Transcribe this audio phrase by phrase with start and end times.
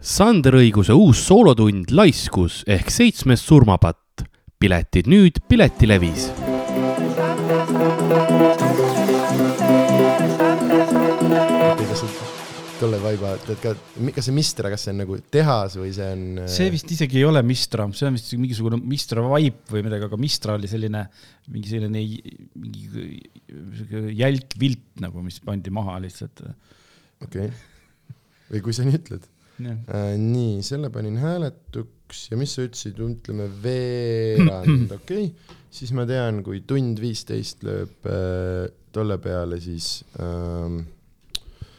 [0.00, 4.22] Sander Õiguse uus soolotund Laiskus ehk seitsmes surmapatt.
[4.60, 6.30] piletid nüüd Piletilevis.
[11.90, 12.08] kas sa
[12.80, 13.74] tolle vaiba tead ka,
[14.16, 16.22] kas see Mistra, kas see on nagu tehas või see on?
[16.46, 20.08] äh, see vist isegi ei ole Mistra, see on vist mingisugune Mistra vaip või midagi,
[20.08, 21.02] aga Mistra oli selline,
[21.52, 22.00] mingi selline
[22.56, 23.20] mingi
[24.16, 26.40] jälk vilt nagu, mis pandi maha lihtsalt.
[27.28, 27.52] okei,
[28.48, 29.28] või kui sa nii ütled.
[30.18, 36.42] nii, selle panin hääletuks ja mis sa ütlesid, ütleme veerand, okei okay., siis ma tean,
[36.46, 40.80] kui tund viisteist lööb äh, tolle peale, siis ähm,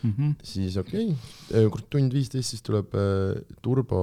[0.01, 0.31] Mhm.
[0.43, 3.99] siis okei okay., kui tund viisteist, siis tuleb äh, turbo,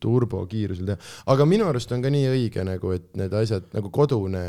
[0.00, 4.40] turbokiirusel teha, aga minu arust on ka nii õige nagu, et need asjad nagu kodune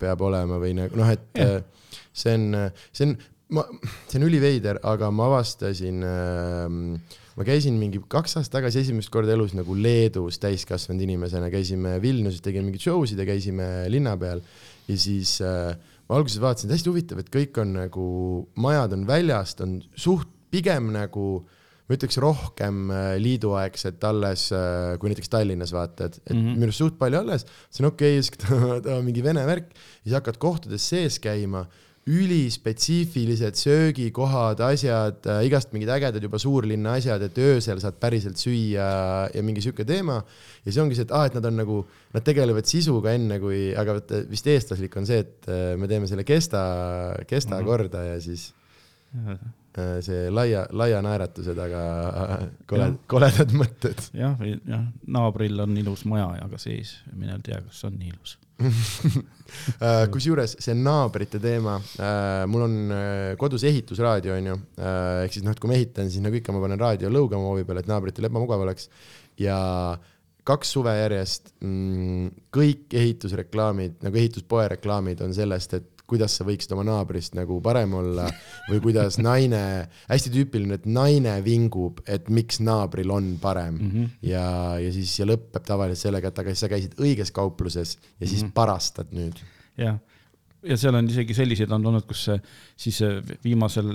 [0.00, 1.58] peab olema või nagu noh, et Jah.
[1.58, 2.48] äh, see on,
[2.88, 3.14] see on,
[3.58, 3.66] ma,
[4.08, 6.64] see on üliveider, aga ma avastasin äh,
[7.38, 12.42] ma käisin mingi kaks aastat tagasi esimest korda elus nagu Leedus täiskasvanud inimesena, käisime Vilniuses,
[12.42, 14.42] tegime mingeid show sid ja käisime linna peal
[14.88, 15.76] ja siis äh,
[16.08, 18.08] ma alguses vaatasin, et hästi huvitav, et kõik on nagu,
[18.58, 21.28] majad on väljast, on suht pigem nagu
[21.88, 24.48] ma ütleks rohkem äh, liiduaegset alles,
[24.98, 26.40] kui näiteks Tallinnas vaata, et, et mm.
[26.40, 26.56] -hmm.
[26.58, 30.18] minu arust suht palju alles, see on okei okay,, siis mingi vene värk ja siis
[30.18, 31.68] hakkad kohtades sees käima
[32.08, 38.88] ülispetsiifilised söögikohad, asjad äh,, igast mingid ägedad juba suurlinna asjad, et öösel saad päriselt süüa
[39.34, 40.22] ja mingi sihuke teema.
[40.64, 41.78] ja see ongi see, et aa, et nad on nagu,
[42.14, 46.08] nad tegelevad sisuga enne kui, aga vaata vist eestlaslik on see, et äh, me teeme
[46.10, 46.62] selle kesta,
[47.28, 47.60] kesta mm.
[47.60, 47.66] -hmm.
[47.68, 48.48] korda ja siis
[49.14, 49.38] äh,
[50.00, 54.10] see laia, laia naeratuse taga äh, koled koledad mõtted.
[54.16, 58.38] jah, või jah, naabril on ilus maja, aga sees, mine tea, kas on nii ilus.
[59.80, 61.78] Äh, kusjuures see naabrite teema,
[62.52, 64.56] mul on äh, kodus ehitusraadio onju,
[65.24, 67.64] ehk siis noh, et kui ma ehitan, siis nagu ikka ma panen raadio lõugama hoovi
[67.64, 68.90] peale, et naabritel ebamugav oleks.
[69.40, 69.56] Ja
[70.48, 76.72] kaks suve järjest mm, kõik ehitusreklaamid nagu ehituspoe reklaamid on sellest, et kuidas sa võiksid
[76.72, 78.24] oma naabrist nagu parem olla
[78.70, 79.60] või kuidas naine,
[80.08, 83.88] hästi tüüpiline, et naine vingub, et miks naabril on parem mm.
[83.92, 84.04] Mhm.
[84.30, 84.46] ja,
[84.80, 88.52] ja siis ja lõpeb tavaliselt sellega, et aga sa käisid õiges kaupluses ja siis Mhm.
[88.56, 89.36] parastad nüüd.
[89.78, 89.98] jah,
[90.66, 92.24] ja seal on isegi selliseid on olnud, kus
[92.78, 93.90] siis äh, viimasel,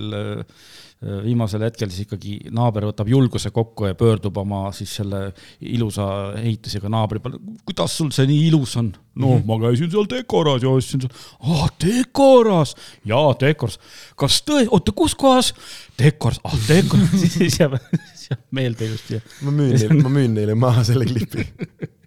[1.23, 5.25] viimasel hetkel siis ikkagi naaber võtab julguse kokku ja pöördub oma siis selle
[5.59, 6.05] ilusa
[6.39, 7.41] ehitisega naabri peale.
[7.67, 8.93] kuidas sul see nii ilus on?
[9.15, 9.45] no mm -hmm.
[9.45, 12.75] ma käisin seal Dekoras ja ostsin seal, aa Dekoras,
[13.05, 13.79] jaa Dekoras,
[14.15, 15.53] kas tõe-, oota kus kohas?
[15.99, 17.75] Dekoras, ah Dekoras, siis jääb,
[18.13, 21.47] siis jääb meelde just ja, ma müün neile, ma müün neile maha selle klipi.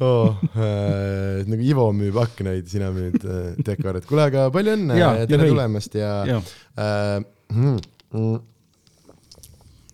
[0.00, 0.36] oh,.
[0.56, 4.06] Äh, nagu Ivo müüb aknaid, sina müüd äh, Dekorat.
[4.08, 5.54] kuule, aga palju õnne Jaa, ja tere juhei.
[5.54, 6.42] tulemast ja Jaa.
[6.76, 7.18] äh,.
[7.54, 7.78] Mm,
[8.10, 8.38] mm.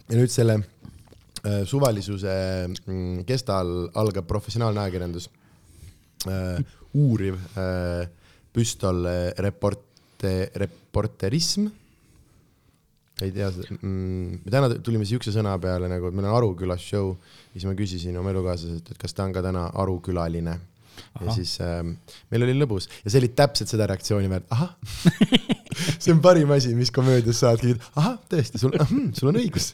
[0.08, 2.32] ja nüüd selle äh, suvalisuse
[2.86, 5.28] mm, kestal algab professionaalne ajakirjandus
[6.28, 6.62] äh,.
[6.96, 8.08] uuriv äh,
[8.52, 10.50] püstol äh, reporte,
[13.22, 13.50] reporterism ei tea
[13.80, 17.14] mm,, me täna tulime siukse sõna peale nagu, et meil on Arukülas show,
[17.52, 20.58] siis ma küsisin oma elukaaslaselt, et kas ta on ka täna Arukülaline.
[20.92, 21.34] ja Ahah.
[21.34, 21.80] siis äh,
[22.30, 24.74] meil oli lõbus ja see oli täpselt seda reaktsiooni väärt, ahah
[26.02, 28.76] see on parim asi, mis komöödias saadki, ahah, tõesti, sul,
[29.16, 29.72] sul on õigus.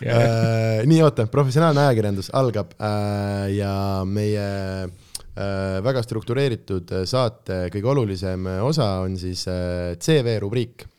[0.00, 3.72] Äh, nii, oota, professionaalne ajakirjandus algab äh, ja
[4.08, 4.46] meie
[4.86, 10.89] äh, väga struktureeritud saate kõige olulisem osa on siis äh, CV rubriik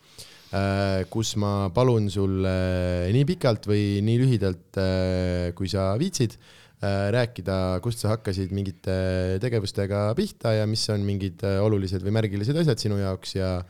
[1.12, 7.07] kus ma palun sul äh, nii pikalt või nii lühidalt äh,, kui sa viitsid äh,
[7.16, 12.59] rääkida, kust sa hakkasid mingite tegevustega pihta ja mis on mingid äh, olulised või märgilised
[12.63, 13.61] asjad sinu jaoks ja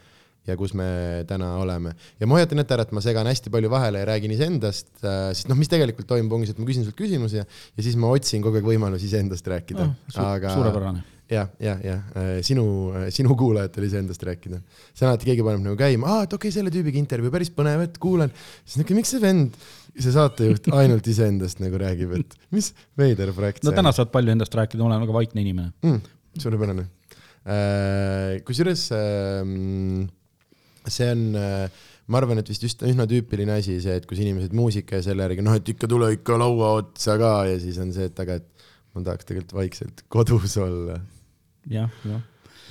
[0.49, 1.91] ja kus me täna oleme.
[2.17, 5.51] ja ma hoiatan ette ära, et ma segan hästi palju vahele ja räägin iseendast, sest
[5.51, 7.45] noh, mis tegelikult toimub, ongi see, et ma küsin sult küsimusi ja,
[7.77, 11.05] ja siis ma otsin kogu aeg võimalusi iseendast rääkida Oh, su aga suurepärane.
[11.31, 11.99] jah, jah, jah,
[12.45, 12.63] sinu,
[13.13, 14.59] sinu kuulajatel iseendast rääkida.
[14.93, 17.51] see on alati, keegi paneb nagu käima, aa, et okei okay,, selle tüübiga intervjuu, päris
[17.55, 18.31] põnev, et kuulan.
[18.65, 19.59] siis niuke, miks see vend,
[19.95, 24.57] see saatejuht ainult iseendast nagu räägib, et mis veider projekt no täna saad palju endast
[24.57, 25.71] rääkida, ma olen väga vaikne inimene.
[25.85, 26.01] mm,.
[26.41, 26.89] suurepärane.
[28.47, 30.09] kusjuures ähm,
[30.87, 31.23] see on,
[32.11, 35.25] ma arvan, et vist just üsna tüüpiline asi see, et kus inimesed muusika ja selle
[35.29, 38.41] järgi, noh, et ikka tule ikka laua otsa ka ja siis on see, et aga
[38.41, 40.99] et ma tahaks tegelikult vaikselt kodus olla
[41.69, 42.21] jah, jah.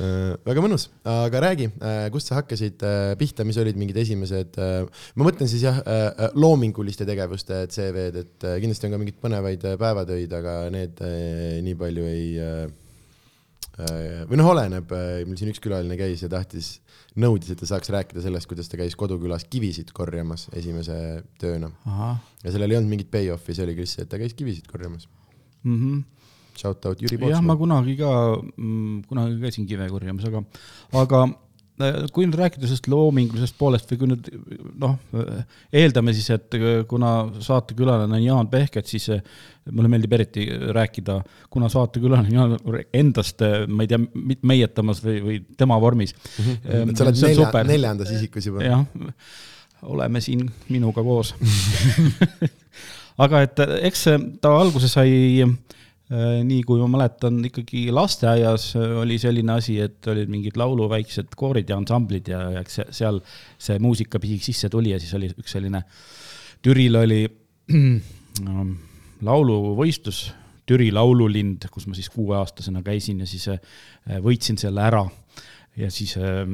[0.00, 1.66] Äh, väga mõnus, aga räägi,
[2.14, 5.80] kust sa hakkasid äh, pihta, mis olid mingid esimesed, ma mõtlen siis jah,
[6.38, 11.58] loominguliste tegevuste CV-d, et äh, kindlasti on ka mingeid põnevaid äh, päevatöid, aga need äh,
[11.66, 12.30] nii palju ei,
[14.28, 14.90] või noh, oleneb,
[15.24, 16.66] meil siin üks külaline käis ja tahtis,
[17.20, 20.96] nõudis, et ta saaks rääkida sellest, kuidas ta käis kodukülas kivisid korjamas esimese
[21.40, 21.70] tööna.
[22.44, 25.08] ja sellel ei olnud mingit payoff'i, see oligi lihtsalt, et ta käis kivisid korjamas.
[25.62, 25.78] mm.
[25.78, 26.02] -hmm.
[26.60, 27.60] Shout out Jüri jah, ma Pootsmaa.
[27.60, 28.10] kunagi ka,
[29.08, 30.42] kunagi käisin kive korjamas, aga,
[31.00, 34.28] aga äh, kui nüüd rääkida sellest loomingulisest poolest või kui nüüd
[34.82, 34.98] noh,
[35.72, 36.58] eeldame siis, et
[36.90, 39.22] kuna saatekülaline on Jaan Pehket, siis äh,
[39.70, 40.44] mulle meeldib eriti
[40.76, 41.20] rääkida,
[41.52, 44.02] kuna saatekülaline on Jaan endast, ma ei tea,
[44.52, 46.12] meietamas või, või tema vormis.
[46.12, 48.66] et sa oled nelja, neljandas isikus juba.
[48.66, 48.84] jah,
[49.88, 51.32] oleme siin minuga koos.
[53.24, 54.06] aga et eks
[54.40, 55.12] ta alguse sai
[55.44, 55.58] äh,
[56.10, 61.70] nii kui ma mäletan, ikkagi lasteaias oli selline asi, et olid mingid laulu väiksed koorid
[61.70, 63.20] ja ansamblid ja, ja eks seal
[63.54, 65.84] see muusikapisik sisse tuli ja siis oli üks selline,
[66.66, 67.22] Türil oli
[67.76, 68.74] ähm,
[69.26, 70.30] lauluvõistlus,
[70.68, 73.58] Türi laululind, kus ma siis kuueaastasena käisin ja siis äh,
[74.22, 75.02] võitsin selle ära.
[75.78, 76.44] Ja siis äh,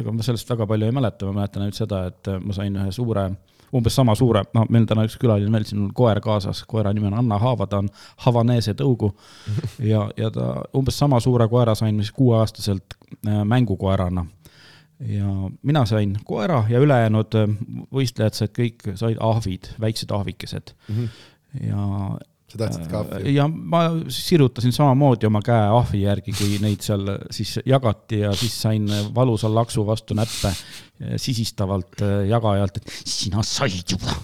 [0.00, 2.76] ega ma sellest väga palju ei mäleta, ma mäletan ainult seda, et äh, ma sain
[2.78, 3.28] ühe suure,
[3.74, 7.10] umbes sama suure, noh, meil täna üks külaline veel, siin on koer kaasas, koera nimi
[7.10, 7.90] on Anna Haava, ta on
[8.26, 9.12] Havanese tõugu.
[9.86, 12.96] Ja, ja ta umbes sama suure koera sain siis kuueaastaselt
[13.26, 14.26] äh, mängukoerana.
[15.00, 15.28] ja
[15.62, 17.50] mina sain koera ja ülejäänud äh,
[17.92, 20.72] võistlejad said kõik, said ahvid, väiksed ahvikesed.
[21.60, 23.34] Ja sa tahtsid kahvi?
[23.34, 23.82] ja ma
[24.12, 29.50] sirutasin samamoodi oma käe ahvi järgi, kui neid seal siis jagati ja siis sain valusa
[29.52, 30.52] laksu vastu näppe
[31.20, 34.14] sisistavalt äh, jagajalt, et sina said juba.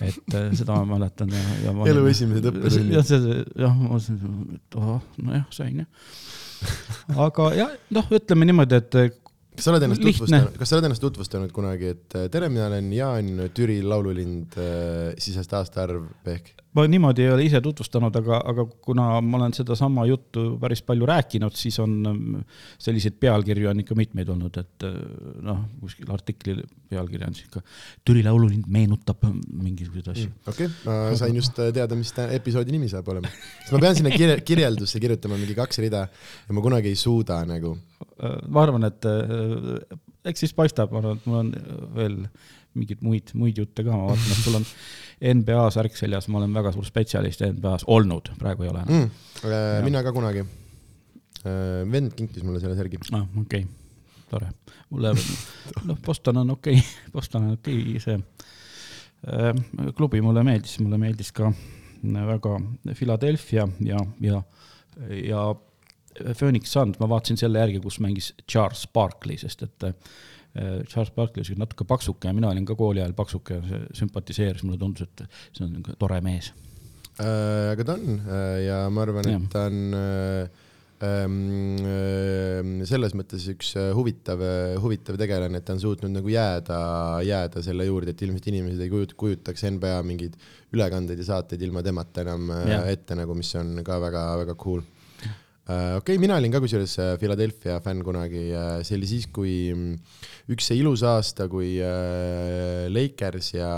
[0.00, 2.96] et äh, seda ma mäletan ja, ja elu esimesed õppetunnid.
[2.96, 6.10] jah, see, jah, ma mõtlesin, et ahah, nojah, sain jah.
[7.26, 8.98] aga jah, noh, ütleme niimoodi, et
[9.56, 12.70] kas sa oled ennast tutvustanud, kas sa oled ennast tutvustanud kunagi, et äh, tere, mina
[12.70, 14.56] olen Jaan Türi laululind,
[15.20, 16.54] sisest aastaarv ehk?
[16.76, 21.08] Ma niimoodi ei ole ise tutvustanud, aga, aga kuna ma olen sedasama juttu päris palju
[21.08, 22.40] rääkinud, siis on ähm,
[22.82, 24.96] selliseid pealkirju on ikka mitmeid olnud, et äh,
[25.46, 26.58] noh, kuskil artikli
[26.90, 27.62] pealkiri on ikka
[28.06, 30.32] Türi laululind meenutab mingisuguseid asju.
[30.46, 33.32] okei okay., ma sain just äh, teada, mis episoodi nimi saab olema.
[33.62, 37.40] sest ma pean sinna kirje-, kirjeldusse kirjutama mingi kaks rida ja ma kunagi ei suuda
[37.48, 37.76] nagu.
[38.48, 41.50] ma arvan, et äh, eks siis paistab, ma arvan, et mul on
[41.96, 42.20] veel
[42.76, 44.66] mingeid muid, muid jutte ka, ma vaatan, et sul on
[45.40, 49.06] NBA särk seljas, ma olen väga suur spetsialist NBA-s olnud, praegu ei ole enam.
[49.06, 49.84] mm,.
[49.86, 50.44] mina ka kunagi.
[51.92, 53.00] vend kinkis mulle selle särgi.
[53.12, 53.26] ah,.
[53.40, 53.66] okei okay.,
[54.30, 54.50] tore.
[54.90, 55.14] mulle,
[55.88, 56.92] noh, Boston on okei okay.
[57.14, 58.18] Boston on okei okay,, see
[59.32, 61.52] äh, klubi mulle meeldis, mulle meeldis ka
[62.02, 62.58] väga
[62.94, 64.42] Philadelphia ja, ja,
[65.10, 65.46] ja
[66.34, 69.96] Phoenix Suns, ma vaatasin selle järgi, kus mängis Charles Barkley, sest et äh,
[70.88, 74.64] Charles Barkley oli natuke paksuke ja mina olin ka kooli ajal paksuke ja see sümpatiseeris,
[74.64, 76.52] mulle tundus, et see on niisugune tore mees.
[77.16, 80.64] Äh, aga ta on äh, ja ma arvan, et ta on äh,
[81.04, 84.40] ähm, äh, selles mõttes üks äh, huvitav,
[84.82, 86.78] huvitav tegelane, et ta on suutnud nagu jääda,
[87.26, 90.36] jääda selle juurde, et ilmselt inimesed ei kujut-, kujutaks NBA mingeid
[90.76, 92.86] ülekandeid ja saateid ilma temata enam äh, Jah.
[92.92, 94.84] ette nagu, mis on ka väga-väga cool.
[95.66, 98.44] Okei okay,, mina olin ka kusjuures äh, Philadelphia fänn kunagi,
[98.86, 99.96] see oli siis, kui mm,
[100.54, 103.70] üks see ilus aasta, kui äh, Lakers ja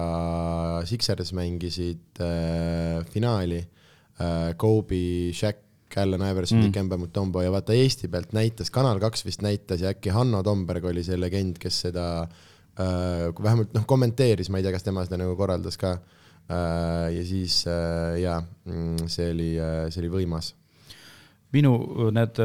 [0.89, 5.65] Sixers mängisid äh, finaali äh,, Kobe, Shaq,
[5.97, 6.61] Allan Iverson Mm.
[6.61, 10.43] mm., Dikembe Mutombo ja vaata Eesti pealt näitas, Kanal kaks vist näitas ja äkki Hanno
[10.45, 12.05] Tomberg oli see legend, kes seda
[12.77, 17.09] äh, vähemalt noh, kommenteeris, ma ei tea, kas tema seda nagu korraldas ka äh,.
[17.17, 18.43] ja siis äh, jaa,
[19.09, 19.53] see oli,
[19.89, 20.53] see oli võimas
[21.53, 21.75] minu
[22.15, 22.41] need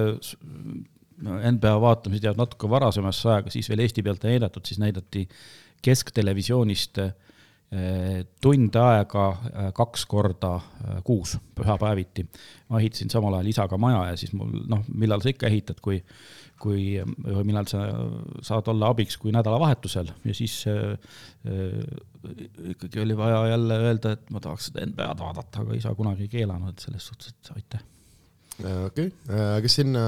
[1.23, 5.27] NBA vaatamised jäävad natuke varasemasse aega, siis veel Eesti pealt ei näidatud, siis näidati
[5.83, 7.13] kesktelevisioonist äh,
[8.41, 12.25] tund aega äh, kaks korda äh, kuus, pühapäeviti.
[12.69, 16.01] ma ehitasin samal ajal isaga maja ja siis mul noh, millal sa ikka ehitad, kui
[16.63, 17.85] kui, või millal sa
[18.45, 20.93] saad olla abiks, kui nädalavahetusel ja siis äh,
[22.73, 26.31] ikkagi oli vaja jälle öelda, et ma tahaks seda NBA-d vaadata, aga isa kunagi ei
[26.37, 27.83] keelanud, selles suhtes, et aitäh.
[28.61, 30.03] Äh, okei okay., kas sinna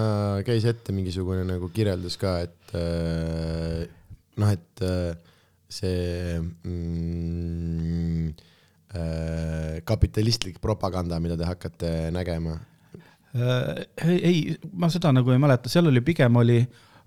[0.45, 3.87] käis ette mingisugune nagu kirjeldus ka, et äh,
[4.37, 5.15] noh, et äh,
[5.71, 8.29] see mm,
[8.93, 12.59] äh, kapitalistlik propaganda, mida te hakkate nägema
[13.35, 16.61] Äh, ei, ma seda nagu ei mäleta, seal oli pigem oli,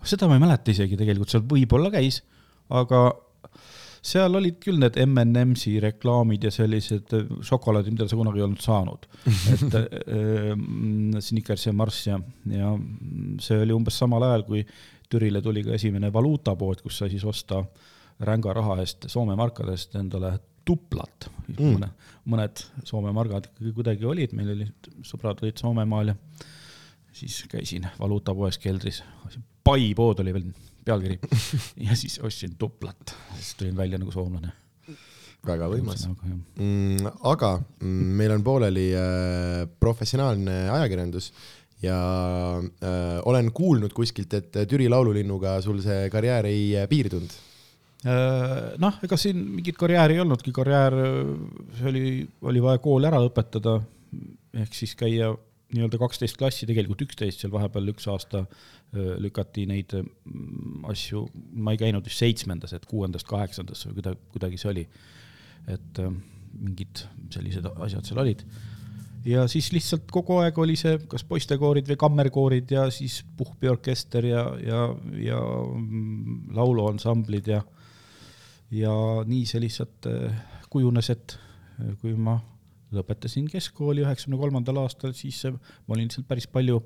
[0.04, 2.20] seda ma ei mäleta isegi tegelikult, seal võib-olla käis,
[2.68, 3.06] aga
[4.02, 8.64] seal olid küll need M&M-si reklaamid ja sellised äh, šokolaadid, mida sa kunagi ei olnud
[8.64, 9.08] saanud.
[9.54, 10.52] et äh,
[11.24, 12.20] Snickers ja Marss ja,
[12.52, 12.74] ja
[13.44, 14.64] see oli umbes samal ajal, kui
[15.08, 17.62] Türile tuli ka esimene valuutapood, kus sai siis osta
[18.28, 20.34] ränga raha eest Soome markadest endale
[20.68, 21.56] tuplat Mm.
[21.56, 21.74] mm..
[21.74, 26.16] mõned, mõned Soome margad kuidagi olid, meil olid sõbrad olid Soomemaal ja
[27.16, 29.02] siis käisin valuutapoes keldris,
[29.64, 30.50] Pai pood oli veel
[30.88, 31.18] pealkiri
[31.88, 34.52] ja siis ostsin tuplat, siis tulin välja nagu soomlane.
[35.46, 36.02] väga võimas.
[36.58, 41.30] Mm, aga mm, meil on pooleli äh, professionaalne ajakirjandus
[41.82, 41.98] ja
[42.58, 47.36] äh, olen kuulnud kuskilt, et Türi laululinnuga sul see karjäär ei äh, piirdunud
[48.02, 50.96] äh, noh, ega siin mingit karjääri ei olnudki, karjäär,
[51.78, 52.08] see oli,
[52.50, 53.78] oli vaja kool ära lõpetada,
[54.58, 55.30] ehk siis käia
[55.74, 58.44] nii-öelda kaksteist klassi, tegelikult üksteist, seal vahepeal üks aasta
[59.20, 59.92] lükati neid
[60.88, 61.26] asju,
[61.60, 64.88] ma ei käinud vist seitsmendas, et kuuendast kaheksandasse või kuidagi, kuidagi see oli.
[65.68, 66.00] et
[66.58, 67.02] mingid
[67.34, 68.44] sellised asjad seal olid.
[69.28, 74.44] ja siis lihtsalt kogu aeg oli see, kas poistekoorid või kammerkoorid ja siis puhkpioorkester ja,
[74.64, 74.84] ja,
[75.20, 77.60] ja mm, lauluansamblid ja,
[78.72, 78.94] ja
[79.28, 80.08] nii see lihtsalt
[80.72, 81.36] kujunes, et
[82.00, 82.38] kui ma
[82.94, 86.80] lõpetasin keskkooli üheksakümne kolmandal aastal, siis ma olin seal päris palju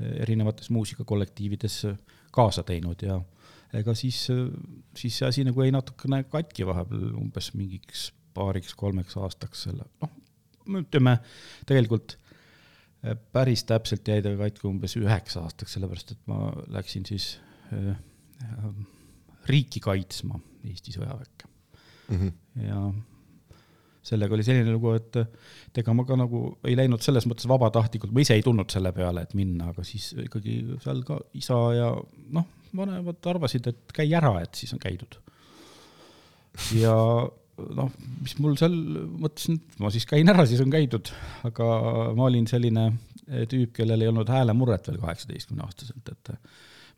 [0.00, 1.82] erinevates muusikakollektiivides
[2.34, 3.18] kaasa teinud ja
[3.76, 4.22] ega siis,
[4.96, 10.16] siis see asi nagu jäi natukene katki vahepeal umbes mingiks paariks-kolmeks aastaks selle, noh,
[10.80, 11.16] ütleme
[11.68, 12.16] tegelikult
[13.32, 17.32] päris täpselt jäi ta katki umbes üheks aastaks, sellepärast et ma läksin siis
[17.72, 17.94] äh,
[19.50, 22.16] riiki kaitsma Eesti sõjaväkke mm.
[22.16, 22.32] -hmm.
[22.66, 22.80] ja
[24.02, 28.24] sellega oli selline lugu, et ega ma ka nagu ei läinud selles mõttes vabatahtlikult, ma
[28.24, 31.90] ise ei tulnud selle peale, et minna, aga siis ikkagi seal ka isa ja
[32.36, 35.18] noh, vanemad arvasid, et käi ära, et siis on käidud.
[36.78, 36.94] ja
[37.76, 37.92] noh,
[38.22, 38.74] mis mul seal,
[39.20, 41.12] mõtlesin, et ma siis käin ära, siis on käidud,
[41.48, 41.70] aga
[42.16, 42.88] ma olin selline
[43.50, 46.32] tüüp, kellel ei olnud häälemurret veel kaheksateistkümne aastaselt, et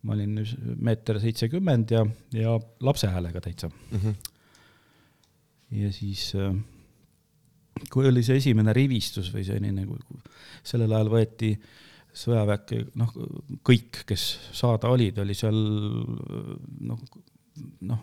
[0.07, 0.39] ma olin
[0.83, 2.05] meeter seitsekümmend ja,
[2.35, 3.99] ja lapse häälega täitsa mm.
[3.99, 4.15] -hmm.
[5.83, 6.55] ja siis äh,
[7.93, 10.21] kui oli see esimene rivistus või selline, kui
[10.63, 11.53] sellel ajal võeti
[12.13, 13.13] sõjaväkke, noh,
[13.65, 15.57] kõik, kes saada olid, oli seal
[16.91, 17.05] noh,
[17.89, 18.03] noh,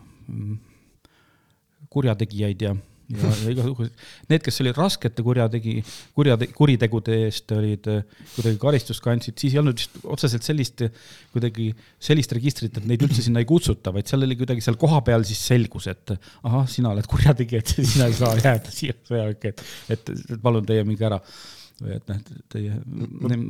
[1.89, 2.73] kurjategijaid ja
[3.09, 5.75] ja, ja igasugused, need, kes olid raskete kurjategi,
[6.17, 8.01] kurja, kuritegude eest olid äh,
[8.35, 10.85] kuidagi karistust kandsid, siis ei olnud vist otseselt sellist,
[11.33, 11.69] kuidagi
[12.09, 15.41] sellist registrit, et neid üldse sinna ei kutsuta, vaid seal oli kuidagi seal kohapeal siis
[15.51, 19.65] selgus, et ahah, sina oled kurjategija, et sina ei saa jääda siia sõjaväkke, et,
[19.97, 21.21] et, et palun teie minge ära
[21.83, 22.21] või et noh,
[22.51, 22.77] teie,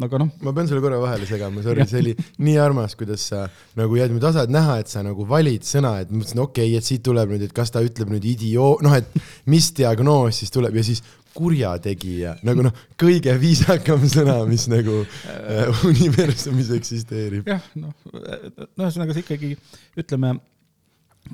[0.05, 0.31] aga noh.
[0.45, 3.45] ma pean sulle korra vahele segama, sorry, see oli nii armas, kuidas sa
[3.79, 6.81] nagu jääd mu tasad näha, et sa nagu valid sõna, et ma mõtlesin, okei okay,,
[6.81, 10.53] et siit tuleb nüüd, et kas ta ütleb nüüd idioot, noh, et mis diagnoos siis
[10.53, 11.03] tuleb ja siis
[11.35, 17.49] kurjategija, nagu noh, kõige viisakam sõna, mis nagu äh, universumis eksisteerib.
[17.49, 19.55] jah, noh, no ühesõnaga see ikkagi,
[19.99, 20.37] ütleme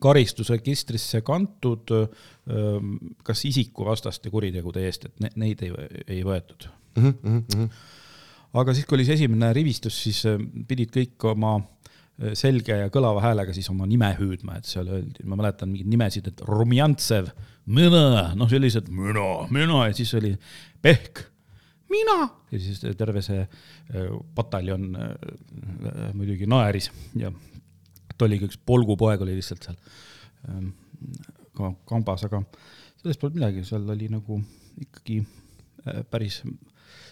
[0.02, 1.92] karistusregistrisse kantud
[3.24, 5.72] kas isikuvastaste kuritegude eest, et neid ei,
[6.08, 7.14] ei võetud mm.
[7.22, 7.70] -hmm.
[8.62, 10.24] aga siis, kui oli see esimene rivistus, siis
[10.68, 11.58] pidid kõik oma
[12.34, 16.28] selge ja kõlava häälega siis oma nime hüüdma, et seal öeldi, ma mäletan mingeid nimesid,
[16.32, 17.28] et Rumjantsev,
[17.66, 20.32] mina, noh, sellised mina, mina ja siis oli
[20.82, 21.26] Pehk,
[21.92, 23.44] mina ja siis terve see
[24.36, 24.96] pataljon
[26.14, 27.34] muidugi naeris ja
[28.18, 29.78] ta oligi üks polgupoeg oli lihtsalt seal
[30.50, 30.72] ähm,
[31.56, 32.42] ka kambas, aga
[33.00, 34.40] sellest polnud midagi, seal oli nagu
[34.82, 36.42] ikkagi äh, päris,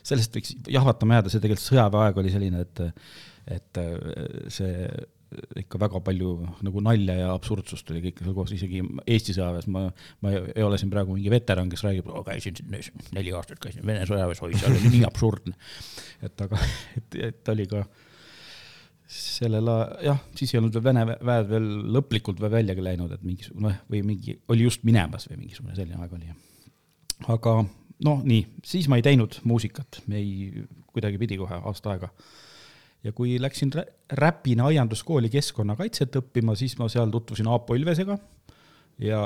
[0.03, 3.03] sellest võiks jahvatama jääda, see tegelikult sõjaväeaeg oli selline, et,
[3.57, 3.91] et äh,
[4.53, 4.87] see
[5.57, 6.31] ikka väga palju
[6.61, 9.87] nagu nalja ja absurdsust oli kõik seal koos, isegi Eesti sõjaväes, ma,
[10.21, 12.59] ma ei ole siin praegu mingi veteran, kes räägib, käisin
[13.17, 15.57] neli aastat käisin Vene sõjaväes, oi, seal oli nii absurdne.
[16.29, 16.59] et aga,
[16.99, 18.03] et, et oli ka äh,
[19.13, 23.25] sellel ajal, jah, siis ei olnud veel Vene väed veel lõplikult veel väljagi läinud, et
[23.25, 26.33] mingisugune või mingi, oli just minemas või mingisugune selline aeg oli.
[27.33, 27.57] aga
[28.07, 32.09] noh, nii, siis ma ei teinud muusikat, ei, kuidagi pidi kohe aasta aega.
[33.03, 33.71] ja kui läksin
[34.11, 38.17] Räpina aianduskooli keskkonnakaitset õppima, siis ma seal tutvusin Aapo Ilvesega
[39.03, 39.23] ja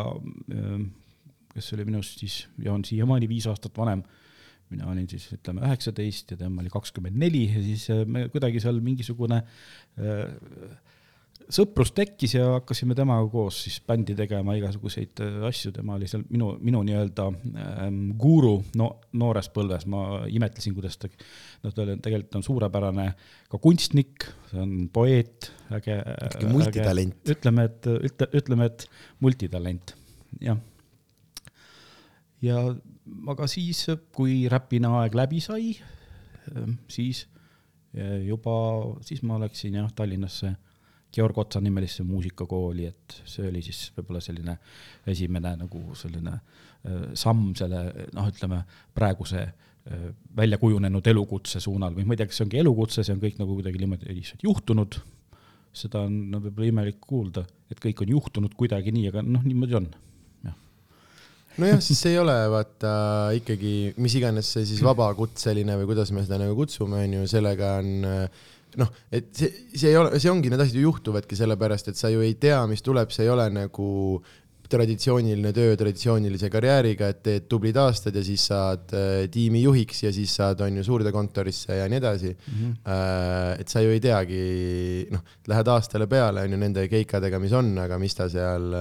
[1.53, 4.03] kes oli minust siis ja on siiamaani viis aastat vanem
[4.69, 8.61] mina olin siis ütleme üheksateist ja tema oli kakskümmend neli ja siis äh, me kuidagi
[8.63, 10.25] seal mingisugune äh,
[11.53, 16.25] sõprus tekkis ja hakkasime temaga koos siis bändi tegema igasuguseid äh, asju, tema oli seal
[16.29, 18.89] minu, minu nii-öelda ähm, guru no,
[19.19, 21.09] noores põlves, ma imetlesin, kuidas ta,
[21.63, 23.07] noh, ta oli, tegelikult on suurepärane
[23.51, 25.97] ka kunstnik, see on poeet, äge.
[26.51, 27.21] multitalent.
[27.35, 28.87] ütleme, et, ütle, ütleme, et
[29.23, 29.95] multitalent,
[30.43, 30.59] jah.
[32.43, 32.59] ja
[33.31, 33.85] aga siis,
[34.15, 35.71] kui Räpina aeg läbi sai,
[36.51, 37.23] ehm, siis
[37.95, 38.59] eh, juba,
[39.07, 40.57] siis ma läksin jah, Tallinnasse
[41.13, 44.57] Georg Otsa nimelisse muusikakooli, et see oli siis võib-olla selline
[45.07, 47.83] esimene nagu selline äh, samm selle
[48.15, 48.63] noh, ütleme
[48.95, 51.95] praeguse äh, välja kujunenud elukutse suunal.
[51.95, 54.43] Või ma ei tea, kas see ongi elukutse, see on kõik nagu kuidagi niimoodi lihtsalt
[54.45, 54.99] juhtunud,
[55.77, 59.79] seda on no, võib-olla imelik kuulda, et kõik on juhtunud kuidagi nii, aga noh, niimoodi
[59.79, 59.89] on
[61.61, 62.91] nojah, siis see ei ole vaata
[63.37, 67.77] ikkagi, mis iganes see siis vabakutseline või kuidas me seda nagu kutsume, on ju, sellega
[67.81, 67.89] on
[68.77, 72.11] noh, et see, see ei ole, see ongi, need asjad ju juhtuvadki sellepärast, et sa
[72.13, 73.87] ju ei tea, mis tuleb, see ei ole nagu
[74.67, 80.11] traditsiooniline töö traditsioonilise karjääriga, et teed tublid aastad ja siis saad äh, tiimi juhiks ja
[80.15, 82.53] siis saad, on ju, suurde kontorisse ja nii edasi mm.
[82.53, 82.73] -hmm.
[82.87, 84.41] Äh, et sa ju ei teagi,
[85.11, 88.73] noh, lähed aastale peale, on ju, nende keikadega, mis on, aga mis ta seal,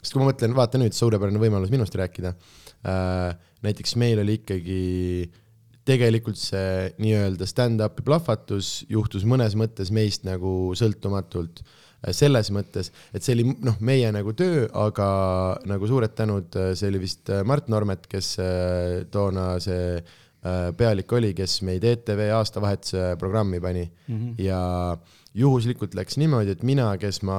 [0.00, 2.34] sest kui ma mõtlen, vaata nüüd, suurepärane võimalus minust rääkida
[2.86, 3.36] äh,.
[3.62, 4.80] näiteks meil oli ikkagi
[5.86, 11.62] tegelikult see nii-öelda stand-up'i plahvatus juhtus mõnes mõttes meist nagu sõltumatult
[12.04, 15.08] Äh, selles mõttes, et see oli noh, meie nagu töö, aga
[15.68, 18.36] nagu suured tänud, äh, see oli vist äh, Mart Normet, kes
[19.12, 19.98] toona see
[20.78, 24.34] pealik oli, kes meid ETV aastavahetuse programmi pani mm -hmm.
[24.44, 24.60] ja
[25.36, 27.36] juhuslikult läks niimoodi, et mina, kes ma,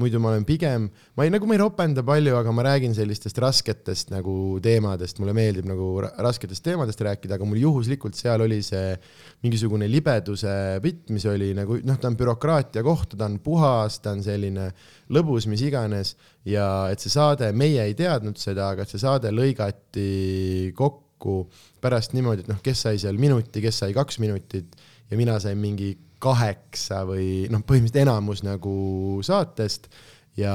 [0.00, 3.38] muidu ma olen pigem, ma ei, nagu ma ei ropenda palju, aga ma räägin sellistest
[3.42, 4.34] rasketest nagu
[4.64, 8.96] teemadest, mulle meeldib nagu rasketest teemadest rääkida, aga mul juhuslikult seal oli see
[9.44, 14.16] mingisugune libeduse bitt, mis oli nagu noh, ta on bürokraatia koht, ta on puhas, ta
[14.16, 14.70] on selline
[15.14, 16.16] lõbus, mis iganes
[16.48, 21.44] ja et see saade, meie ei teadnud seda, aga see saade lõigati kokku
[21.82, 24.74] pärast niimoodi, et noh, kes sai seal minuti, kes sai kaks minutit
[25.10, 28.74] ja mina sain mingi kaheksa või noh, põhimõtteliselt enamus nagu
[29.26, 29.90] saatest
[30.38, 30.54] ja,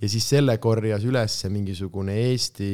[0.00, 2.72] ja siis selle korjas üles mingisugune Eesti,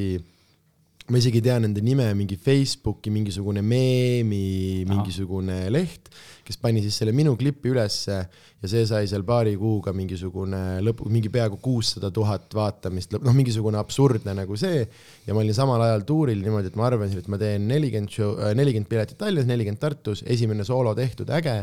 [1.07, 5.73] ma isegi ei tea nende nime, mingi Facebooki mingisugune meemi, mingisugune Aha.
[5.73, 6.11] leht,
[6.47, 11.07] kes pani siis selle minu klipi ülesse ja see sai seal paari kuuga mingisugune lõpu,
[11.13, 14.83] mingi peaaegu kuussada tuhat vaatamist, noh, mingisugune absurdne nagu see.
[15.27, 18.35] ja ma olin samal ajal tuuril niimoodi, et ma arvasin, et ma teen nelikümmend show,
[18.59, 21.61] nelikümmend piletit Tallinnas, nelikümmend Tartus, esimene soolo tehtud, äge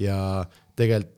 [0.00, 0.16] ja
[0.76, 1.12] tegelikult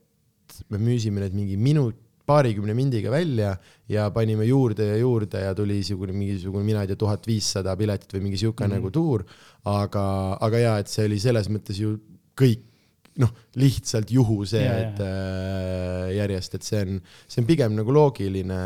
[0.73, 3.53] me müüsime need mingi minut, paarikümne mindiga välja
[3.89, 8.17] ja panime juurde ja juurde ja tuli niisugune mingisugune, mina ei tea, tuhat viissada piletit
[8.17, 8.81] või mingi sihuke mm -hmm.
[8.81, 9.25] nagu tuur.
[9.65, 11.97] aga, aga jaa, et see oli selles mõttes ju
[12.39, 12.65] kõik
[13.19, 18.59] noh, lihtsalt juhuse, et äh, järjest, et see on, see on pigem nagu loogiline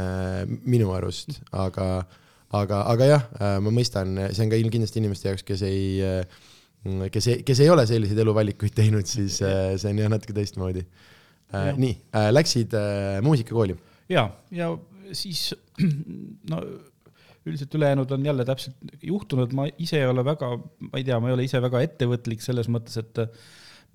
[0.66, 2.04] minu arust, aga,
[2.50, 6.40] aga, aga jah, äh, ma mõistan, see on ka kindlasti inimeste jaoks, kes ei äh,
[6.84, 10.84] kes ei, kes ei ole selliseid eluvalikuid teinud, siis äh, see on jah natuke teistmoodi.
[11.50, 12.76] Äh, nii, äh, läksid
[13.26, 13.76] muusikakooli?
[14.10, 14.70] ja, ja
[15.12, 15.50] siis
[16.52, 16.60] no
[17.46, 21.30] üldiselt ülejäänud on jälle täpselt juhtunud, ma ise ei ole väga, ma ei tea, ma
[21.30, 23.22] ei ole ise väga ettevõtlik selles mõttes, et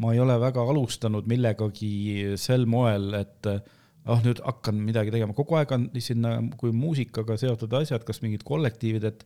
[0.02, 5.60] ma ei ole väga alustanud millegagi sel moel, et ah, nüüd hakkan midagi tegema, kogu
[5.60, 9.24] aeg on sinna, kui muusikaga seotud asjad, kas mingid kollektiivid, et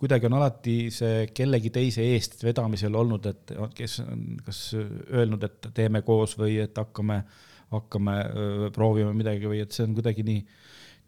[0.00, 5.68] kuidagi on alati see kellegi teise eest vedamisel olnud, et kes on kas öelnud, et
[5.76, 7.20] teeme koos või et hakkame,
[7.74, 8.16] hakkame
[8.74, 10.44] proovima midagi või et see on kuidagi nii,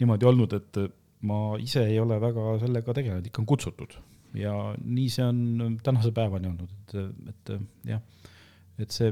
[0.01, 0.81] niimoodi olnud, et
[1.27, 3.97] ma ise ei ole väga sellega tegelenud, ikka on kutsutud.
[4.37, 7.53] Ja nii see on tänase päevani olnud, et, et
[7.93, 8.29] jah,
[8.77, 9.11] et see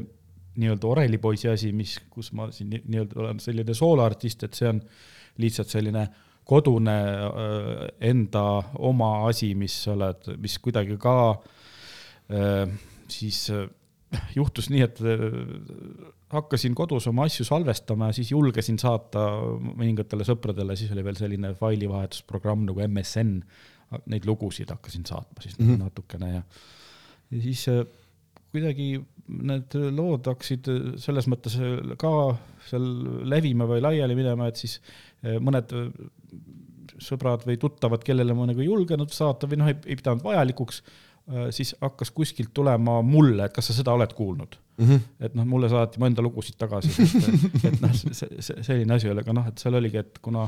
[0.55, 4.79] nii-öelda orelipoisi asi, mis, kus ma siin nii-öelda olen selline sooloartist, et see on
[5.41, 6.97] lihtsalt selline äh, kodune
[7.99, 8.45] enda
[8.85, 11.15] oma asi, mis sa oled, mis kuidagi ka
[13.09, 13.39] siis
[14.35, 15.01] juhtus nii, et
[16.33, 19.25] hakkasin kodus oma asju salvestama ja siis julgesin saata
[19.65, 23.35] mõningatele sõpradele, siis oli veel selline failivahetusprogramm nagu MSN,
[24.11, 25.83] neid lugusid hakkasin saatma siis mm -hmm.
[25.85, 26.41] natukene ja,
[27.31, 27.67] ja siis
[28.51, 28.89] kuidagi
[29.27, 30.69] need lood hakkasid
[31.01, 31.57] selles mõttes
[32.01, 32.11] ka
[32.69, 32.85] seal
[33.29, 34.79] levima või laiali minema, et siis
[35.23, 35.71] mõned
[37.01, 40.81] sõbrad või tuttavad, kellele ma nagu ei julgenud saata või noh, ei pidanud vajalikuks,
[41.31, 44.85] äh, siis hakkas kuskilt tulema mulle, et kas sa seda oled kuulnud mm.
[44.85, 45.03] -hmm.
[45.27, 49.35] et noh, mulle saati mu enda lugusid tagasi, et, et noh, selline asi oli, aga
[49.35, 50.47] noh, et seal oligi, et kuna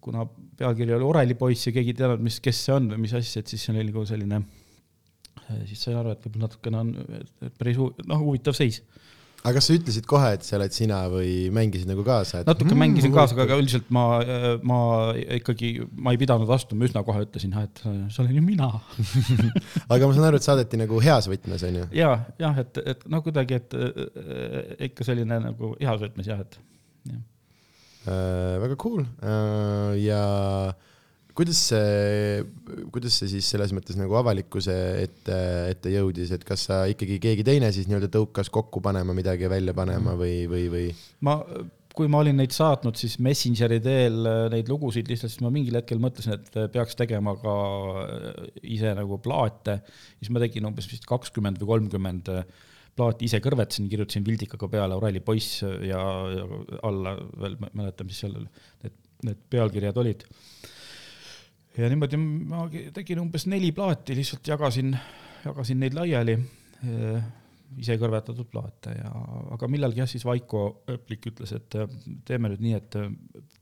[0.00, 0.26] kuna
[0.58, 3.48] pealkiri oli Orelipoiss ja keegi ei teadnud, mis, kes see on või mis asja, et
[3.48, 4.42] siis see oli nagu selline,
[5.68, 6.90] siis sain aru, et võib-olla natukene on
[7.56, 8.82] päris noh, huvitav seis
[9.42, 12.48] aga kas sa ütlesid kohe, et see oled sina või mängisid nagu kaasa et...?
[12.48, 14.04] natuke mm, mängisin kaasa, aga üldiselt ma,
[14.66, 14.78] ma
[15.38, 18.70] ikkagi, ma ei pidanud vastama, üsna kohe ütlesin, et see olen ju mina
[19.92, 21.88] aga ma saan aru, et saadeti nagu heas võtmes, on ju?
[21.98, 26.60] ja, jah, et, et no kuidagi, et ikka selline nagu heas võtmes jah, et
[27.10, 27.20] jah
[28.06, 28.56] äh,.
[28.62, 30.22] väga cool äh, ja
[30.70, 30.90] äh,
[31.36, 32.40] kuidas see,
[32.94, 35.38] kuidas see siis selles mõttes nagu avalikkuse ette,
[35.72, 39.74] ette jõudis, et kas sa ikkagi keegi teine siis nii-öelda tõukas kokku panema midagi, välja
[39.76, 40.88] panema või, või, või?
[41.24, 41.38] ma
[41.92, 45.76] kui ma olin neid saatnud siis Messengeri teel äh, neid lugusid lihtsalt, siis ma mingil
[45.76, 47.54] hetkel mõtlesin, et äh, peaks tegema ka
[48.64, 49.80] ise nagu plaate.
[50.18, 52.32] siis ma tegin umbes vist kakskümmend või kolmkümmend
[52.96, 56.44] plaati ise kõrvetasin, kirjutasin Vildikaga peale Orali poiss ja, ja
[56.84, 60.26] alla veel mäletan, mis seal need, need pealkirjad olid.
[61.78, 64.96] Ja niimoodi ma tegin umbes neli plaati, lihtsalt jagasin,
[65.44, 66.36] jagasin neid laiali
[67.80, 69.10] ise kõrvetatud plaate ja,
[69.54, 71.88] aga millalgi jah, siis Vaiko Öplik ütles, et äh,
[72.28, 73.08] teeme nüüd nii, et äh,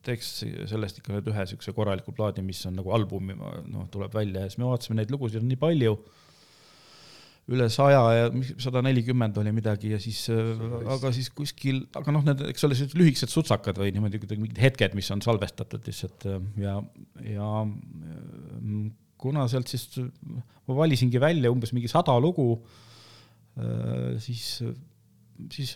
[0.07, 0.33] teeks
[0.70, 4.51] sellest ikka nüüd ühe niisuguse korraliku plaadi, mis on nagu album, noh, tuleb välja ja
[4.51, 5.96] siis me vaatasime neid lugusid on nii palju,
[7.51, 8.27] üle saja ja
[8.63, 10.61] sada nelikümmend oli midagi ja siis, äh,
[10.97, 14.61] aga siis kuskil, aga noh, need, eks ole, sellised lühikesed sutsakad või niimoodi kuidagi mingid
[14.63, 16.29] hetked, mis on salvestatud lihtsalt
[16.61, 16.77] ja,
[17.27, 17.51] ja
[19.21, 22.55] kuna sealt siis ma valisingi välja umbes mingi sada lugu
[23.59, 24.63] Äh, siis,
[25.51, 25.75] siis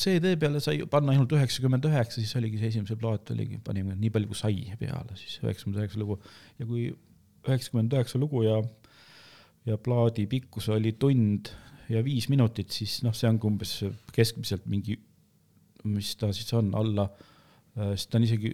[0.00, 4.12] CD peale sai panna ainult üheksakümmend üheksa, siis oligi see esimese plaat oligi, panime nii
[4.14, 6.18] palju kui sai peale, siis üheksakümmend üheksa lugu.
[6.60, 6.88] Ja kui
[7.48, 8.60] üheksakümmend üheksa lugu ja
[9.66, 11.52] ja plaadi pikkus oli tund
[11.92, 13.74] ja viis minutit, siis noh, see ongi umbes
[14.14, 14.96] keskmiselt mingi,
[15.92, 17.08] mis ta siis on, alla,
[17.76, 18.52] äh, siis ta on isegi,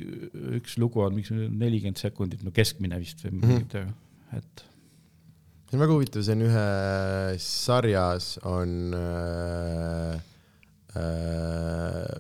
[0.58, 3.92] üks lugu on mingi nelikümmend sekundit, no keskmine vist või mm, -hmm.
[4.38, 4.64] et
[5.68, 6.64] see on väga huvitav, see on ühe
[7.44, 10.16] sarjas on äh,
[10.96, 12.18] äh,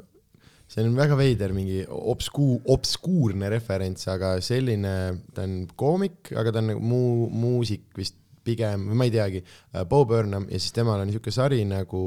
[0.68, 4.94] see on väga veider, mingi obskuu-, obskuurne referents, aga selline,
[5.34, 9.42] ta on koomik, aga ta on nagu muu-, muusik vist pigem, ma ei teagi,
[9.74, 12.02] äh, Bo Burnham ja siis temal on niisugune sari nagu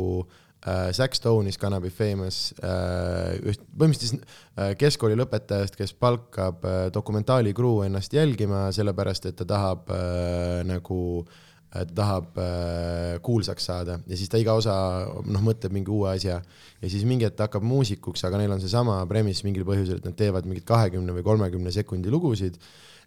[0.66, 6.66] äh, Zack Stone is gonna be famous äh,, üht, põhimõtteliselt äh, keskkooli lõpetajast, kes palkab
[6.66, 11.40] äh, dokumentaali crew ennast jälgima, sellepärast et ta tahab äh, nagu äh,
[11.72, 14.76] ta tahab äh, kuulsaks saada ja siis ta iga osa
[15.08, 19.00] noh, mõtleb mingi uue asja ja siis mingi hetk hakkab muusikuks, aga neil on seesama
[19.10, 22.60] premise mingil põhjusel, et nad teevad mingit kahekümne või kolmekümne sekundi lugusid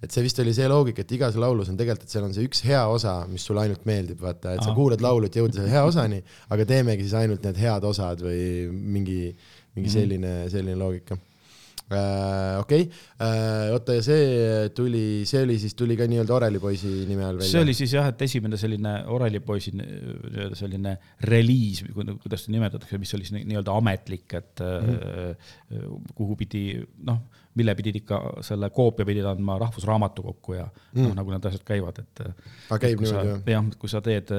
[0.05, 2.47] et see vist oli see loogika, et igas laulus on tegelikult, et seal on see
[2.49, 4.69] üks hea osa, mis sulle ainult meeldib, vaata, et Aha.
[4.69, 6.21] sa kuulad laulu, et jõuda selle hea osani,
[6.55, 9.21] aga teemegi siis ainult need head osad või mingi,
[9.77, 9.95] mingi mhm.
[9.95, 11.19] selline, selline loogika.
[11.85, 12.89] Okei okay.
[13.21, 17.51] äh,, oota ja see tuli, see oli siis, tuli ka nii-öelda Orelipoisi nime all välja?
[17.51, 20.97] see oli siis jah, et esimene selline Orelipoisi nii-öelda selline
[21.29, 26.15] reliis, kuidas seda nimetatakse, mis oli siis nii-öelda ametlik, et mm -hmm.
[26.15, 26.67] kuhu pidi
[27.05, 31.03] noh mille pidid ikka, selle koopia pidid andma Rahvusraamatukokku ja mm.
[31.03, 32.25] noh, nagu need asjad käivad, et.
[32.71, 33.45] aga käib niimoodi jah?
[33.55, 34.33] jah, kui sa teed,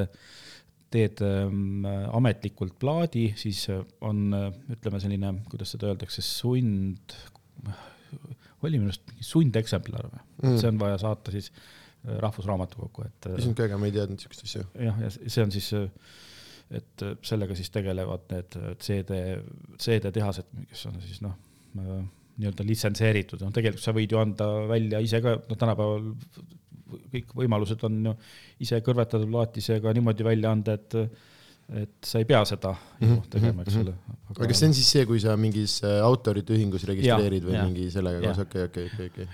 [0.92, 3.66] teed ähm, ametlikult plaadi, siis
[4.02, 4.28] on,
[4.76, 7.16] ütleme selline, kuidas seda öeldakse, sund,
[8.66, 13.32] oli minu arust mingi sundeksemplar või mm., see on vaja saata siis äh, Rahvusraamatukokku, et.
[13.38, 14.66] issand, kui äge, ma ei teadnud siukest asja.
[14.88, 15.72] jah, ja see on siis
[16.74, 19.20] et sellega siis tegelevad need CD,
[19.78, 21.36] CD-tehased, kes on siis noh,
[21.76, 26.10] nii-öelda litsenseeritud, noh tegelikult sa võid ju anda välja ise ka, no tänapäeval
[27.14, 28.14] kõik võimalused on ju
[28.66, 30.98] ise kõrvetatud laatisega niimoodi välja anda, et
[31.74, 33.22] et sa ei pea seda mm -hmm.
[33.30, 33.94] tegema, eks ole.
[34.30, 37.56] aga kas see on siis see, kui sa mingis äh, autorite ühingus registreerid ja, või
[37.56, 39.28] ja, mingi sellega koos, okei, okei, okei, okei.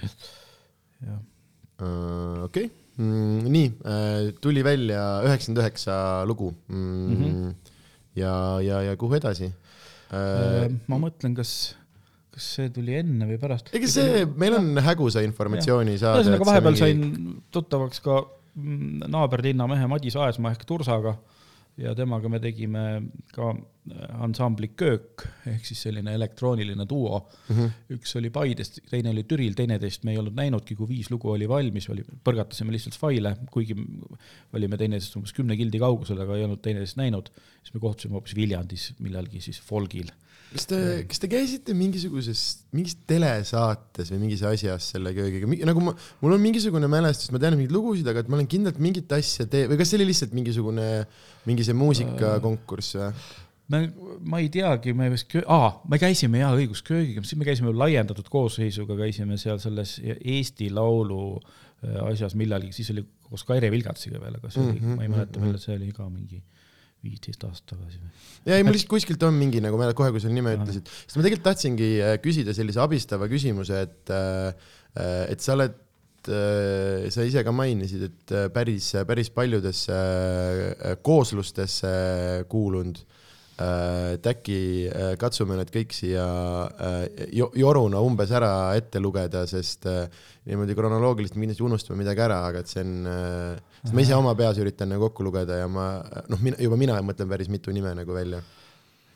[1.81, 5.97] Äh, okei, mm, nii, äh, tuli välja üheksakümmend üheksa
[6.29, 6.77] lugu mm.
[6.77, 7.19] mm.
[7.19, 7.75] -hmm.
[8.15, 9.51] ja, ja, ja kuhu edasi?
[10.11, 11.75] ma mõtlen, kas
[12.31, 13.69] kas see tuli enne või pärast?
[13.75, 16.21] ega see, meil on hägusa informatsiooni saada.
[16.21, 16.83] ühesõnaga vahepeal mingi...
[16.83, 18.21] sain tuttavaks ka
[18.55, 21.17] mm, naaberlinna mehe Madis Aesmaa ehk Tursaga
[21.79, 22.81] ja temaga me tegime
[23.31, 23.51] ka
[24.21, 27.55] ansambli Köök ehk siis selline elektrooniline duo mm.
[27.55, 27.95] -hmm.
[27.97, 31.49] üks oli Paidest, teine oli Türil, teineteist me ei olnud näinudki, kui viis lugu oli
[31.49, 33.75] valmis, oli, põrgatasime lihtsalt faile, kuigi
[34.53, 37.31] olime teineteisest umbes kümne kildi kaugusel, aga ei olnud teineteist näinud.
[37.61, 40.11] siis me kohtusime hoopis Viljandis millalgi siis folgil
[40.51, 42.41] kas te, kas te käisite mingisuguses,
[42.75, 47.55] mingis telesaates või mingis asjas selle köögiga, nagu ma, mul on mingisugune mälestus, ma tean
[47.55, 50.35] mingeid lugusid, aga et ma olen kindlalt mingit asja tee- või kas see oli lihtsalt
[50.35, 50.89] mingisugune,
[51.47, 53.13] mingi see muusikakonkurss või?
[53.71, 53.81] me,
[54.27, 58.27] ma ei teagi, me vist, aa, me käisime jaa, õigus, köögiga, siis me käisime laiendatud
[58.31, 64.35] koosseisuga, käisime seal selles Eesti Laulu äh, asjas millalgi, siis oli koos Kaire Vilgatsiga veel,
[64.41, 65.47] aga see oli mm, -hmm, ma ei mäleta mm, -hmm.
[65.47, 66.43] millal see oli ka mingi
[67.05, 68.11] viisteist aastat tagasi või?
[68.47, 71.17] ja ei, mul lihtsalt kuskilt on mingi nagu mäletad kohe, kui sa nime ütlesid, sest
[71.17, 74.51] ma tegelikult tahtsingi äh, küsida sellise abistava küsimuse, et, äh,
[74.97, 75.79] äh, et sa oled,
[76.21, 79.95] sa ise ka mainisid, et päris, päris paljudesse
[81.01, 81.93] kooslustesse
[82.45, 82.99] kuulunud.
[83.57, 84.59] Et äkki
[85.17, 86.27] katsume need kõik siia
[87.33, 92.69] joruna umbes ära ette lugeda, sest niimoodi kronoloogiliselt me kindlasti unustame midagi ära, aga et
[92.69, 92.93] see on
[93.81, 95.85] sest ma ise oma peas üritan nagu kokku lugeda ja ma
[96.29, 98.41] noh, juba mina mõtlen päris mitu nime nagu välja.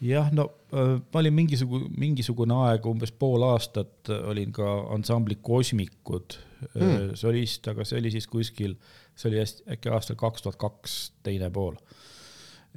[0.02, 6.40] jah, no öö, ma olin mingisugune, mingisugune aeg, umbes pool aastat olin ka ansambli Kosmikud
[6.74, 7.14] mm.
[7.20, 8.76] solist, aga see oli siis kuskil,
[9.16, 11.78] see oli hästi- äkki aastal kaks tuhat kaks, teine pool.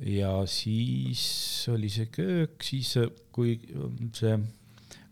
[0.04, 3.58] ja siis oli see köök, siis äh, kui
[4.14, 4.38] see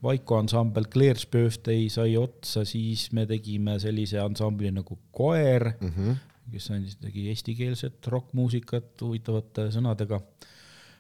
[0.05, 5.93] Vaiko ansambel Clear's Birthday sai otsa, siis me tegime sellise ansambli nagu Koer mm.
[5.97, 6.17] -hmm.
[6.53, 10.21] Kes andis, tegi eestikeelset rokkmuusikat huvitavate sõnadega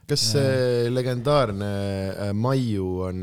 [0.06, 1.68] kas see legendaarne
[2.14, 3.18] äh, Maiu on,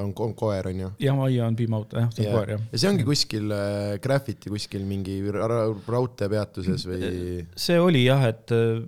[0.00, 0.90] on, on koer, on ju?
[1.04, 2.62] ja Maia on piimauto, jah, see on koer, jah.
[2.72, 7.12] ja see ongi kuskil äh, graffiti kuskil mingi ra- raudteepeatuses või?
[7.52, 8.80] see oli jah, et äh,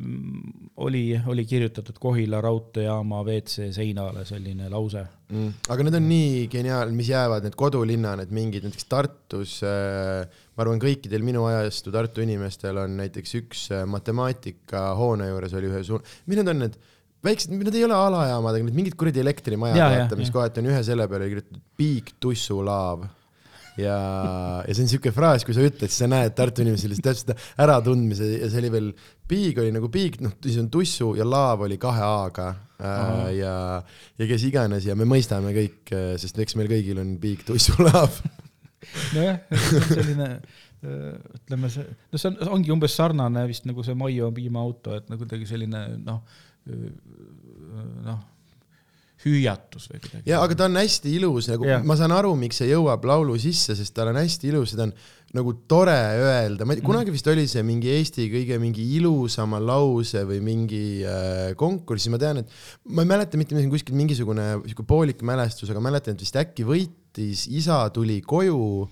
[0.80, 5.04] oli, oli kirjutatud Kohila raudteejaama WC seinale selline lause.
[5.30, 5.52] Mm.
[5.70, 10.24] aga need on nii geniaal, mis jäävad need kodulinna, need mingid, näiteks Tartus äh,,
[10.60, 15.78] ma arvan, kõikidel minu ajastu Tartu inimestel on näiteks üks äh, matemaatikahoone juures oli ühe
[15.88, 16.74] suur, mis need on need
[17.24, 20.60] väiksed, need ei ole alajaamad, aga need mingid kuradi elektrimajad, Ja, ja, vaata, mis kohati
[20.60, 23.06] on ühe selle peale kirjutatud Big Tussu laav
[23.80, 23.96] ja,
[24.66, 27.32] ja see on siuke fraas, kui sa ütled, siis sa näed Tartu inimesi sellist täpselt
[27.64, 28.92] äratundmise ja see oli veel,
[29.32, 33.56] Big oli nagu Big, noh, siis on tussu ja laav oli kahe A-ga äh, ja,
[34.20, 38.20] ja kes iganes ja me mõistame kõik, sest eks meil kõigil on Big Tussu laav.
[39.14, 39.38] nojah,
[39.90, 40.28] selline
[40.84, 45.10] öö, ütleme see, no see on, ongi umbes sarnane vist nagu see Maio piimaauto, et
[45.12, 46.22] nagu kuidagi selline noh,
[48.06, 48.20] noh,
[49.24, 50.24] hüüatus või kuidagi.
[50.30, 51.84] ja aga ta on hästi ilus nagu Jah.
[51.84, 54.94] ma saan aru, miks see jõuab laulu sisse, sest tal on hästi ilus, seda on
[55.36, 59.60] nagu tore öelda, ma ei tea, kunagi vist oli see mingi Eesti kõige mingi ilusama
[59.62, 62.50] lause või mingi äh, konkurss, ma tean, et
[62.90, 66.66] ma ei mäleta mitte, on kuskil mingisugune sihuke poolik mälestus, aga mäletan, et vist äkki
[66.66, 68.88] võitis, isa tuli koju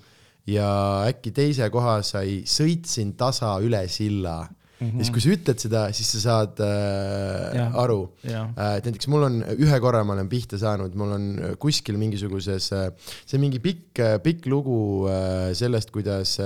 [0.48, 0.68] ja
[1.09, 4.44] äkki teise koha sai Sõitsin tasa üle silla
[4.81, 4.88] mm.
[4.88, 4.99] -hmm.
[4.99, 7.79] ja siis, kui sa ütled seda, siis sa saad äh, Jah.
[7.85, 11.27] aru jah, Äh, et näiteks mul on ühe korra ma olen pihta saanud, mul on
[11.59, 16.38] kuskil mingisuguses, see on mingi pikk, pikk lugu äh, sellest, kuidas,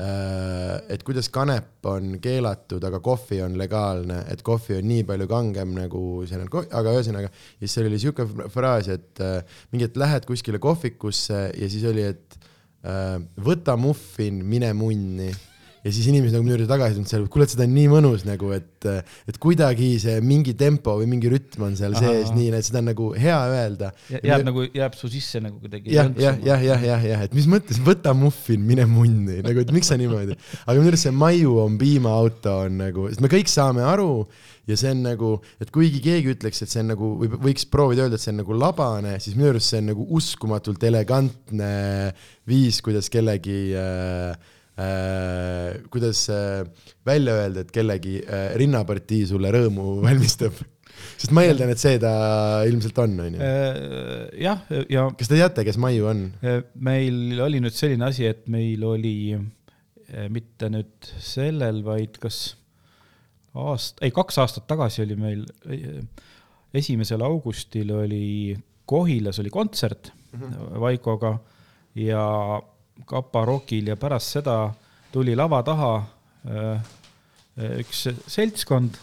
[0.00, 5.74] et kuidas kanep on keelatud, aga kohvi on legaalne, et kohvi on nii palju kangem
[5.76, 9.42] nagu see on, aga ühesõnaga, siis seal oli siuke fraas, et äh,
[9.72, 12.38] mingi, et lähed kuskile kohvikusse ja siis oli, et
[12.86, 15.32] äh, võta muffin, mine munni
[15.84, 18.24] ja siis inimesed nagu minu juurde tagasi tulnud seal, kuule, et seda on nii mõnus
[18.28, 18.88] nagu, et,
[19.30, 22.04] et kuidagi see mingi tempo või mingi rütm on seal Ahah.
[22.04, 23.92] sees, nii et seda on nagu hea öelda.
[24.12, 25.94] jääb nagu, jääb su sisse nagu kuidagi.
[25.94, 29.72] jah, jah, jah, jah, jah, jah, et mis mõttes, võta muffin, mine munni, nagu, et
[29.74, 33.48] miks sa niimoodi, aga minu arust see Maiu on piimaauto on nagu, sest me kõik
[33.50, 34.12] saame aru
[34.68, 38.04] ja see on nagu, et kuigi keegi ütleks, et see on nagu või võiks proovida
[38.04, 41.74] öelda, et see on nagu labane, siis minu arust see on nagu uskumatult elegantne
[42.50, 44.56] viis, kuidas kellegi äh,
[45.92, 46.64] kuidas äh,
[47.06, 50.58] välja öelda, et kellegi äh, rinnapartii sulle rõõmu valmistab.
[51.16, 52.12] sest ma eeldan, et see ta
[52.68, 53.50] ilmselt on, onju.
[54.40, 56.26] jah, ja kas te teate, kes Maiu on?
[56.80, 59.38] Meil oli nüüd selline asi, et meil oli
[60.32, 62.40] mitte nüüd sellel, vaid kas
[63.54, 65.44] aast-, ei kaks aastat tagasi oli meil
[66.74, 68.56] esimesel augustil oli
[68.90, 70.80] Kohilas oli kontsert mm -hmm.
[70.80, 71.38] Vaikoga
[71.94, 72.24] ja
[73.06, 74.56] Kapa Rockil ja pärast seda
[75.12, 75.92] tuli lava taha
[76.48, 76.90] eh,
[77.56, 78.98] eh, üks seltskond,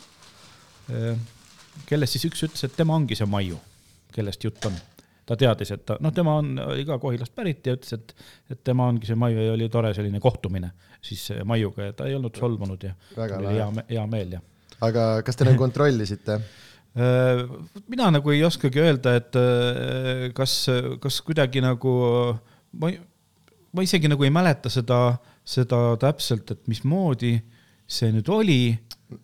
[1.88, 3.58] kellest siis üks ütles, et tema ongi see Maiu,
[4.16, 4.78] kellest jutt on
[5.28, 6.54] ta teadis, et ta, noh, tema on
[6.88, 8.14] ka Kohilast pärit ja ütles, et,
[8.56, 12.16] et tema ongi see Maiu ja oli tore selline kohtumine siis Maiuga ja ta ei
[12.18, 14.42] olnud solvunud ja Väga oli hea, hea meel ja.
[14.88, 16.40] aga kas te nagu kontrollisite?
[17.88, 20.64] mina nagu ei oskagi öelda, et äh, kas,
[21.04, 21.92] kas kuidagi nagu
[22.82, 22.98] ma ei,
[23.74, 27.36] ma isegi nagu ei mäleta seda, seda täpselt, et mismoodi
[27.88, 28.62] see nüüd oli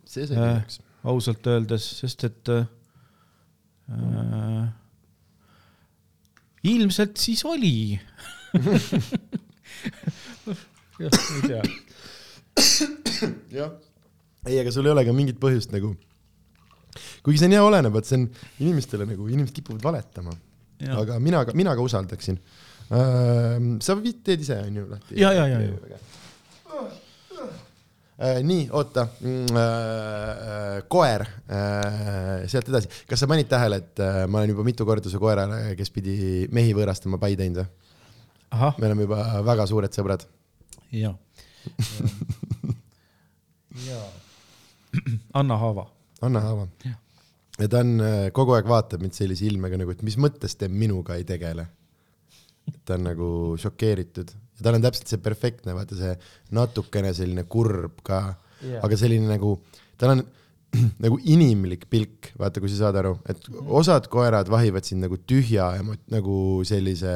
[0.08, 0.79] see sai Äh, kindlaks.
[1.03, 2.63] ausalt öeldes, sest et äh,
[6.63, 7.99] ilmselt siis oli.
[10.99, 11.63] jah, ei tea.
[13.51, 13.71] jah.
[14.45, 15.93] ei, aga sul ei ole ka mingit põhjust nagu,
[17.25, 18.27] kuigi see on hea oleneb, et see on
[18.63, 20.36] inimestele nagu, inimesed kipuvad valetama,
[20.95, 22.39] aga mina mina ka usaldaksin.
[22.93, 25.19] Sa viid, teed ise on ju lahti?
[25.19, 26.01] Ja, ja, ja, ja.
[28.45, 29.08] Nii, oota,
[30.88, 31.25] koer,
[32.47, 35.89] sealt edasi, kas sa panid tähele, et ma olen juba mitu korda su koerale, kes
[35.91, 36.13] pidi
[36.53, 37.71] mehi võõrastama, pai teinud või?
[38.77, 40.27] me oleme juba väga suured sõbrad.
[40.93, 41.15] ja.
[43.89, 44.01] ja.
[45.34, 45.88] Anna Haava.
[46.21, 46.67] anna haava
[47.60, 47.97] ja ta on,
[48.36, 51.65] kogu aeg vaatab mind sellise ilmega nagu, et mis mõttes te minuga ei tegele.
[52.86, 53.28] Ta on nagu
[53.60, 56.13] šokeeritud ja tal on täpselt see perfektne, vaata see
[56.56, 58.23] natukene selline kurb ka
[58.63, 58.80] Jaa.
[58.86, 59.58] aga selline nagu,
[59.99, 60.23] tal on
[61.04, 63.45] nagu inimlik pilk, vaata, kui sa saad aru, et
[63.78, 67.13] osad koerad vahivad sind nagu tühja emo- nagu sellise,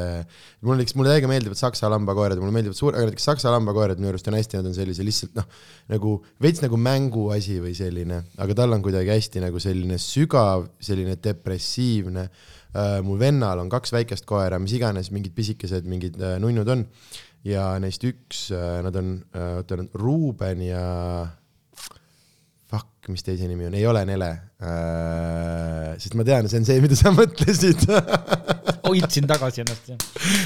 [0.62, 4.02] mulle näiteks, mulle täiega meeldivad saksa lambakoerad ja mulle meeldivad suur, aga näiteks saksa lambakoerad
[4.02, 5.48] minu arust on hästi, nad on sellise lihtsalt noh,
[5.90, 11.18] nagu veits nagu mänguasi või selline, aga tal on kuidagi hästi nagu selline sügav, selline
[11.24, 12.28] depressiivne.
[13.06, 16.86] Mu vennal on kaks väikest koera, mis iganes, mingid pisikesed, mingid uh, nunnud on.
[17.48, 20.84] Ja neist üks uh,, nad on oota, Ruuben ja
[22.68, 24.32] fuck, mis teise nimi on, ei ole Nele.
[26.02, 27.86] Sest ma tean, see on see, mida sa mõtlesid.
[28.88, 29.90] Hoidsin tagasi ennast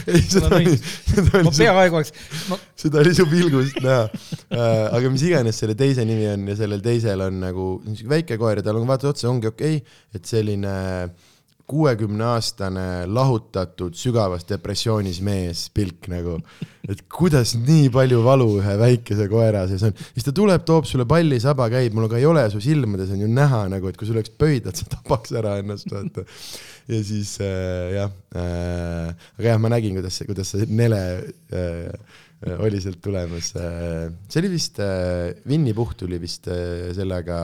[0.09, 0.75] ei, seda oli,
[1.11, 2.13] seda ma oli su, peaaegu oleks,
[2.49, 4.05] ma seda oli su pilgust näha.
[4.51, 4.87] Uh,.
[4.97, 7.67] aga mis iganes selle teise nimi on ja sellel teisel on nagu
[8.09, 10.73] väike koer ja tal on vaata otsa, ongi okei okay,, et selline
[11.11, 11.30] kuuekümne
[11.71, 16.37] aastane lahutatud sügavas depressioonis mees pilk nagu,
[16.89, 21.05] et kuidas nii palju valu ühe väikese koera sees on, siis ta tuleb, toob sulle
[21.09, 24.09] palli, saba käib, mul aga ei ole su silmades on ju näha nagu, et kui
[24.09, 26.25] sul oleks pöidlad, sa tapaks ära ennast, vaata.
[26.91, 31.01] ja siis äh, jah äh,, aga jah, ma nägin, kuidas see, kuidas see Nele
[31.53, 31.89] äh,
[32.57, 34.09] oli sealt tulemas äh,.
[34.27, 37.41] see oli vist äh,, Winny Puht tuli vist äh, sellega,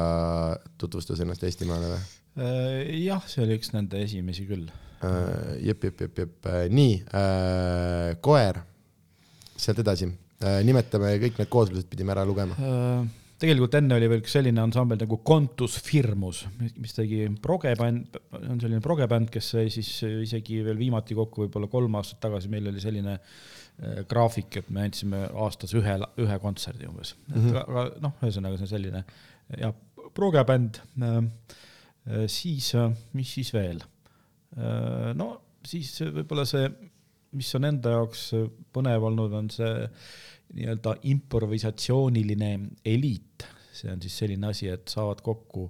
[0.81, 2.16] tutvustas ennast Eestimaale või?
[2.37, 4.67] Äh, jah, see oli üks nende esimesi küll.
[4.97, 8.63] Uh, jep, jep, jep, jep, nii uh,, koer,
[9.53, 12.57] sealt edasi uh,, nimetame kõik need kooslused pidime ära lugema.
[12.57, 16.43] Äh, tegelikult enne oli veel üks selline ansambel nagu Contus Firmus,
[16.81, 19.91] mis tegi progebänd, on selline progebänd, kes sai siis
[20.23, 24.87] isegi veel viimati kokku võib-olla kolm aastat tagasi, meil oli selline äh, graafik, et me
[24.87, 27.37] andsime aastas ühe, ühe kontserdi umbes mm.
[27.37, 27.61] -hmm.
[27.61, 29.05] aga noh, ühesõnaga see on selline
[29.61, 29.77] jah,
[30.17, 31.21] progebänd äh,.
[32.31, 32.71] siis,
[33.17, 33.81] mis siis veel?
[35.19, 35.27] no
[35.67, 36.69] siis võib-olla see,
[37.37, 38.23] mis on enda jaoks
[38.73, 39.73] põnev olnud, on see
[40.55, 42.51] nii-öelda improvisatsiooniline
[42.87, 45.67] eliit, see on siis selline asi, et saavad kokku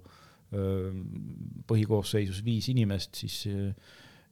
[1.68, 3.42] põhikoosseisus viis inimest, siis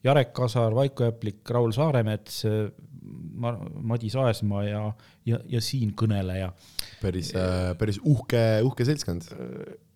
[0.05, 2.43] Jarek Kasar, Vaiko Äplik, Raul Saaremets,
[3.35, 4.83] Madis Aesmaa ja,
[5.25, 6.51] ja, ja siinkõneleja.
[7.01, 9.27] päris uh,, päris uhke, uhke seltskond.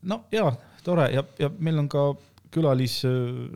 [0.09, 0.51] no jaa,
[0.83, 2.09] tore ja, ja meil on ka
[2.53, 2.99] külalis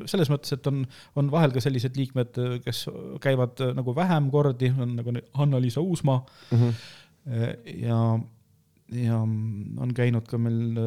[0.10, 0.84] selles mõttes, et on,
[1.18, 2.86] on vahel ka sellised liikmed, kes
[3.22, 6.74] käivad nagu vähem kordi, on nagu Hanna-Liisa Uusmaa Mm -hmm.
[7.86, 7.98] ja,
[8.94, 10.78] ja on käinud ka meil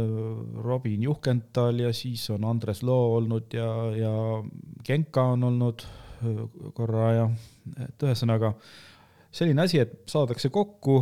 [0.64, 4.12] Robin Juhkental ja siis on Andres Loo olnud ja, ja
[4.86, 5.86] Genka on olnud
[6.74, 7.30] korra ja
[7.86, 8.54] et ühesõnaga
[9.36, 11.00] selline asi, et saadakse kokku,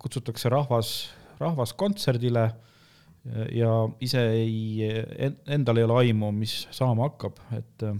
[0.00, 0.94] kutsutakse rahvas,
[1.40, 2.46] rahvas kontserdile
[3.52, 3.70] ja
[4.04, 4.88] ise ei,
[5.46, 7.96] endal ei ole aimu, mis saama hakkab, et äh,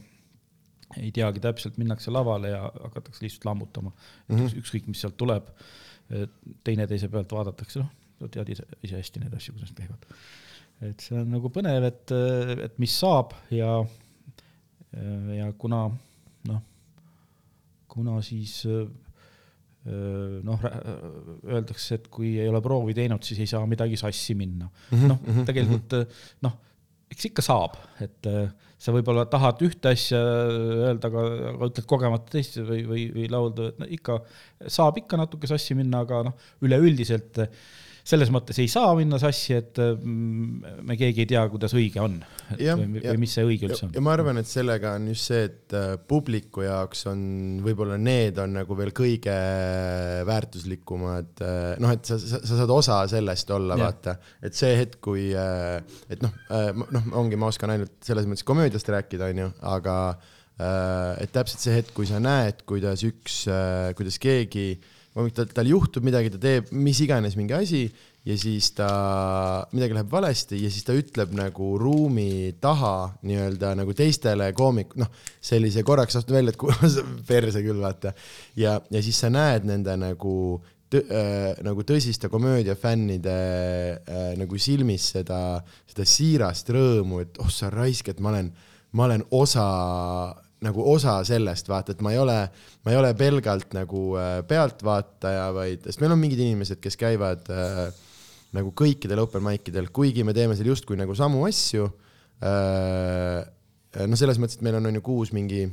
[1.01, 4.37] ei teagi täpselt, minnakse lavale ja hakatakse lihtsalt lammutama mm.
[4.37, 4.59] -hmm.
[4.61, 5.49] ükskõik, mis sealt tuleb,
[6.65, 7.89] teineteise pealt vaadatakse, noh,
[8.25, 10.09] sa tead ise, ise hästi neid asju, kuidas need käivad.
[10.89, 12.15] et see on nagu põnev, et,
[12.67, 13.77] et mis saab ja,
[15.37, 15.87] ja kuna
[16.51, 16.61] noh,
[17.95, 18.63] kuna siis
[19.85, 20.67] noh,
[21.45, 24.71] öeldakse, et kui ei ole proovi teinud, siis ei saa midagi sassi minna.
[25.05, 25.97] noh, tegelikult
[26.45, 26.57] noh,
[27.13, 28.31] eks ikka saab, et
[28.85, 33.71] sa võib-olla tahad ühte asja öelda, aga, aga ütled kogemata teist või, või, või laulda,
[33.71, 34.19] et no ikka
[34.73, 37.63] saab ikka natuke sassi minna, aga noh, üleüldiselt äh,
[38.05, 42.19] selles mõttes ei saa minna sassi, et mm, me keegi ei tea, kuidas õige on.
[42.51, 44.05] Või, ja- või mis see õige üldse ja on.
[44.05, 47.23] ma arvan, et sellega on just see, et äh, publiku jaoks on
[47.65, 49.33] võib-olla need on nagu veel kõige
[50.29, 51.43] väärtuslikumad,
[51.81, 56.25] noh, et sa, sa, sa saad osa sellest olla, vaata, et see hetk, kui, et
[56.25, 56.35] noh,
[56.95, 61.79] noh, ongi, ma oskan ainult selles mõttes komöödiast rääkida, onju, aga äh, et täpselt see
[61.79, 63.45] hetk, kui sa näed, kuidas üks,
[63.99, 64.69] kuidas keegi,
[65.15, 67.85] tal, tal juhtub midagi, ta teeb mis iganes mingi asi
[68.25, 68.89] ja siis ta,
[69.77, 75.11] midagi läheb valesti ja siis ta ütleb nagu ruumi taha nii-öelda nagu teistele koomik-, noh,
[75.45, 76.95] sellise korraks astub välja, et
[77.31, 78.15] perse küll, vaata.
[78.57, 80.37] ja, ja siis sa näed nende nagu
[80.91, 87.71] tõ, äh, nagu tõsiste komöödiafännide äh, nagu silmis seda, seda siirast rõõmu, et oh sa
[87.73, 88.51] raisk, et ma olen,
[88.97, 89.69] ma olen osa
[90.65, 92.39] nagu osa sellest, vaata, et ma ei ole,
[92.85, 97.49] ma ei ole pelgalt nagu äh, pealtvaataja, vaid, sest meil on mingid inimesed, kes käivad
[97.53, 97.87] äh,
[98.55, 101.89] nagu kõikidel open mic idel, kuigi me teeme seal justkui nagu samu asju
[102.45, 103.41] äh,.
[104.11, 105.65] no selles mõttes, et meil on, on ju kuus mingi,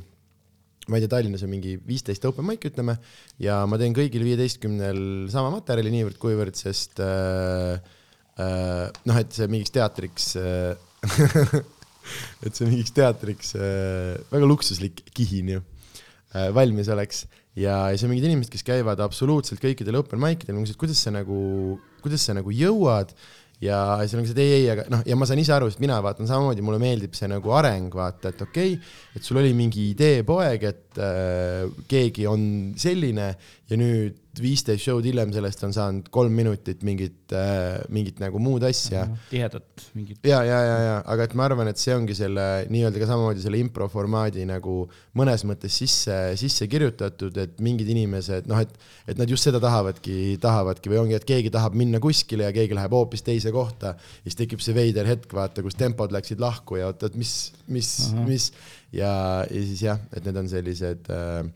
[0.88, 2.96] ma ei tea, Tallinnas on mingi viisteist open mic, ütleme,
[3.42, 5.02] ja ma teen kõigil viieteistkümnel
[5.32, 7.78] sama materjali niivõrd-kuivõrd, sest äh,
[8.38, 10.74] äh, noh, et see mingiks teatriks äh,
[12.44, 15.62] et see mingiks teatriks äh, väga luksuslik kihin ju.
[16.32, 17.26] Äh, valmis oleks.
[17.52, 20.72] Ja, ja siis on mingid inimesed, kes käivad absoluutselt kõikidel open mic idel, ma küsin,
[20.72, 21.38] et kuidas sa nagu,
[22.04, 23.12] kuidas sa nagu jõuad?
[23.62, 25.82] Ja siis on see, et ei, ei, aga noh, ja ma saan ise aru, sest
[25.82, 29.52] mina vaatan samamoodi, mulle meeldib see nagu areng, vaata, et okei okay,, et sul oli
[29.54, 32.42] mingi ideepoeg, et äh, keegi on
[32.80, 33.28] selline
[33.70, 38.64] ja nüüd viisteist show'd hiljem sellest on saanud kolm minutit mingit äh,, mingit nagu muud
[38.66, 39.04] asja.
[39.30, 40.18] tihedat mingit.
[40.26, 43.44] ja, ja, ja, ja, aga et ma arvan, et see ongi selle nii-öelda ka samamoodi
[43.44, 44.76] selle impro formaadi nagu
[45.18, 48.74] mõnes mõttes sisse, sisse kirjutatud, et mingid inimesed noh, et,
[49.06, 52.78] et nad just seda tahavadki, tahavadki või ongi, et keegi tahab minna kuskile ja keegi
[52.78, 53.94] läheb hoopis teise kohta.
[53.94, 57.36] ja siis tekib see veider hetk, vaata, kus tempod läksid lahku ja oot, et mis,
[57.68, 57.94] mis,
[58.26, 58.50] mis
[58.90, 59.12] ja,
[59.46, 61.50] ja siis jah, et need on sellised Äh,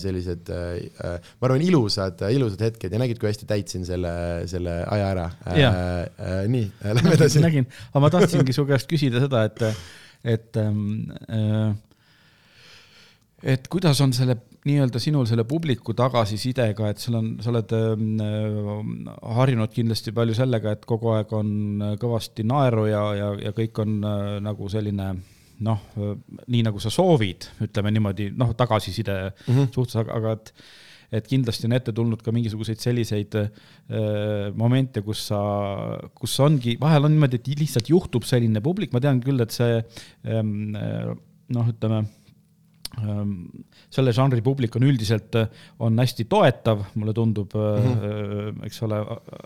[0.00, 4.12] sellised, äh, äh, ma arvan, ilusad, ilusad hetked ja nägid, kui hästi täitsin selle,
[4.50, 5.26] selle aja ära.
[6.48, 6.68] nii,
[6.98, 7.42] lähme edasi.
[7.44, 9.64] nägin, aga ma tahtsingi su käest küsida seda, et,
[10.36, 11.74] et äh,
[13.46, 17.94] et kuidas on selle nii-öelda sinul selle publiku tagasisidega, et sul on, sa oled äh,
[19.36, 21.54] harjunud kindlasti palju sellega, et kogu aeg on
[22.00, 25.84] kõvasti naeru ja, ja, ja kõik on äh, nagu selline äh, noh,
[26.46, 29.70] nii nagu sa soovid, ütleme niimoodi, noh, tagasiside mm -hmm.
[29.74, 30.52] suhtes, aga, aga et
[31.14, 35.38] et kindlasti on ette tulnud ka mingisuguseid selliseid äh, momente, kus sa,
[36.14, 39.78] kus ongi, vahel on niimoodi, et lihtsalt juhtub selline publik, ma tean küll, et see
[40.26, 42.02] ähm, noh, ütleme
[43.02, 43.36] ähm,
[43.90, 45.36] selle žanri publik on üldiselt,
[45.78, 48.66] on hästi toetav, mulle tundub mm, -hmm.
[48.66, 48.98] eks ole,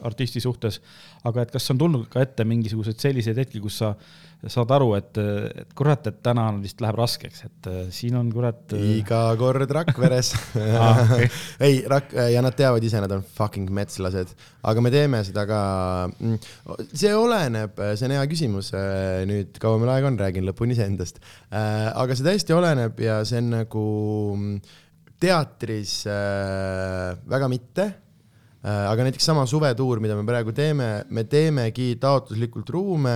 [0.03, 0.81] artisti suhtes.
[1.25, 4.95] aga et kas on tulnud ka ette mingisuguseid selliseid hetki, kus sa äh, saad aru,
[4.97, 8.73] et, et kurat, et täna vist läheb raskeks, et äh, siin on kurat.
[8.77, 10.33] Äh, iga kord Rakveres
[10.81, 11.29] ah, okay.
[11.61, 14.33] ei, Rak- ja nad teavad ise, nad on fucking metslased,
[14.65, 15.61] aga me teeme seda ka.
[16.17, 16.39] Mm,
[16.89, 18.73] see oleneb, see on hea küsimus.
[18.77, 21.21] Äh, nüüd, kaua meil aega on, räägin lõpuni iseendast.
[21.51, 23.85] aga see täiesti oleneb ja see on nagu
[25.21, 27.91] teatris väga mitte.
[28.61, 33.15] Aga näiteks sama suvetuur, mida me praegu teeme, me teemegi taotluslikult ruume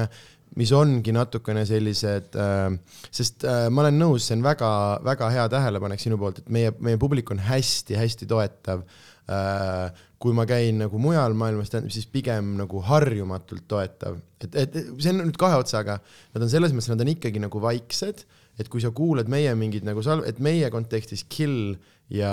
[0.58, 2.68] mis ongi natukene sellised äh,,
[3.14, 7.00] sest äh, ma olen nõus, see on väga-väga hea tähelepanek sinu poolt, et meie, meie
[7.00, 8.84] publik on hästi-hästi toetav.
[9.24, 10.02] Äh,.
[10.24, 15.10] kui ma käin nagu mujal maailmas, tähendab siis pigem nagu harjumatult toetav, et, et see
[15.12, 15.98] on nüüd kahe otsaga,
[16.32, 18.22] nad on selles mõttes, nad on ikkagi nagu vaiksed,
[18.60, 21.74] et kui sa kuulad meie mingid nagu salv, et meie kontekstis kill
[22.12, 22.30] ja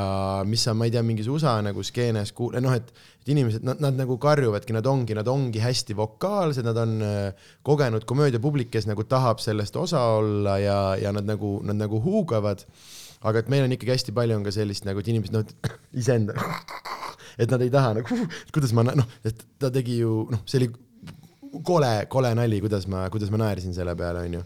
[0.47, 2.91] mis sa, ma ei tea, mingis USA nagu skeenes kuul-, noh, et,
[3.23, 7.47] et inimesed, nad, nad nagu karjuvadki, nad ongi, nad ongi hästi vokaalsed, nad on äh,
[7.67, 12.65] kogenud komöödiapublik, kes nagu tahab sellest osa olla ja, ja nad nagu, nad nagu huugavad.
[13.21, 15.45] aga et meil on ikkagi hästi palju on ka sellist nagu, et inimesed, noh,
[16.01, 16.33] iseenda,
[17.37, 20.71] et nad ei taha nagu, kuidas ma, noh, et ta tegi ju, noh, see oli
[21.63, 24.41] kole, kole nali, kuidas ma, kuidas ma naersin selle peale, onju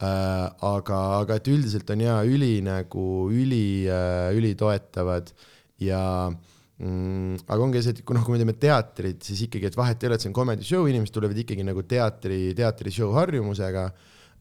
[0.00, 5.28] aga, aga et üldiselt on jaa, üli nagu, üli, äh, ülitoetavad
[5.84, 6.02] ja
[6.80, 10.00] mm, aga ongi see, et kui noh, kui me teeme teatrit, siis ikkagi, et vahet
[10.00, 13.86] ei ole, et see on comedy show, inimesed tulevad ikkagi nagu teatri, teatrishow harjumusega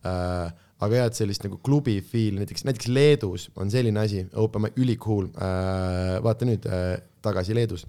[0.07, 0.65] äh,.
[0.79, 4.77] aga jah, et sellist nagu klubi feel, näiteks, näiteks Leedus on selline asi, open mic,
[4.79, 6.93] ülikool äh,, vaata nüüd äh,
[7.25, 7.83] tagasi Leedus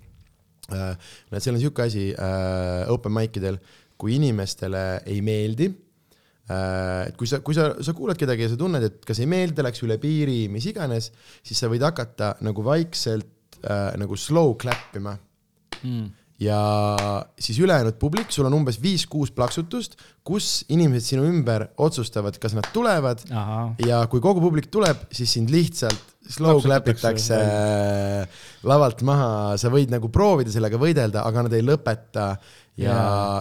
[0.75, 0.97] äh,.
[1.31, 3.61] näed, seal on sihuke asi äh, open mic idel,
[4.01, 5.90] kui inimestele ei meeldi Äh,
[6.51, 9.65] et kui sa, kui sa, sa kuulad kedagi ja sa tunned, et kas ei meeldi,
[9.65, 11.11] läks üle piiri, mis iganes,
[11.47, 15.15] siis sa võid hakata nagu vaikselt äh, nagu slow clap ima
[15.83, 16.07] mm.
[16.43, 16.61] ja
[17.39, 22.69] siis ülejäänud publik, sul on umbes viis-kuus plaksutust, kus inimesed sinu ümber otsustavad, kas nad
[22.75, 23.61] tulevad Aha.
[23.87, 29.31] ja kui kogu publik tuleb, siis sind lihtsalt slow clap itakse äh, lavalt maha,
[29.61, 32.33] sa võid nagu proovida sellega võidelda, aga nad ei lõpeta
[32.81, 32.97] ja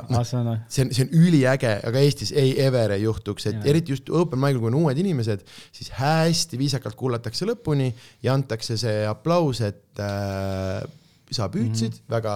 [0.10, 3.66] noh, see on, see on üliäge, aga Eestis ei ever ei juhtuks, et ja.
[3.72, 5.44] eriti just open mic'il, kui on uued inimesed,
[5.76, 7.90] siis hästi viisakalt kuulatakse lõpuni
[8.26, 10.82] ja antakse see aplaus, et äh,
[11.30, 12.10] sa püüdsid mm, -hmm.
[12.16, 12.34] väga,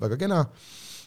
[0.00, 0.44] väga kena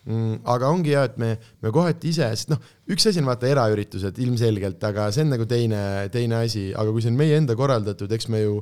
[0.05, 0.41] mm,.
[0.53, 1.31] aga ongi hea, et me,
[1.63, 2.61] me kohati ise, sest noh,
[2.91, 7.03] üks asi on vaata eraüritused ilmselgelt, aga see on nagu teine, teine asi, aga kui
[7.03, 8.59] see on meie enda korraldatud, eks me ju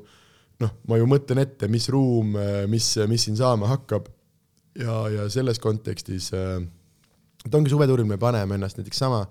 [0.59, 2.35] noh, ma ju mõtlen ette, mis ruum,
[2.67, 4.09] mis, mis siin saama hakkab
[4.79, 6.59] ja, ja selles kontekstis äh,
[7.45, 9.21] et ongi suvetuuril me paneme ennast näiteks sama,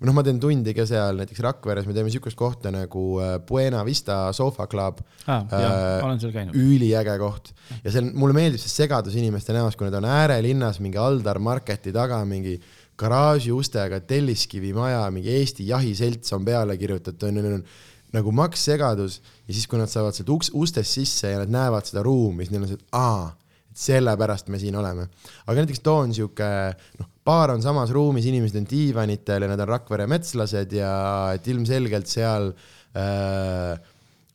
[0.00, 3.34] või noh, ma teen tundi ka seal näiteks Rakveres, me teeme niisugust kohta nagu äh,
[3.44, 5.02] Buena Vista Sofa Club.
[5.26, 5.44] Ah,.
[5.44, 7.52] Äh, üliäge koht.
[7.84, 11.92] Ja on, mulle meeldib see segadus inimeste näos, kui nad on äärelinnas mingi Aldar Marketi
[11.92, 12.56] taga mingi
[13.00, 18.64] garaaži ustega Telliskivi maja, mingi Eesti jahiselts on peale kirjutatud, on, on, on nagu maks
[18.70, 19.20] segadus.
[19.44, 22.56] Ja siis, kui nad saavad sealt uks, ustest sisse ja nad näevad seda ruumi, siis
[22.56, 23.28] neil on see, et aa,
[23.80, 25.06] sellepärast me siin oleme.
[25.46, 26.50] aga näiteks toon sihuke,
[27.00, 30.92] noh, baar on samas ruumis, inimesed on diivanitel ja nad on Rakvere metslased ja
[31.36, 32.50] et ilmselgelt seal
[32.96, 33.90] äh,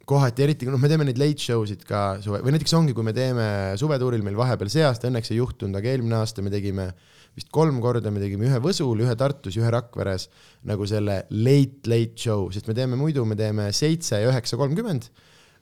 [0.06, 3.06] kohati eriti, noh, me teeme neid late show sid ka suve või näiteks ongi, kui
[3.06, 3.48] me teeme
[3.82, 6.92] suvetuuril meil vahepeal see aasta õnneks ei juhtunud, aga eelmine aasta me tegime
[7.36, 10.30] vist kolm korda me tegime ühe Võsul, ühe Tartus, ühe Rakveres
[10.70, 15.10] nagu selle late, late show, sest me teeme muidu, me teeme seitse ja üheksa kolmkümmend.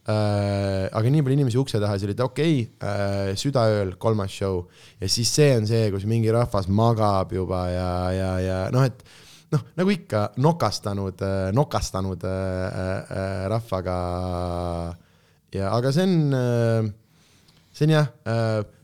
[0.03, 4.65] Aga nii palju inimesi ukse taha, siis oli, et okei okay,, südaööl kolmas show
[4.99, 8.99] ja siis see on see, kus mingi rahvas magab juba ja, ja, ja noh, et
[9.53, 11.23] noh, nagu ikka nokastanud,
[11.55, 12.35] nokastanud äh,
[12.73, 13.97] äh, rahvaga
[15.55, 16.91] ja, aga see on,
[17.71, 18.11] see on jah,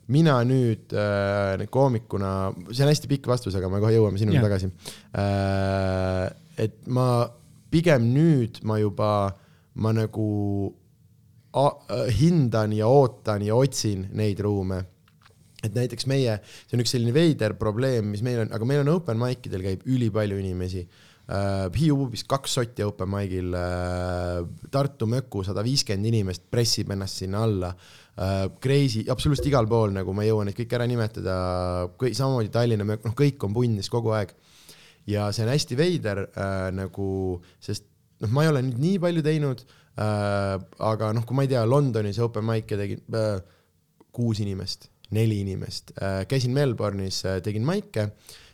[0.09, 4.47] mina nüüd äh, koomikuna, see on hästi pikk vastus, aga me kohe jõuame sinuni Jah.
[4.47, 4.72] tagasi
[5.13, 6.26] äh,.
[6.59, 7.30] et ma
[7.70, 9.11] pigem nüüd ma juba,
[9.78, 10.30] ma nagu
[12.20, 14.84] hindan ja ootan ja otsin neid ruume
[15.64, 16.38] et näiteks meie,
[16.68, 19.66] see on üks selline veider probleem, mis meil on, aga meil on open mic idel
[19.66, 21.68] käib ülipalju inimesi uh,.
[21.76, 27.43] Hiiu pubis kaks sotti open mic'il uh,, Tartu Möku sada viiskümmend inimest pressib ennast sinna
[27.45, 28.45] alla uh,.
[28.64, 31.36] Crazy, absoluutselt igal pool nagu ma ei jõua neid kõiki ära nimetada,
[32.00, 34.34] samamoodi Tallinna Mök, noh, kõik on punnis kogu aeg.
[35.10, 37.10] ja see on hästi veider uh, nagu,
[37.60, 37.88] sest
[38.24, 41.64] noh, ma ei ole nüüd nii palju teinud uh,, aga noh, kui ma ei tea,
[41.68, 43.40] Londonis open mic'e tegin uh,
[44.16, 45.94] kuus inimest, neli inimest.
[45.98, 48.10] Äh,, käisin Melbourne'is äh,, tegin maike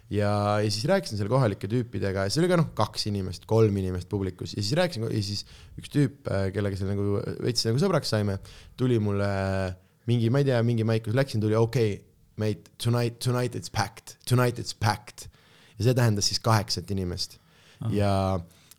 [0.09, 0.31] ja,
[0.61, 4.09] ja siis rääkisin seal kohalike tüüpidega ja seal oli ka noh, kaks inimest, kolm inimest
[4.11, 4.55] publikus.
[4.55, 5.45] Ja siis rääkisin ja siis
[5.79, 8.39] üks tüüp, kellega seal nagu veits nagu sõbraks saime,
[8.79, 9.29] tuli mulle
[10.09, 12.03] mingi, ma ei tea, mingi maik, kus läksin, tuli okei okay,,
[12.41, 15.29] mate, tonight, tonight it's packed, tonight it's packed.
[15.75, 17.39] Ja see tähendas siis kaheksat inimest.
[17.83, 17.89] Aha.
[17.91, 18.11] ja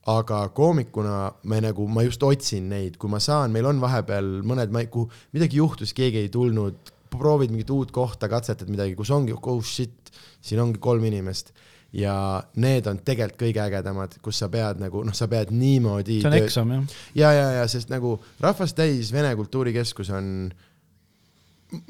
[0.07, 1.17] aga koomikuna
[1.51, 5.59] me nagu, ma just otsin neid, kui ma saan, meil on vahepeal mõned, kuhu midagi
[5.59, 10.13] juhtus, keegi ei tulnud, proovid mingit uut kohta, katsetad midagi, kus ongi oh shit,
[10.45, 11.53] siin ongi kolm inimest
[11.97, 16.21] ja need on tegelikult kõige ägedamad, kus sa pead nagu noh, sa pead niimoodi.
[16.23, 16.97] see on eksam jah.
[17.15, 20.51] ja, ja, ja sest nagu Rahvast täis Vene Kultuurikeskus on,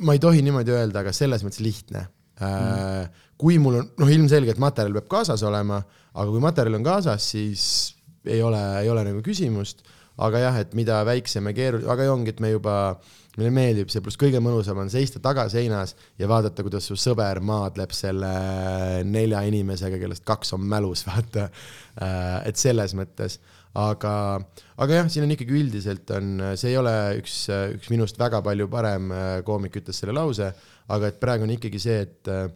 [0.05, 2.07] ma ei tohi niimoodi öelda, aga selles mõttes lihtne
[2.41, 3.19] mm..
[3.41, 5.81] kui mul on, noh, ilmselgelt materjal peab kaasas olema,
[6.15, 7.67] aga kui materjal on kaasas, siis
[8.31, 9.85] ei ole, ei ole nagu küsimust.
[10.17, 12.77] aga jah, et mida väiksem ja keerulisem, aga ongi, et me juba,
[13.37, 17.93] meile meeldib see, pluss kõige mõnusam on seista tagaseinas ja vaadata, kuidas su sõber maadleb
[17.93, 18.31] selle
[19.05, 21.51] nelja inimesega, kellest kaks on mälus, vaata.
[22.49, 23.37] et selles mõttes,
[23.77, 24.13] aga,
[24.81, 27.35] aga jah, siin on ikkagi üldiselt on, see ei ole üks,
[27.77, 30.49] üks minust väga palju parem äh, koomik ütles selle lause,
[30.93, 32.47] aga et praegu on ikkagi see, et äh,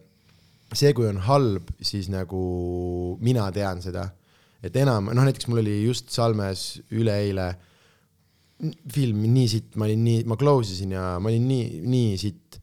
[0.73, 2.41] see, kui on halb, siis nagu
[3.21, 4.07] mina tean seda,
[4.61, 7.49] et enam, noh näiteks mul oli just Salmes üleeile
[8.93, 12.59] film nii sitt, ma olin nii, ma close isin ja ma olin nii, nii sitt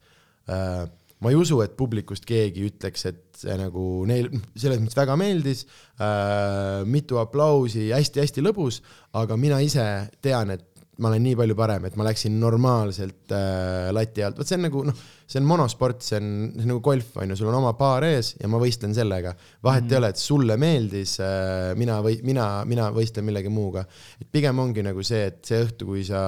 [0.47, 0.85] äh,.
[1.19, 5.65] ma ei usu, et publikust keegi ütleks, et see nagu neil selles mõttes väga meeldis
[5.99, 8.79] äh,, mitu aplausi hästi,, hästi-hästi lõbus,
[9.19, 9.83] aga mina ise
[10.23, 10.68] tean, et
[10.99, 14.65] ma olen nii palju parem, et ma läksin normaalselt äh, lati alt, vot see on
[14.67, 17.59] nagu noh, see on monosport, see on, see on nagu golf on ju, sul on
[17.61, 19.33] oma paar ees ja ma võistlen sellega.
[19.65, 19.93] vahet mm.
[19.93, 23.85] ei ole, et sulle meeldis äh,, mina või mina, mina võistlen millegi muuga.
[24.19, 26.21] et pigem ongi nagu see, et see õhtu, kui sa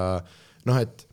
[0.69, 1.05] noh, et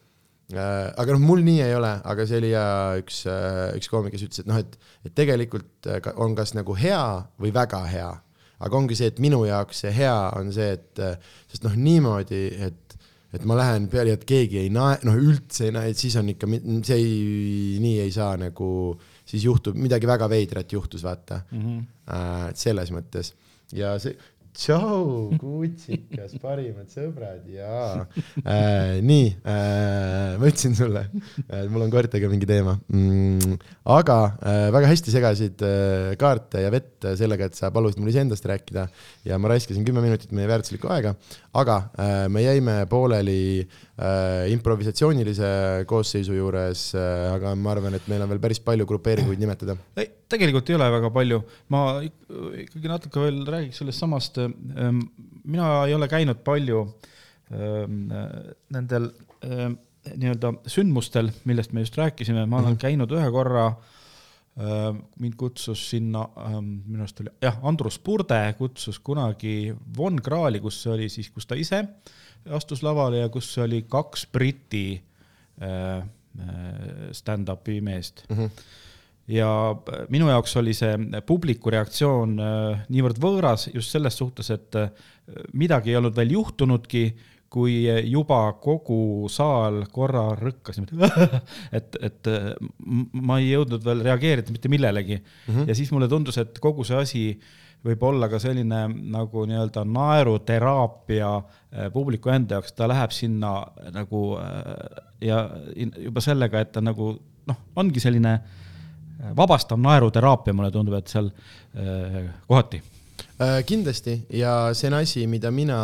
[0.54, 2.66] äh, aga noh, mul nii ei ole, aga see oli ja
[3.00, 4.78] üks äh,, üks koomik, kes ütles, et noh, et,
[5.08, 7.04] et tegelikult äh, on kas nagu hea
[7.42, 8.12] või väga hea.
[8.58, 12.46] aga ongi see, et minu jaoks see hea on see, et äh, sest noh, niimoodi,
[12.68, 12.87] et
[13.34, 16.48] et ma lähen peale, et keegi ei nae-, noh üldse ei nae, siis on ikka,
[16.86, 18.70] see ei, nii ei saa nagu,
[19.28, 21.60] siis juhtub midagi väga veidrat juhtus, vaata mm.
[21.60, 21.84] -hmm.
[22.14, 23.34] äh, selles mõttes
[23.76, 24.16] ja see,
[24.56, 28.04] tšau, kutsikas, parimad sõbrad ja
[28.42, 33.58] äh, nii äh,, ma ütlesin sulle äh,, mul on koertega mingi teema mm,.
[33.96, 38.46] aga äh, väga hästi segasid äh, kaarte ja vett sellega, et sa palusid mul iseendast
[38.48, 38.88] rääkida
[39.28, 41.14] ja ma raiskasin kümme minutit meie väärtuslikku aega,
[41.56, 48.24] aga äh, me jäime pooleli äh, improvisatsioonilise koosseisu juures äh,, aga ma arvan, et meil
[48.24, 49.78] on veel päris palju grupeeringuid nimetada.
[50.28, 52.32] Tegelikult ei ole väga palju, ma ik-
[52.64, 54.40] ikkagi natuke veel räägiks sellest samast.
[55.44, 56.80] mina ei ole käinud palju
[57.52, 58.08] ähm,
[58.74, 59.10] nendel
[59.44, 63.70] ähm, nii-öelda sündmustel, millest me just rääkisime, ma olen käinud ühe korra.
[65.22, 66.24] mind kutsus sinna,
[66.58, 71.54] minu arust oli jah, Andrus Purde kutsus kunagi Von Krahli, kus oli siis, kus ta
[71.54, 71.84] ise
[72.50, 74.98] astus lavale ja kus oli kaks Briti
[77.20, 78.36] stand-up'i meest mm.
[78.36, 78.50] -hmm
[79.28, 79.48] ja
[80.12, 84.92] minu jaoks oli see publiku reaktsioon äh, niivõrd võõras just selles suhtes, et äh,
[85.52, 87.04] midagi ei olnud veel juhtunudki,
[87.48, 91.38] kui juba kogu saal korra rõkkas niimoodi,
[91.78, 92.50] et, et äh,
[93.12, 95.54] ma ei jõudnud veel reageerida mitte millelegi mm.
[95.54, 95.68] -hmm.
[95.68, 97.24] ja siis mulle tundus, et kogu see asi
[97.84, 98.80] võib olla ka selline
[99.14, 103.52] nagu nii-öelda naeruteraapia äh, publiku enda jaoks, ta läheb sinna
[103.94, 105.44] nagu äh, ja
[105.96, 107.14] juba sellega, et ta nagu
[107.48, 108.38] noh, ongi selline
[109.36, 112.82] vabastav naeruteraapia, mulle tundub, et seal äh, kohati
[113.42, 113.60] äh,.
[113.66, 115.78] kindlasti ja see on asi, mida mina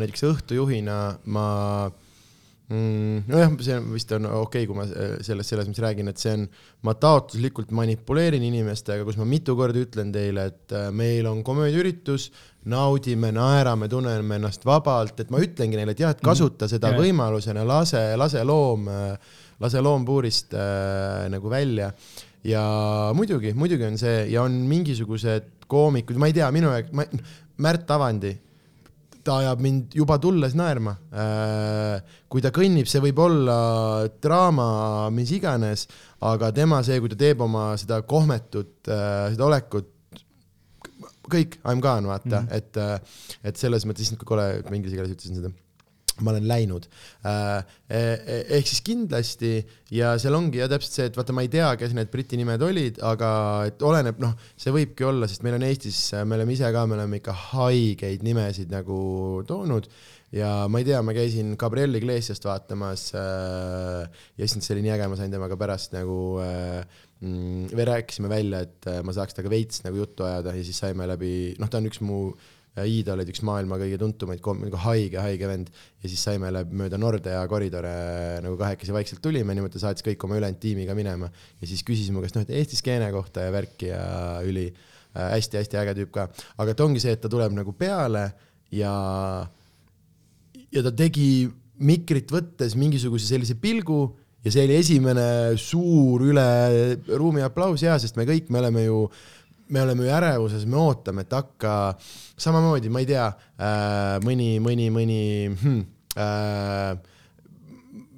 [0.00, 1.00] näiteks õhtujuhina
[1.34, 1.46] ma
[2.70, 6.32] mm, nojah, see vist on okei okay,, kui ma selles, selles mõttes räägin, et see
[6.38, 6.46] on,
[6.86, 12.30] ma taotluslikult manipuleerin inimestega, kus ma mitu korda ütlen teile, et äh, meil on komöödiaüritus,
[12.70, 16.72] naudime, naerame, tunneme ennast vabalt, et ma ütlengi neile, et jah, et kasuta mhm.
[16.74, 17.04] seda yeah.
[17.04, 18.88] võimalusena, lase, lase loom,
[19.60, 21.92] lase loom puurist äh, nagu välja.
[22.44, 22.62] Ja
[23.16, 27.06] muidugi, muidugi on see ja on mingisugused koomikud, ma ei tea, minu jaoks, ma,
[27.60, 28.32] Märt Avandi
[29.24, 30.94] ta ajab mind juba tulles naerma.
[31.12, 33.56] Äh, kui ta kõnnib, see võib olla
[34.22, 34.66] draama,
[35.14, 35.86] mis iganes,
[36.24, 39.90] aga tema see, kui ta teeb oma seda kohmetut, äh, seda olekut,
[41.30, 42.56] kõik, I m gone, vaata mm, -hmm.
[42.56, 45.52] et, äh, et selles mõttes, issand kui kole, inglise keeles ütlesin seda
[46.24, 46.86] ma olen läinud.
[47.26, 47.58] Äh,
[47.88, 49.52] e, e, ehk siis kindlasti
[49.94, 52.62] ja seal ongi jah täpselt see, et vaata, ma ei tea, kes need Briti nimed
[52.66, 53.32] olid, aga
[53.70, 56.98] et oleneb, noh, see võibki olla, sest meil on Eestis, me oleme ise ka, me
[56.98, 59.00] oleme ikka haigeid nimesid nagu
[59.48, 59.90] toonud
[60.36, 64.94] ja ma ei tea, ma käisin Gabriel Iglesiast vaatamas äh, ja issand, see oli nii
[64.94, 66.84] äge, ma sain temaga pärast nagu äh,
[67.24, 71.08] mm, me rääkisime välja, et ma saaks temaga veits nagu juttu ajada ja siis saime
[71.10, 72.48] läbi, noh, ta on üks mu äh,
[72.78, 75.72] Iida olid üks maailma kõige tuntumaid, nagu haige, haige vend.
[76.00, 77.94] Ja siis saime läbi mööda Nordea koridore
[78.44, 81.30] nagu kahekesi vaikselt tulime, niimoodi saatis kõik oma ülejäänud tiimiga minema.
[81.60, 84.04] Ja siis küsis mu käest noh, et Eesti skeene kohta ja värki ja
[84.46, 84.68] üli
[85.16, 86.28] hästi-hästi äh, äge tüüp ka,
[86.62, 88.28] aga et ongi see, et ta tuleb nagu peale
[88.70, 88.94] ja
[90.70, 91.48] ja ta tegi
[91.82, 94.04] mikrit võttes mingisuguse sellise pilgu
[94.44, 95.26] ja see oli esimene
[95.58, 96.46] suur üle
[97.10, 99.39] ruumi aplaus ja sest me kõik, me oleme ju äh,
[99.70, 101.76] me oleme ju ärevuses, me ootame, et hakka
[102.40, 105.22] samamoodi, ma ei tea äh,, mõni, mõni, mõni
[105.54, 105.80] hmm,
[106.18, 107.16] äh,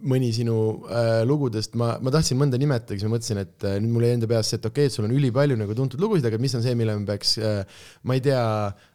[0.02, 0.56] mõni sinu
[0.90, 4.16] äh, lugudest, ma, ma tahtsin mõnda nimetada, siis ma mõtlesin, et äh, nüüd mul jäi
[4.16, 6.56] enda peas see, et okei okay,, et sul on ülipalju nagu tuntud lugusid, aga mis
[6.58, 8.44] on see, mille me peaks äh,, ma ei tea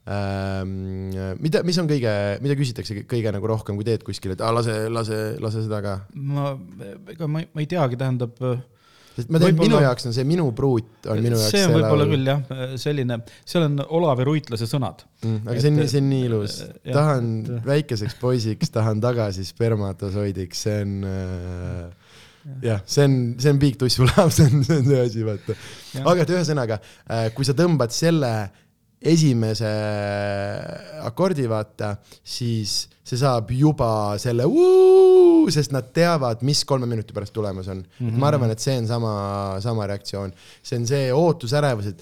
[0.09, 4.51] äh,, mida, mis on kõige, mida küsitakse kõige nagu rohkem, kui teed kuskil, et aa,
[4.57, 5.99] lase, lase, lase seda ka.
[6.15, 6.55] ma,
[7.13, 8.57] ega ma, ma ei teagi, tähendab äh
[9.17, 12.07] sest ma tean, minu jaoks on see minu pruut on minu jaoks see on võib-olla
[12.11, 15.39] küll jah, selline, seal on Olavi Ruitlase sõnad mm,.
[15.47, 16.59] aga et, see on, see on nii ilus.
[16.85, 17.53] tahan et...
[17.65, 22.13] väikeseks poisiks, tahan tagasi spermatosoidiks, see on äh,
[22.63, 25.57] jah, see on, see on Big Tuss Vulav, see on, see on see asi, vaata.
[26.03, 28.31] aga et ühesõnaga, äh, kui sa tõmbad selle
[28.97, 29.69] esimese
[31.05, 31.93] akordi, vaata,
[32.25, 33.89] siis see saab juba
[34.21, 38.07] selle uu, sest nad teavad, mis kolme minuti pärast tulemas on mm.
[38.07, 38.17] -hmm.
[38.17, 39.11] ma arvan, et see on sama,
[39.61, 40.33] sama reaktsioon.
[40.63, 42.01] see on see ootusärevus, et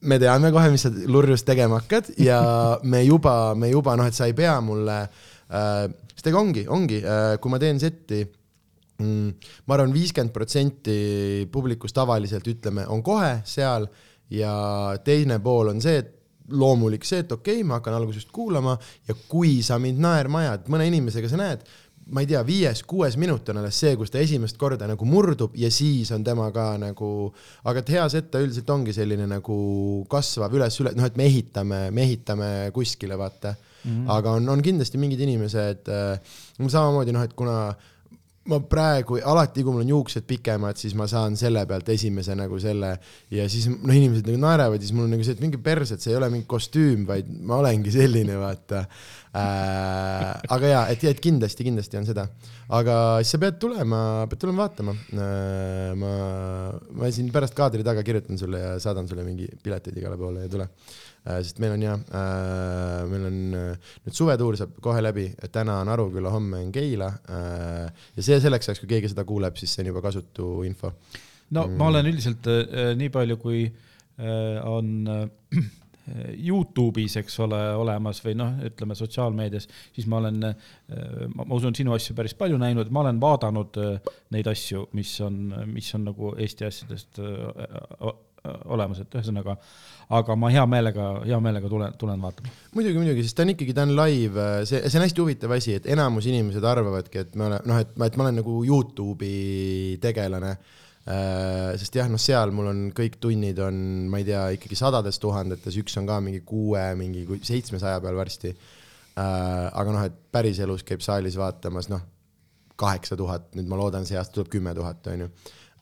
[0.00, 2.40] me teame kohe, mis sa lurjus tegema hakkad ja
[2.92, 7.02] me juba, me juba noh, et sa ei pea mulle äh,, sest ega ongi, ongi
[7.04, 8.24] äh,, kui ma teen setti
[8.98, 9.28] mm,,
[9.66, 13.86] ma arvan, viiskümmend protsenti publikust tavaliselt ütleme, on kohe seal
[14.32, 18.76] ja teine pool on see, et loomulik see, et okei okay,, ma hakkan algusest kuulama
[19.08, 21.64] ja kui sa mind naerma ajad, mõne inimesega sa näed,
[22.12, 25.70] ma ei tea, viies-kuues minut on alles see, kus ta esimest korda nagu murdub ja
[25.72, 27.10] siis on tema ka nagu,
[27.70, 29.58] aga et hea setta üldiselt ongi selline nagu
[30.10, 33.90] kasvav üles-üles, noh, et me ehitame, me ehitame kuskile, vaata mm.
[33.90, 34.10] -hmm.
[34.18, 37.91] aga on, on kindlasti mingid inimesed äh,, samamoodi noh, et kuna äh,
[38.50, 42.56] ma praegu alati, kui mul on juuksed pikemad, siis ma saan selle pealt esimese nagu
[42.62, 42.90] selle
[43.30, 45.92] ja siis noh, inimesed nagu naeravad ja siis mul on nagu see, et mingi pers,
[45.94, 50.26] et see ei ole mingi kostüüm, vaid ma olengi selline, vaata äh,.
[50.56, 52.26] aga jaa, et, et kindlasti, kindlasti on seda,
[52.74, 55.94] aga siis sa pead tulema, pead tulema vaatama äh,.
[56.02, 56.12] ma,
[56.98, 60.50] ma siin pärast kaadri taga kirjutan sulle ja saadan sulle mingi piletid igale poole ja
[60.50, 60.66] tule
[61.22, 65.90] sest meil on jah, äh, meil on äh, nüüd suvetuur saab kohe läbi, täna on
[65.92, 69.92] Aruküla, homme on Keila ja see selleks ajaks, kui keegi seda kuuleb, siis see on
[69.92, 70.92] juba kasutu info.
[71.54, 71.76] no mm.
[71.78, 72.50] ma olen üldiselt
[72.98, 73.68] nii palju, kui
[74.66, 74.90] on
[76.42, 80.42] Youtube'is, eks ole, olemas või noh, ütleme sotsiaalmeedias, siis ma olen,
[81.36, 83.78] ma usun, sinu asju päris palju näinud, ma olen vaadanud
[84.34, 85.38] neid asju, mis on,
[85.70, 87.22] mis on nagu Eesti asjadest
[88.42, 89.54] olemas, et ühesõnaga,
[90.18, 92.50] aga ma hea meelega, hea meelega tulen, tulen vaatama.
[92.74, 95.76] muidugi, muidugi, sest ta on ikkagi, ta on live, see, see on hästi huvitav asi,
[95.78, 99.98] et enamus inimesed arvavadki, et me oleme, noh, et ma, et ma olen nagu Youtube'i
[100.02, 101.72] tegelane äh,.
[101.78, 105.78] sest jah, noh, seal mul on kõik tunnid on, ma ei tea, ikkagi sadades tuhandetes,
[105.82, 109.22] üks on ka mingi kuue, mingi seitsmesaja peal varsti äh,.
[109.22, 112.02] aga noh, et päriselus käib saalis vaatamas, noh,
[112.82, 115.34] kaheksa tuhat, nüüd ma loodan, see aasta tuleb kümme tuhat, on ju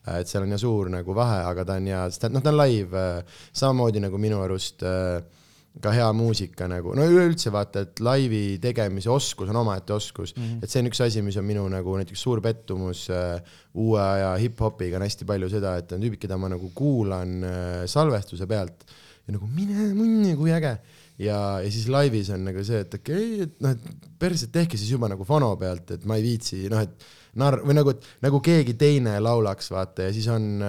[0.07, 2.57] et seal on ja suur nagu vahe, aga ta on ja, sest noh, ta on
[2.57, 5.21] live, äh, samamoodi nagu minu arust äh,
[5.81, 10.33] ka hea muusika nagu, no üleüldse vaata, et laivi tegemise oskus on omaette oskus.
[10.35, 10.63] Mm, -hmm.
[10.63, 13.39] et see on üks asi, mis on minu nagu näiteks suur pettumus äh,
[13.73, 17.85] uue aja hip-hopiga on hästi palju seda, et on tüübid, keda ma nagu kuulan äh,
[17.85, 18.83] salvestuse pealt
[19.27, 20.75] ja nagu mine munni, kui äge
[21.21, 24.79] ja, ja siis laivis on nagu see, et okei okay,, et noh, et päriselt tehke
[24.79, 27.09] siis juba nagu fono pealt, et ma ei viitsi, noh, et
[27.41, 30.63] narr- või nagu, nagu keegi teine laulaks, vaata ja siis on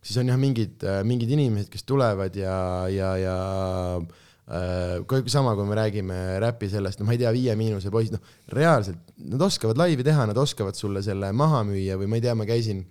[0.00, 2.54] siis on jah, mingid, mingid inimesed, kes tulevad ja,
[2.92, 3.36] ja, ja
[4.00, 8.16] äh, kui sama, kui me räägime räpi sellest, no ma ei tea, Viie Miinuse poisid,
[8.16, 12.26] noh, reaalselt nad oskavad laivi teha, nad oskavad sulle selle maha müüa või ma ei
[12.26, 12.84] tea, ma käisin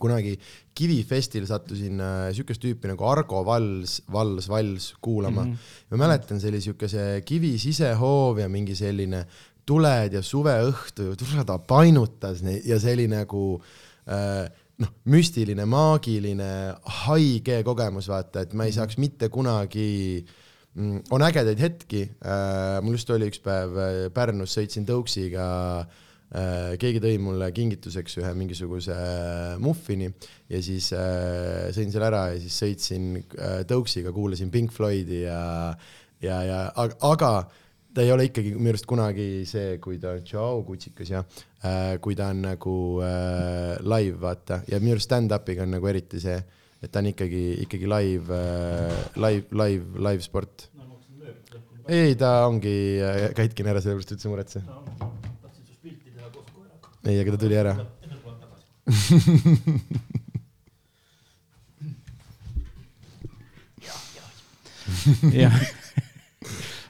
[0.00, 0.34] kunagi
[0.74, 5.52] Kivifestil sattusin äh, siukest tüüpi nagu Argo Vals, Vals, Vals kuulama mm.
[5.52, 5.90] -hmm.
[5.90, 9.24] ma mäletan, see oli siuke see Kivi sisehoov ja mingi selline
[9.66, 13.62] tuled ja suveõhtu, tule ta painutas ja see oli nagu
[14.10, 14.50] äh,
[14.82, 16.50] noh, müstiline, maagiline,
[17.04, 20.24] haige kogemus, vaata, et ma ei saaks mitte kunagi
[20.74, 25.46] mm, on ägedaid hetki äh,, mul just oli üks päev äh, Pärnus, sõitsin tõuksiga
[25.84, 26.02] äh,,
[26.80, 30.08] keegi tõi mulle kingituseks ühe mingisuguse äh, muffini
[30.50, 35.44] ja siis äh, sõin selle ära ja siis sõitsin äh, tõuksiga, kuulasin Pink Floydi ja,
[36.24, 37.30] ja, ja aga, aga
[37.94, 42.18] ta ei ole ikkagi minu arust kunagi see, kui ta on tšau, kutsikas äh,, kui
[42.18, 42.76] ta on nagu
[43.06, 46.38] äh, live, vaata, ja minu arust stand-up'iga on nagu eriti see,
[46.82, 50.70] et ta on ikkagi, ikkagi live äh,, live, live, live sport.
[51.86, 54.64] ei, ta ongi äh, katkine ära, sellepärast üldse muretse.
[57.06, 57.74] ei, aga ta tuli ära.
[65.32, 65.56] jah,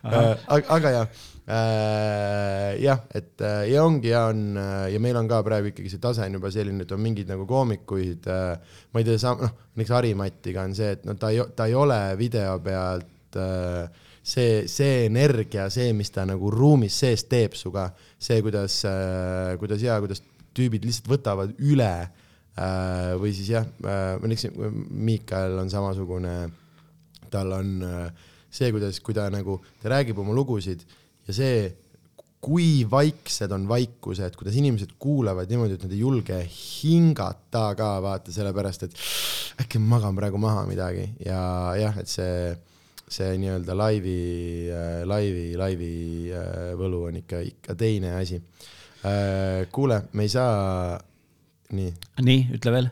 [0.04, 1.06] Äh, aga, aga jah
[1.48, 5.92] äh,, jah, et äh, ja ongi ja on äh, ja meil on ka praegu ikkagi
[5.92, 9.54] see tase on juba selline, et on mingid nagu koomikuid äh,, ma ei tea, noh,
[9.72, 13.88] näiteks Harimatiga on see, et no ta ei, ta ei ole video pealt äh,
[14.24, 19.84] see, see energia, see, mis ta nagu ruumis sees teeb suga, see, kuidas äh,, kuidas
[19.84, 20.24] ja kuidas
[20.56, 24.56] tüübid lihtsalt võtavad üle äh, või siis jah äh,, ma näiteks
[24.88, 26.34] Miikal on samasugune,
[27.32, 30.86] tal on äh, see, kuidas, kui ta nagu, ta räägib oma lugusid
[31.28, 31.68] ja see,
[32.44, 38.34] kui vaiksed on vaikused, kuidas inimesed kuulavad niimoodi, et nad ei julge hingata ka vaata
[38.34, 41.06] sellepärast, et äkki ma magan praegu maha midagi.
[41.24, 41.40] Ja
[41.80, 42.52] jah, et see,
[43.10, 44.18] see nii-öelda laivi,
[45.08, 45.90] laivi, laivi
[46.32, 48.40] äh, võlu on ikka, ikka teine asi.
[49.72, 50.94] kuule, me ei saa,
[51.76, 51.90] nii,
[52.24, 52.86] nii, ütle veel.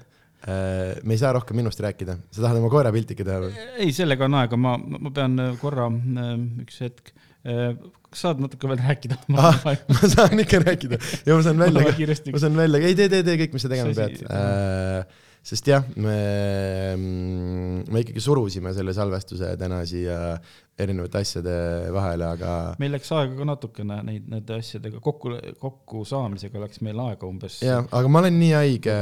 [0.44, 3.54] me ei saa rohkem minust rääkida, sa tahad oma koera piltike teha või?
[3.80, 5.86] ei, sellega on aega, ma, ma pean korra,
[6.60, 7.14] üks hetk,
[8.12, 9.16] kas saad natuke veel rääkida?
[9.40, 13.08] ah, ma saan ikka rääkida ja ma saan välja ka, ma saan välja, ei tee,
[13.08, 15.21] tee, tee kõik, mis sa tegema pead äh,.
[15.42, 16.16] Sest jah, me,
[16.96, 20.36] me ikkagi surusime selle salvestuse täna siia
[20.82, 21.54] erinevate asjade
[21.92, 27.28] vahele, aga meil läks aega ka natukene neid, nende asjadega kokku, kokkusaamisega läks meil aega
[27.28, 27.58] umbes.
[27.66, 28.96] jah, aga ma olen nii haige,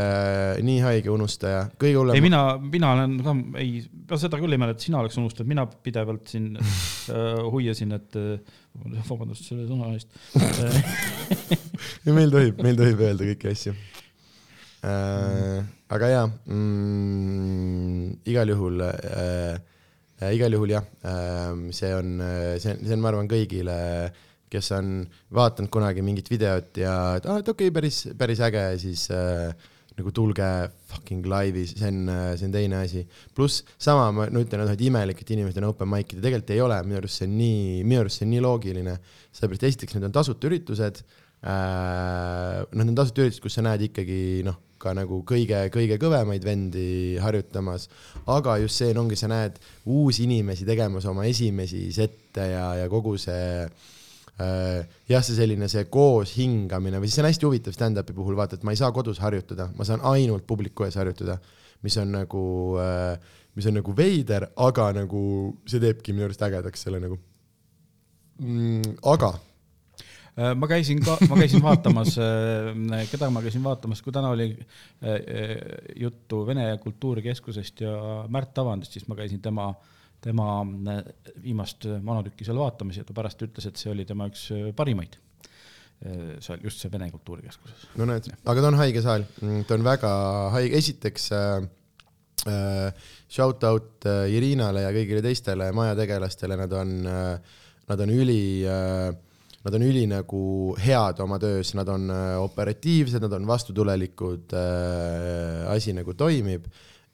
[0.66, 2.22] nii haige unustaja, kõige ei, hullem.
[2.24, 3.84] mina, mina olen ka, ei,
[4.16, 8.56] seda küll ei mäleta, sina oleks unustanud, mina pidevalt siin äh, huiasin, et äh,
[9.08, 10.10] vabandust selle sõna eest.
[12.18, 13.76] meil tohib, meil tohib öelda kõiki asju
[14.88, 15.60] äh,.
[15.94, 19.58] Aga jaa mm,, igal juhul äh,,
[20.22, 22.20] äh, igal juhul jah äh,, see on,
[22.58, 23.76] see on, see on, ma arvan, kõigile,
[24.50, 25.02] kes on
[25.34, 29.50] vaadanud kunagi mingit videot ja et aa, et okei okay,, päris, päris äge, siis äh,
[29.98, 30.46] nagu tulge
[30.90, 33.02] fucking laivis, see on, see on teine asi.
[33.36, 36.62] pluss sama, ma no ütlen, et imelik, et inimesed on open mic'id ja tegelikult ei
[36.64, 38.96] ole, minu arust see on nii, minu arust see on nii loogiline.
[39.34, 42.62] sellepärast esiteks need on tasuta üritused äh,.
[42.62, 46.44] noh, need on tasuta üritused, kus sa näed ikkagi noh, ka nagu kõige, kõige kõvemaid
[46.46, 47.88] vendi harjutamas,
[48.32, 49.58] aga just see ongi, sa näed
[49.90, 54.78] uusi inimesi tegemas oma esimesi sette ja, ja kogu see äh,
[55.10, 58.56] jah, see selline see koos hingamine või siis see on hästi huvitav stand-up'i puhul vaata,
[58.56, 61.36] et ma ei saa kodus harjutada, ma saan ainult publiku ees harjutada,
[61.84, 62.44] mis on nagu
[62.80, 65.22] äh,, mis on nagu veider, aga nagu
[65.68, 67.20] see teebki minu arust ägedaks selle nagu
[68.40, 68.98] mm,.
[69.12, 69.34] aga
[70.56, 72.16] ma käisin ka, ma käisin vaatamas,
[73.10, 75.54] keda ma käisin vaatamas, kui täna oli äh, äh,
[76.00, 77.94] juttu Vene Kultuurikeskusest ja
[78.28, 79.70] Märt Avandist, siis ma käisin tema,
[80.24, 81.02] tema äh,
[81.42, 85.18] viimast monotükki seal vaatamas ja ta pärast ütles, et see oli tema üks äh, parimaid.
[86.40, 87.90] seal just see Vene Kultuurikeskuses.
[88.00, 89.26] no näed, aga ta on haige saal,
[89.68, 90.12] ta on väga
[90.54, 91.66] haige, esiteks äh,
[92.48, 92.94] äh,
[93.28, 97.58] shout out äh, Irinale ja kõigile teistele majategelastele, nad on äh,,
[97.90, 99.10] nad on üli äh,
[99.60, 100.42] Nad on üli nagu
[100.80, 106.64] head oma töös, nad on äh, operatiivsed, nad on vastutulelikud äh,, asi nagu toimib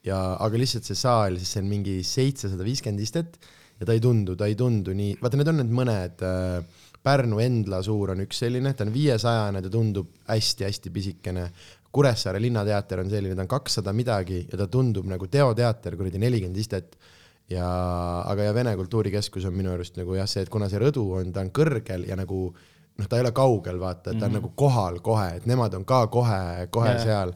[0.07, 3.35] ja, aga lihtsalt see saal, siis see on mingi seitsesada viiskümmend istet
[3.77, 7.39] ja ta ei tundu, ta ei tundu nii, vaata, need on need mõned äh, Pärnu
[7.39, 11.45] Endla suur on üks selline, ta on viiesajane, ta tundub hästi-hästi pisikene.
[11.97, 16.59] Kuressaare Linnateater on selline, ta on kakssada midagi ja ta tundub nagu teoteater, kuradi nelikümmend
[16.59, 16.97] istet.
[17.49, 17.67] ja,
[18.27, 21.31] aga ja Vene Kultuurikeskus on minu arust nagu jah, see, et kuna see rõdu on,
[21.33, 22.41] ta on kõrgel ja nagu
[22.97, 24.41] noh, ta ei ole kaugel, vaata, et ta on mm -hmm.
[24.41, 27.03] nagu kohal kohe, et nemad on ka kohe, kohe yeah.
[27.03, 27.33] seal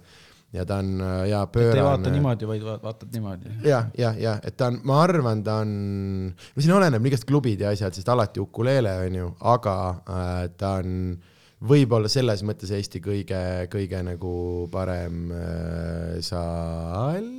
[0.53, 2.11] ja ta on äh, ja et ei vaata pöörane.
[2.11, 3.51] niimoodi, vaid va- vaatad niimoodi.
[3.63, 5.73] jah, jah, jah, et ta on, ma arvan, ta on,
[6.27, 10.73] no siin oleneb igast klubid ja asjad, sest alati ukuleele on ju, aga äh, ta
[10.81, 11.19] on
[11.61, 13.41] võib-olla selles mõttes Eesti kõige,
[13.71, 17.29] kõige nagu parem äh, saal.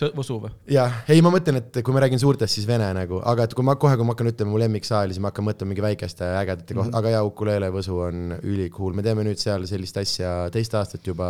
[0.00, 0.50] ukulele, Võsu või?
[0.72, 3.66] jah, ei, ma mõtlen, et kui ma räägin suurtest, siis vene nagu, aga et kui
[3.66, 6.76] ma kohe, kui ma hakkan ütlema mu lemmiksaali, siis ma hakkan mõtlema mingi väikeste ägedate
[6.76, 11.06] koht-, aga jaa, Ukulele Võsu on ülikool, me teeme nüüd seal sellist asja teist aastat
[11.06, 11.28] juba,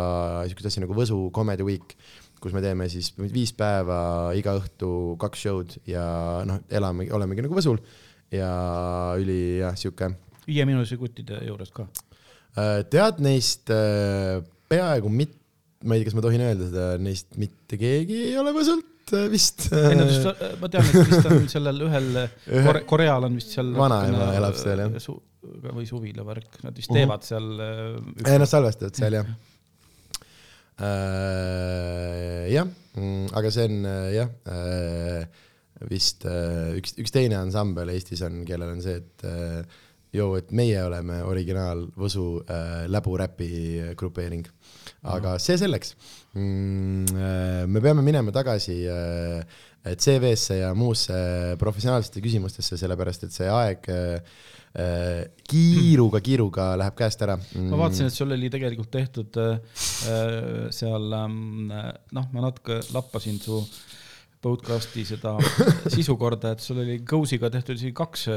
[0.49, 1.95] siukest asja nagu Võsu Comedy Week,
[2.41, 6.05] kus me teeme siis viis päeva iga õhtu kaks show'd ja
[6.47, 7.81] noh, elame, olemegi nagu Võsul
[8.33, 8.51] ja
[9.19, 10.13] üli jah, sihuke.
[10.47, 11.85] viieminutise kuttide juures ka.
[12.91, 14.41] tead neist äh,
[14.71, 15.40] peaaegu mit-,
[15.83, 19.27] ma ei tea, kas ma tohin öelda seda, neist mitte keegi ei ole Võsult äh,
[19.31, 19.67] vist.
[19.75, 23.55] ei no just, ma tean, et vist on sellel ühel Ühe- Kore,, Koreal on vist
[23.55, 23.71] seal.
[23.77, 25.21] Vanaema elab seal, jah.
[25.71, 29.31] või suvila värk, nad vist teevad seal äh, ei, nad salvestavad seal jah.
[32.51, 32.75] jah,
[33.37, 34.29] aga see on äh, jah,
[35.89, 39.79] vist äh, üks, üks teine ansambel Eestis on, kellel on see, et äh,
[40.15, 43.49] joo, et meie oleme originaal Võsu äh, läburäpi
[43.97, 44.47] grupeering.
[45.01, 45.95] Aga see selleks.
[46.33, 49.43] me peame minema tagasi äh,
[49.81, 51.13] CV-sse ja muusse
[51.59, 54.35] professionaalsete küsimustesse, sellepärast et see aeg äh,
[54.77, 57.37] äh, kiiruga, kiiruga läheb käest ära.
[57.37, 59.57] ma vaatasin, et sul oli tegelikult tehtud äh,
[60.11, 63.63] äh, seal ähm, noh, ma natuke lappasin su
[64.41, 65.35] podcast'i seda
[65.95, 68.27] sisukorda, et sul oli Go'siga tehtud isegi kaks.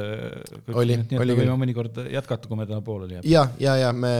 [0.75, 1.61] Oli, nii et oli me võime küll.
[1.65, 3.31] mõnikord jätkata, kui me täna pooleli jääme.
[3.31, 4.15] ja, ja, ja me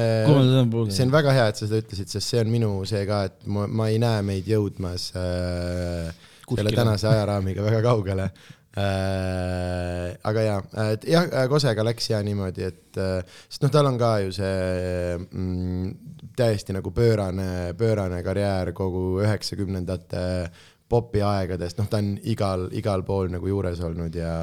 [0.89, 3.45] see on väga hea, et sa seda ütlesid, sest see on minu see ka, et
[3.47, 6.11] ma, ma ei näe meid jõudmas äh,
[6.45, 6.77] selle Kuskile.
[6.77, 8.29] tänase ajaraamiga väga kaugele
[8.81, 10.17] äh,.
[10.31, 10.57] aga ja,
[10.95, 15.17] et jah, Kosega läks ja niimoodi, et äh, sest noh, tal on ka ju see
[15.21, 15.95] mm,
[16.37, 20.25] täiesti nagu pöörane, pöörane karjäär kogu üheksakümnendate
[20.89, 24.35] popi aegadest, noh, ta on igal, igal pool nagu juures olnud ja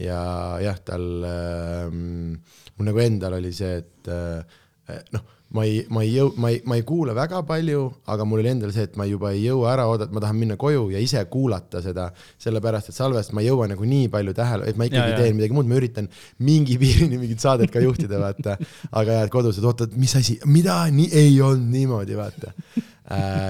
[0.00, 0.20] ja
[0.62, 2.34] jah, tal ähm,,
[2.76, 5.22] mul nagu endal oli see, et äh, noh,
[5.54, 8.50] ma ei, ma ei jõu-, ma ei, ma ei kuula väga palju, aga mul oli
[8.50, 11.22] endal see, et ma juba ei jõua ära oodata, ma tahan minna koju ja ise
[11.30, 12.08] kuulata seda,
[12.42, 15.20] sellepärast et salvest ma ei jõua nagu nii palju tähele, et ma ikkagi Ja, ja.
[15.22, 16.10] teen midagi muud, ma üritan
[16.42, 18.56] mingi piirini mingit saadet ka juhtida, vaata.
[18.90, 22.54] aga jah, et kodus, et oota, et mis asi, mida, nii ei olnud niimoodi, vaata.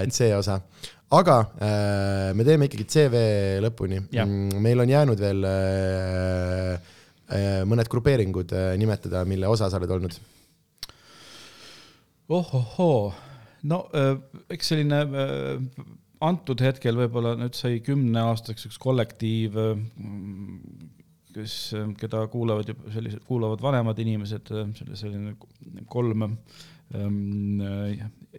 [0.04, 0.58] et see osa,
[1.12, 3.24] aga äh, me teeme ikkagi CV
[3.64, 4.28] lõpuni Jah..
[4.62, 6.92] meil on jäänud veel äh,
[7.28, 10.16] äh, mõned grupeeringud äh, nimetada, mille osa sa oled olnud.
[12.28, 13.12] ohohoo,
[13.68, 14.16] no äh,
[14.57, 15.84] eks selline äh,
[16.24, 19.59] antud hetkel võib-olla nüüd sai kümneaastaseks üks kollektiiv,
[21.34, 21.57] kes,
[22.00, 24.48] keda kuulavad juba sellised, kuulavad vanemad inimesed,
[24.96, 25.34] selline
[25.92, 26.24] kolm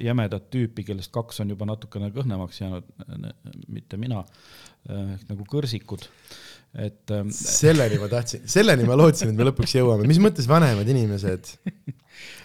[0.02, 2.88] jämedat tüüpi, kellest kaks on juba natukene kõhnemaks jäänud,
[3.72, 4.24] mitte mina,
[4.90, 6.06] ehk nagu kõrsikud,
[6.76, 10.88] et ähm, selleni ma tahtsin, selleni ma lootsin, et me lõpuks jõuame, mis mõttes vanemad
[10.92, 11.54] inimesed?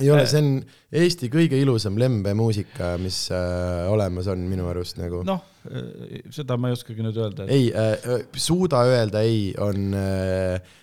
[0.03, 0.53] ei ole, see on
[1.01, 5.39] Eesti kõige ilusam lembemuusika, mis äh, olemas on minu arust nagu no..
[5.39, 10.79] noh, seda ma ei oskagi nüüd öelda, et ei äh,, suuda öelda ei, on äh,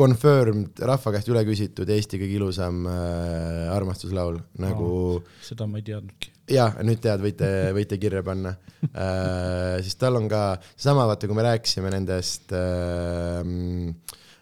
[0.00, 5.32] confirmed, rahva käest üle küsitud Eesti kõige ilusam äh, armastuslaul nagu oh.
[5.44, 6.32] seda ma ei teadnudki.
[6.54, 8.54] ja nüüd tead, võite, võite kirja panna
[8.90, 9.80] äh,.
[9.84, 10.44] siis tal on ka
[10.74, 13.44] sama, vaata, kui me rääkisime nendest äh,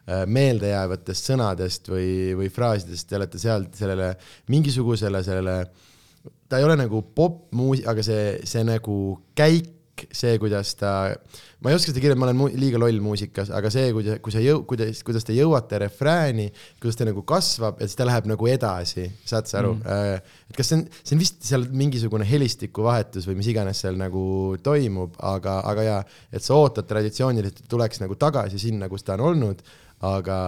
[0.09, 4.15] meeldejäävatest sõnadest või, või fraasidest, te olete sealt sellele
[4.49, 5.57] mingisugusele sellele,
[6.49, 8.97] ta ei ole nagu popmuusik, aga see, see nagu
[9.37, 9.75] käik,
[10.15, 10.93] see, kuidas ta,
[11.63, 14.43] ma ei oska seda kirjeldada, ma olen liiga loll muusikas, aga see, kuidas, kui sa
[14.43, 16.49] jõu-, kuidas, kuidas te jõuate refrääni,
[16.83, 20.31] kuidas ta nagu kasvab ja siis ta läheb nagu edasi, saad sa aru mm.?
[20.51, 24.23] et kas see on, see on vist seal mingisugune helistikuvahetus või mis iganes seal nagu
[24.65, 25.99] toimub, aga, aga jaa,
[26.33, 29.63] et sa ootad traditsiooniliselt, et tuleks nagu tagasi sinna, kus ta on olnud,
[30.07, 30.39] aga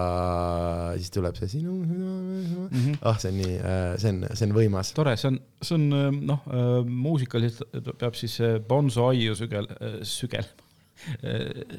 [0.96, 3.54] siis tuleb see sinu südame, ah, see on nii,
[3.98, 4.92] see on, see on võimas.
[4.94, 6.44] tore, see on, see on noh,
[6.86, 9.66] muusikaliselt peab siis äh, Bonzo aiu sügel,
[10.06, 10.46] sügel,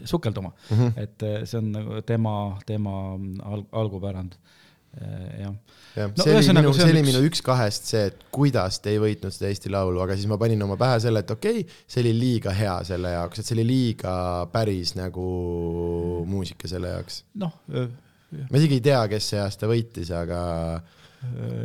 [0.05, 0.77] sukelduma mm.
[0.77, 0.91] -hmm.
[0.97, 4.35] et äh, see on nagu tema, tema alg, algupärand.
[4.99, 5.53] Jah
[5.95, 8.99] jah no,, see oli minu, see oli minu üks kahest see, et kuidas te ei
[9.01, 12.03] võitnud seda Eesti Laulu, aga siis ma panin oma pähe selle, et okei okay,, see
[12.03, 14.13] oli liiga hea selle jaoks, et see oli liiga
[14.51, 15.25] päris nagu
[16.27, 17.21] muusika selle jaoks.
[17.41, 20.43] noh, ma isegi ei tea, kes see aasta võitis, aga,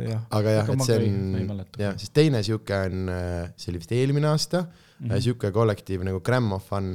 [0.07, 0.25] jah.
[0.39, 3.13] aga jah, et see on jah, siis teine sihuke on,
[3.55, 5.07] see oli vist eelmine aasta mm.
[5.07, 5.21] -hmm.
[5.23, 6.91] sihuke kollektiiv nagu Grammofon,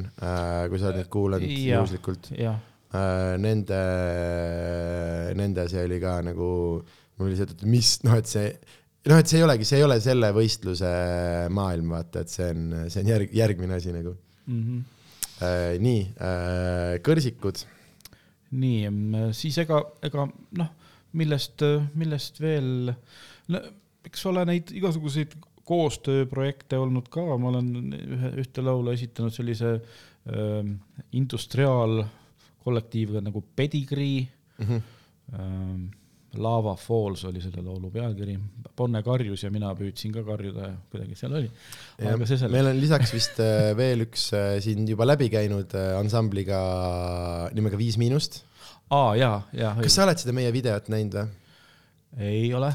[0.69, 1.81] kui sa oled neid kuulanud Jah.
[1.81, 2.33] juhuslikult.
[2.39, 2.61] jah,
[2.93, 3.83] Nende,
[5.39, 6.49] nende see oli ka nagu,
[7.17, 8.51] mul oli see, et mis, noh, et see
[9.09, 10.91] noh, et see ei olegi, see ei ole selle võistluse
[11.57, 14.79] maailm, vaata, et see on, see on järg, järgmine asi nagu Mhm.
[15.41, 15.79] äh,.
[15.79, 17.61] nii äh,, kõrsikud,
[18.59, 18.91] nii,
[19.39, 20.27] siis ega, ega
[20.59, 20.71] noh,
[21.19, 21.63] millest,
[21.99, 22.91] millest veel,
[24.05, 25.37] eks ole neid igasuguseid
[25.69, 30.73] koostööprojekte olnud ka, ma olen ühe, ühte laulu esitanud sellise äh,
[32.63, 34.67] industriaalkollektiiviga nagu Pedigree mm.
[34.67, 34.83] -hmm.
[35.39, 35.91] ähm,.
[36.35, 38.39] Lava Falls oli selle laulu pealkiri,
[38.77, 41.51] Bonne karjus ja mina püüdsin ka karjuda ja kuidagi seal oli.
[42.49, 47.77] meil on lisaks vist äh, veel üks äh, siin juba läbi käinud äh, ansambliga nimega
[47.77, 48.45] Viis Miinust.
[48.91, 51.29] aa jaa, jaa, kas sa oled seda meie videot näinud või?
[52.17, 52.73] ei ole,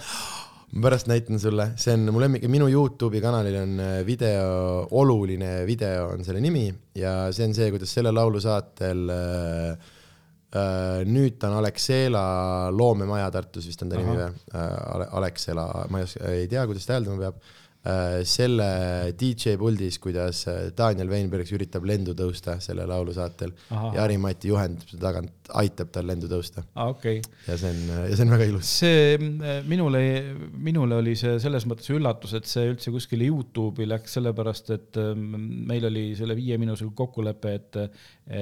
[0.74, 5.62] ma pärast näitan sulle, see on mu lemmik, minu Youtube'i kanalil on äh, video, oluline
[5.68, 6.66] video on selle nimi
[6.98, 9.94] ja see on see, kuidas selle laulu saatel äh,
[10.52, 12.26] äh, nüüd ta on Alexela
[12.76, 14.36] loomemaja Tartus vist on ta nimi Ahah.
[14.36, 17.40] või äh,, Alexela, ma ei oska, ei tea, kuidas ta hääldama peab.
[18.28, 18.68] Selle
[19.18, 23.94] DJ puldis, kuidas äh, Daniel Weinberg üritab lendu tõusta selle laulu saatel Ahah.
[23.96, 27.38] ja Harimati juhendab seda tagant, aitab tal lendu tõusta okei okay.
[27.48, 28.74] ja see on, ja see on väga ilus.
[28.82, 30.02] see äh, minule,
[30.54, 35.26] minule oli see selles mõttes üllatus, et see üldse kuskile Youtube'i läks, sellepärast et ähm,
[35.70, 37.82] meil oli selle viieminutiga kokkulepe, et,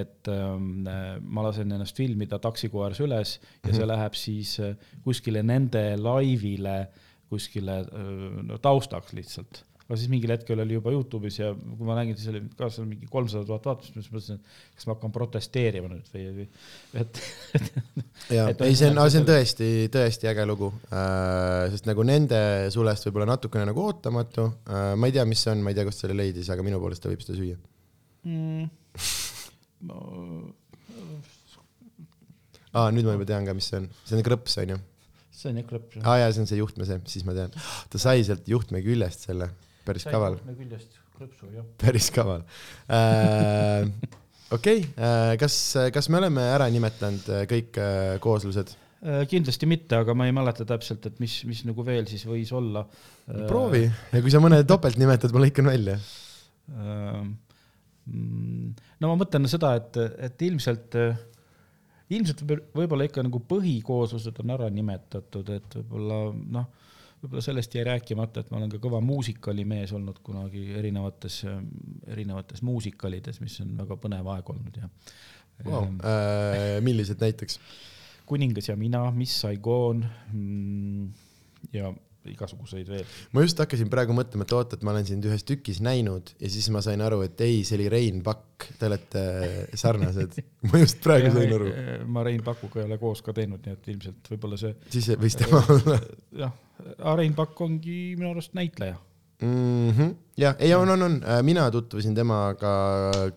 [0.01, 5.91] et ähm, ma lasen ennast filmida taksikoeras üles ja see läheb siis äh, kuskile nende
[6.01, 6.79] laivile
[7.31, 7.81] kuskile
[8.45, 9.63] no, taustaks lihtsalt.
[9.85, 12.87] Aga siis mingil hetkel oli juba Youtube'is ja kui ma nägin, siis oli ka seal
[12.89, 16.45] mingi kolmsada tuhat vaatust, siis mõtlesin, et kas ma hakkan protesteerima nüüd või, või
[17.03, 17.19] et,
[17.59, 20.71] et jaa, ei see on, ühesõnaga see on tõesti, tõesti äge lugu.
[20.89, 22.39] Äh,, sest nagu nende
[22.73, 24.47] sulest võib-olla natukene nagu ootamatu.
[24.65, 26.81] Äh,, ma ei tea, mis see on, ma ei tea, kust selle leidis, aga minu
[26.81, 27.61] poolest ta võib seda süüa.
[28.25, 28.65] mm,
[29.91, 30.01] no,
[32.79, 34.81] aa, nüüd ma juba tean ka, mis see on, see on krõps, on ju.
[35.45, 36.01] See on jah klõps.
[36.01, 37.55] aa jaa, see on see juhtme see, siis ma tean.
[37.91, 39.49] ta sai sealt juhtme küljest selle,
[39.87, 41.67] päris kaval, küljest klõpsu, jah.
[41.81, 42.45] päris kaval
[42.89, 43.85] äh.
[44.57, 45.59] okei okay,, kas,
[45.93, 48.75] kas me oleme ära nimetanud äh, kõik äh, kooslused?
[49.29, 52.81] kindlasti mitte, aga ma ei mäleta täpselt, et mis, mis nagu veel siis võis olla.
[53.45, 55.99] proovi ja kui sa mõne topelt nimetad, ma lõikan välja.
[58.09, 58.71] Mm,
[59.01, 60.97] no ma mõtlen seda, et, et ilmselt,
[62.09, 66.19] ilmselt võib- võib-olla ikka nagu põhikooslused on ära nimetatud, et võib-olla
[66.57, 66.67] noh,
[67.23, 71.41] võib-olla sellest jäi rääkimata, et ma olen ka kõva muusikalimees olnud kunagi erinevates,
[72.07, 74.91] erinevates muusikalides, mis on väga põnev aeg olnud ja
[75.63, 75.85] Wow.
[75.85, 77.59] Ähm, Äh, millised näiteks?
[78.25, 81.09] kuningas ja mina, Miss Saigon mm,
[81.73, 81.93] ja
[82.31, 83.05] igasuguseid veel.
[83.35, 86.51] ma just hakkasin praegu mõtlema, et oot, et ma olen sind ühes tükis näinud ja
[86.51, 89.23] siis ma sain aru, et ei, see oli Rein Pakk, te olete
[89.77, 90.37] sarnased.
[90.71, 91.71] ma just praegu sain aru.
[92.11, 95.37] ma Rein Pakuga ei ole koos ka teinud, nii et ilmselt võib-olla see siis võis
[95.39, 95.99] tema olla
[96.43, 96.55] jah,
[97.15, 98.97] Rein Pakk ongi minu arust näitleja.
[99.41, 99.89] mm.
[99.89, 100.15] -hmm.
[100.37, 102.75] jah, ei on, on, on, mina tutvusin temaga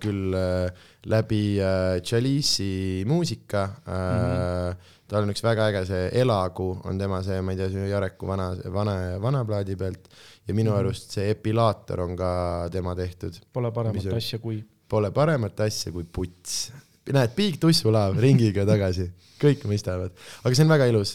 [0.00, 0.72] küll äh,
[1.06, 3.66] läbi äh, Chalice'i muusika.
[3.66, 4.96] Mm -hmm.
[5.08, 8.28] Tal on üks väga äge see Elagu on tema see, ma ei tea, see Jareku
[8.28, 10.08] vana, vana, vana plaadi pealt.
[10.48, 12.30] Ja minu mm arust see Epilaator on ka
[12.72, 13.36] tema tehtud.
[13.52, 16.70] Pole paremat see- asja kui Pole paremat asja kui puts.
[17.12, 19.06] näed, Big Tussulaev ringiga tagasi,
[19.40, 20.12] kõik mõistavad,
[20.44, 21.14] aga see on väga ilus,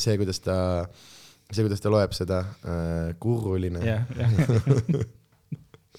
[0.00, 0.54] see, kuidas ta,
[1.52, 2.38] see, kuidas ta loeb seda,
[3.20, 4.32] kurruline, jah, jah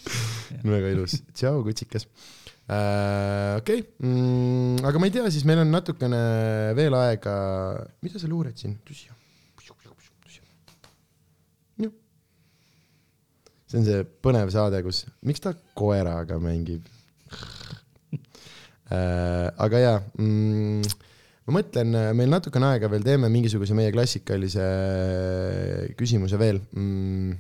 [0.73, 2.07] väga ilus, tšau, kutsikas.
[2.63, 3.81] okei,
[4.87, 6.21] aga ma ei tea, siis meil on natukene
[6.77, 7.33] veel aega,
[8.05, 8.77] mida sa luured siin?
[13.73, 16.85] see on see põnev saade, kus, miks ta koeraga mängib?
[18.93, 20.83] Äh, aga jaa mm,,
[21.47, 24.67] ma mõtlen, meil natukene aega veel teeme mingisuguse meie klassikalise
[25.97, 27.39] küsimuse veel mm,.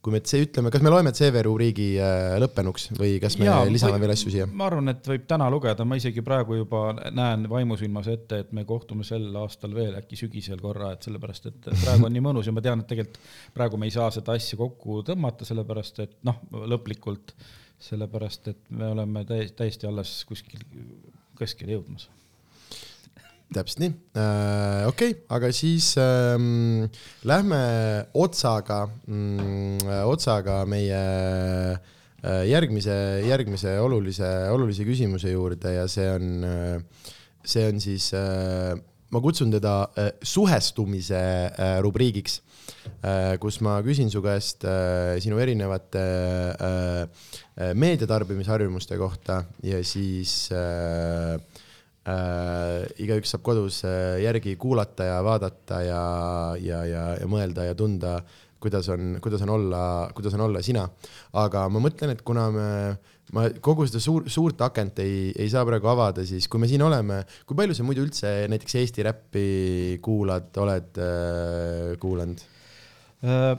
[0.00, 3.66] Kui me see ütleme, kas me loeme CV rubriigi äh, lõppenuks või kas me Jaa,
[3.68, 4.46] lisame või- veel asju siia?
[4.48, 6.80] ma arvan, et võib täna lugeda, ma isegi praegu juba
[7.12, 11.68] näen vaimusilmas ette, et me kohtume sel aastal veel äkki sügisel korra, et sellepärast, et
[11.82, 13.20] praegu on nii mõnus ja ma tean, et tegelikult
[13.56, 16.40] praegu me ei saa seda asja kokku tõmmata, sellepärast et noh,
[16.72, 17.34] lõplikult,
[17.90, 20.64] sellepärast et me oleme täiesti, täiesti alles kuskil
[21.40, 22.08] keskele jõudmas.
[23.54, 23.94] Täpselt nii.
[24.14, 26.86] Äh,, okei okay,, aga siis ähm,
[27.26, 27.62] lähme
[28.14, 31.00] otsaga mm,, otsaga meie
[31.74, 32.94] äh, järgmise,
[33.26, 37.08] järgmise olulise, olulise küsimuse juurde ja see on äh,,
[37.42, 38.76] see on siis äh,,
[39.10, 41.18] ma kutsun teda äh, suhestumise
[41.50, 42.40] äh, rubriigiks
[43.02, 46.04] äh,, kus ma küsin su käest äh, sinu erinevate
[46.54, 47.02] äh,
[47.60, 51.40] äh meediatarbimisharjumuste kohta ja siis äh,
[52.10, 56.02] äh, igaüks saab kodus äh, järgi kuulata ja vaadata ja,
[56.60, 58.18] ja, ja, ja mõelda ja tunda,
[58.60, 59.82] kuidas on, kuidas on olla,
[60.14, 60.88] kuidas on olla sina.
[61.32, 62.68] aga ma mõtlen, et kuna me,
[63.36, 66.84] ma kogu seda suur, suurt akent ei, ei saa praegu avada, siis kui me siin
[66.84, 69.48] oleme, kui palju sa muidu üldse näiteks Eesti räppi
[70.04, 72.46] kuulad, oled äh, kuulanud
[73.24, 73.52] äh,?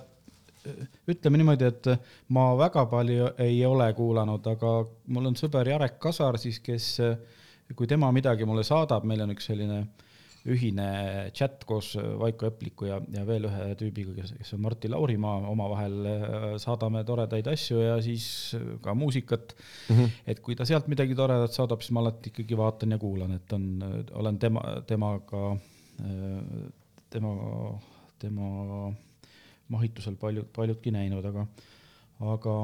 [1.10, 1.88] ütleme niimoodi, et
[2.38, 4.74] ma väga palju ei ole kuulanud, aga
[5.10, 7.16] mul on sõber Jarek Kasar siis, kes äh,
[7.76, 9.84] kui tema midagi mulle saadab, meil on üks selline
[10.50, 10.86] ühine
[11.38, 15.98] chat koos Vaiko Epliku ja, ja veel ühe tüübiga, kes, kes on Martti Laurimaa, omavahel
[16.10, 18.26] äh, saadame toredaid asju ja siis
[18.82, 19.96] ka muusikat mm.
[19.96, 20.16] -hmm.
[20.34, 23.54] et kui ta sealt midagi toredat saadab, siis ma alati ikkagi vaatan ja kuulan, et
[23.54, 23.68] on,
[24.24, 25.44] olen tema, temaga,
[26.02, 26.72] äh,
[27.10, 27.36] tema,
[28.20, 28.92] tema
[29.68, 31.46] mahitusel paljud, paljudki näinud, aga,
[32.34, 32.56] aga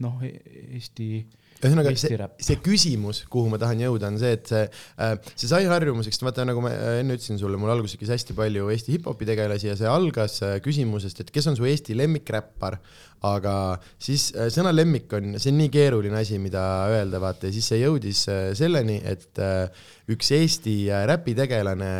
[0.00, 1.26] noh, Eesti
[1.60, 5.66] ühesõnaga see, see küsimus, kuhu ma tahan jõuda, on see, et see äh,, see sai
[5.68, 9.28] harjumuseks, vaata nagu ma äh, enne ütlesin sulle, mul alguses käis hästi palju Eesti hip-hopi
[9.28, 12.78] tegelasi ja see algas äh, küsimusest, et kes on su Eesti lemmikräppar,
[13.26, 13.54] aga
[14.00, 17.68] siis äh, sõna lemmik on, see on nii keeruline asi, mida öelda, vaata, ja siis
[17.68, 21.90] see jõudis äh, selleni, et äh, üks Eesti äh, räpitegelane,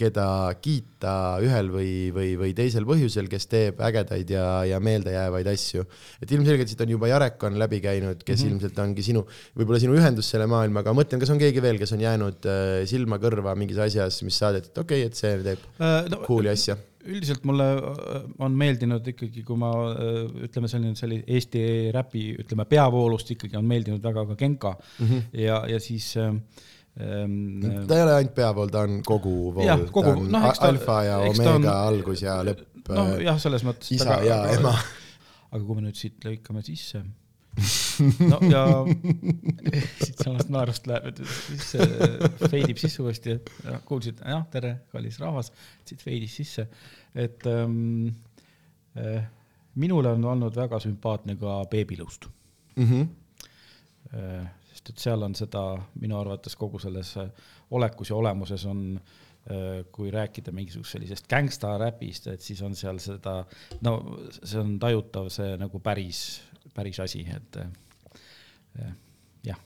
[0.00, 0.26] keda
[0.62, 1.12] kiita
[1.44, 5.84] ühel või, või, või teisel põhjusel, kes teeb ägedaid ja, ja meeldejäävaid asju.
[6.22, 8.54] et ilmselgelt siit on juba Jarek on läbi käinud, kes mm -hmm.
[8.54, 9.24] ilmselt ongi sinu,
[9.58, 13.20] võib-olla sinu ühendus selle maailmaga, mõtlen, kas on keegi veel, kes on jäänud äh, silma
[13.22, 16.78] kõrva mingis asjas, mis saadeti, et okei okay,, et see teeb äh, no, cool'i asja
[17.00, 19.70] üldiselt mulle äh, on meeldinud ikkagi, kui ma
[20.44, 21.62] ütleme, selline, selline Eesti
[21.96, 25.40] räpi, ütleme peavoolust ikkagi on meeldinud väga ka Genka mm -hmm.
[25.46, 26.34] ja, ja siis äh,
[26.98, 30.96] Ehm, ta ei ole ainult peavool, ta on kogu vool, ta on no, ta, alfa
[31.06, 32.90] ja omega on, algus ja lõpp.
[32.90, 33.92] nojah, selles mõttes.
[33.94, 34.74] isa aga, ja ema.
[35.52, 37.04] aga kui me nüüd siit lõikame sisse
[38.30, 38.64] no ja
[40.04, 41.72] siitsamast naerust läheb, et siis
[42.50, 43.50] feidib sisse uuesti, et
[43.88, 45.52] kuulsid, jah, tere, kallis rahvas,
[45.84, 46.68] siit feidis sisse,
[47.14, 48.08] et ähm,
[48.96, 49.26] äh,
[49.74, 52.26] minule on olnud väga sümpaatne ka beebilust
[52.76, 52.84] mm.
[52.84, 53.08] -hmm.
[54.14, 55.64] äh, sest et seal on seda
[56.00, 57.30] minu arvates kogu selles äh,
[57.70, 62.98] olekus ja olemuses on äh, kui rääkida mingisugusest sellisest gängsta räpist, et siis on seal
[62.98, 63.44] seda,
[63.80, 66.42] no see on tajutav, see nagu päris,
[66.76, 68.94] päris asi, et äh,
[69.46, 69.60] jah,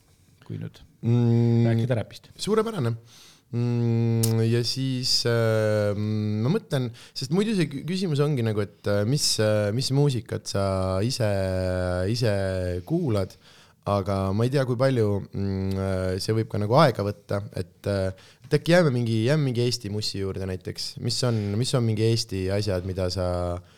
[0.47, 2.31] kui nüüd mm, rääkida räpist.
[2.37, 2.97] suurepärane.
[3.55, 9.29] Mm, ja siis äh, ma mõtlen, sest muidu see küsimus ongi nagu, et mis,
[9.77, 10.65] mis muusikat sa
[11.07, 11.29] ise,
[12.11, 12.33] ise
[12.89, 13.37] kuulad
[13.85, 17.85] aga ma ei tea, kui palju mm, äh, see võib ka nagu aega võtta, et,
[17.91, 21.85] äh, et äkki jääme mingi, jääme mingi Eesti mussi juurde näiteks, mis on, mis on
[21.85, 23.27] mingi Eesti asjad, mida sa
[23.59, 23.75] äh,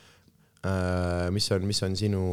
[1.34, 2.24] mis on, mis on sinu,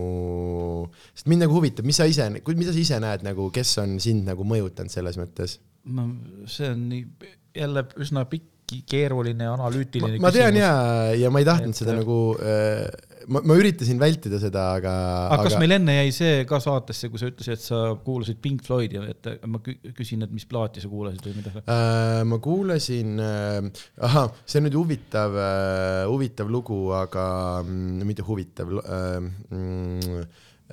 [1.13, 4.27] sest mind nagu huvitab, mis sa ise, mida sa ise näed nagu, kes on sind
[4.29, 5.59] nagu mõjutanud selles mõttes?
[5.83, 6.07] no
[6.47, 8.49] see on nii jälle üsna pikk
[8.89, 10.71] keeruline analüütiline ma, ma tean ja,
[11.19, 12.87] ja ma ei tahtnud et, seda nagu äh,
[13.27, 14.93] ma, ma üritasin vältida seda, aga.
[15.33, 18.63] aga kas meil enne jäi see ka saatesse, kui sa ütlesid, et sa kuulasid Pink
[18.65, 22.21] Floydi, et ma küsin, et mis plaati sa kuulasid või mida äh,?
[22.29, 27.27] ma kuulasin äh,, ahah, see on nüüd huvitav äh,, huvitav lugu, aga
[27.65, 29.19] mm, mitte huvitav äh,.
[29.53, 30.23] Mm,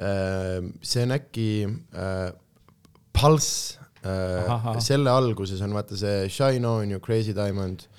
[0.00, 2.30] äh, see on äkki äh,
[3.16, 7.89] Pulse äh,, selle alguses on vaata see Shine on you crazy diamond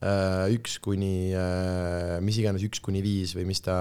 [0.00, 3.74] üks kuni, äh, mis iganes, üks kuni viis või mis ta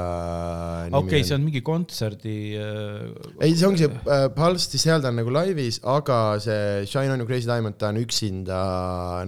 [0.90, 3.06] okei okay,, see on mingi kontserdi äh,
[3.40, 7.24] ei, see ongi see äh, Pulse, seal ta on nagu laivis, aga see Shine on
[7.24, 8.60] you crazy diamond, ta on üksinda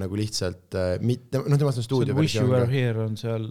[0.02, 3.48] nagu lihtsalt äh, mitte, noh, temast on stuudio Wish you were here on seal,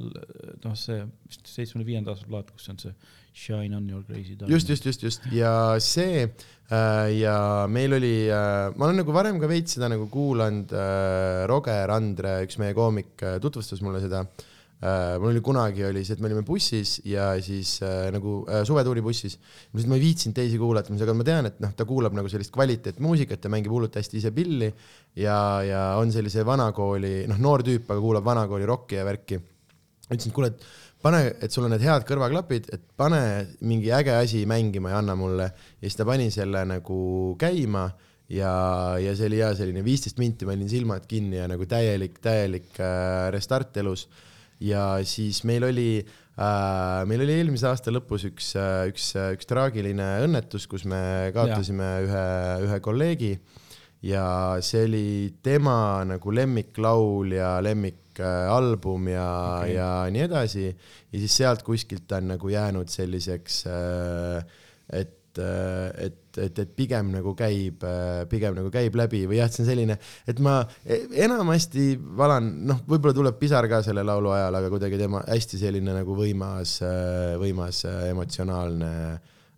[0.67, 1.01] noh, see
[1.31, 2.93] vist seitsmekümne viienda aasta plaat, kus on see
[3.33, 4.51] Shine on your crazy diamond.
[4.51, 9.39] just, just, just, just ja see äh, ja meil oli, äh, ma olen nagu varem
[9.39, 14.25] ka veits seda nagu kuulanud, äh, Roger Andre, üks meie koomik, tutvustas mulle seda.
[14.81, 17.75] mul oli kunagi oli see, et me olime bussis ja siis
[18.15, 19.35] nagu suvetuuri bussis.
[19.37, 22.33] ma lihtsalt, ma ei viitsinud teisi kuulata, aga ma tean, et noh, ta kuulab nagu
[22.33, 24.71] sellist kvaliteetmuusikat ja mängib hullult hästi ise pilli
[25.21, 25.37] ja,
[25.69, 29.43] ja on sellise vanakooli, noh, noor tüüp, aga kuulab vanakooli rokki ja värki.
[30.09, 30.65] ütlesin, et kuule, et
[31.03, 33.21] pane, et sul on need head kõrvaklapid, et pane
[33.67, 35.51] mingi äge asi mängima ja anna mulle.
[35.81, 37.01] ja siis ta pani selle nagu
[37.41, 37.89] käima
[38.31, 38.53] ja,
[39.01, 42.77] ja see oli hea selline viisteist minti, ma olin silmad kinni ja nagu täielik, täielik
[42.79, 44.09] äh, restart elus.
[44.61, 48.53] ja siis meil oli äh,, meil oli eelmise aasta lõpus üks,
[48.93, 52.27] üks, üks traagiline õnnetus, kus me kaotasime ühe,
[52.67, 53.35] ühe kolleegi
[54.05, 55.09] ja see oli
[55.45, 57.57] tema nagu lemmiklaul ja
[58.19, 59.29] lemmikalbum ja
[59.61, 60.67] okay., ja nii edasi.
[61.13, 63.65] ja siis sealt kuskilt ta on nagu jäänud selliseks,
[64.93, 67.85] et, et, et, et pigem nagu käib,
[68.29, 72.53] pigem nagu käib läbi või jah, et see on selline, et ma e- enamasti valan,
[72.67, 76.81] noh, võib-olla tuleb pisar ka selle laulu ajal, aga kuidagi tema hästi selline nagu võimas,
[77.41, 78.95] võimas emotsionaalne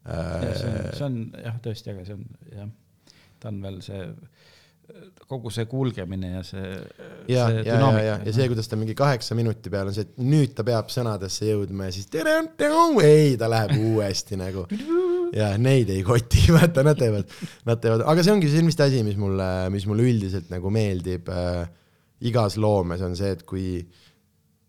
[0.02, 2.24] see on, äh, see on jah, tõesti, aga see on
[2.56, 2.70] jah,
[3.40, 4.00] ta on veel see,
[5.28, 6.70] kogu see kulgemine ja see.
[7.30, 10.22] ja, ja, ja, ja, ja see, kuidas ta mingi kaheksa minuti peal on see, et
[10.22, 12.34] nüüd ta peab sõnadesse jõudma ja siis tere,
[13.04, 14.66] ei, ta läheb uuesti nagu.
[15.32, 17.36] ja neid ei koti, vaata, nad teevad,
[17.68, 21.30] nad teevad, aga see ongi see vist asi, mis mulle, mis mulle üldiselt nagu meeldib
[21.32, 21.62] äh,
[22.28, 23.80] igas loomes on see, et kui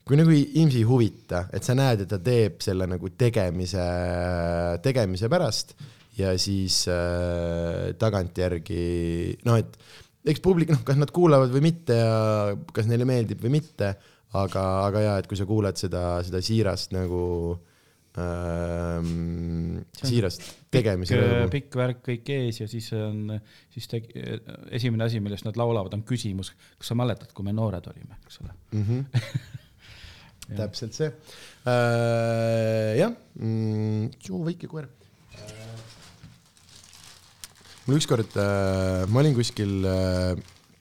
[0.03, 3.83] kui nagu inimesi ei huvita, et sa näed, et ta teeb selle nagu tegemise,
[4.83, 5.77] tegemise pärast
[6.19, 8.83] ja siis äh, tagantjärgi
[9.47, 9.77] noh, et
[10.23, 13.93] eks publik, noh, kas nad kuulavad või mitte ja kas neile meeldib või mitte,
[14.39, 17.23] aga, aga jaa, et kui sa kuulad seda, seda siirast nagu
[18.21, 21.51] ähm,, siirast tegemise rõõmu.
[21.53, 23.35] pikk värk kõik ees ja siis on,
[23.73, 24.01] siis te,
[24.71, 28.41] esimene asi, millest nad laulavad, on küsimus, kas sa mäletad, kui me noored olime, eks
[28.45, 28.55] ole.
[28.71, 28.83] mm.
[28.87, 29.03] -hmm.
[30.59, 31.07] täpselt see
[31.67, 32.99] äh,.
[32.99, 35.02] jah mm,, suu väike koer äh,.
[37.87, 40.33] Mul ükskord äh,, ma olin kuskil äh,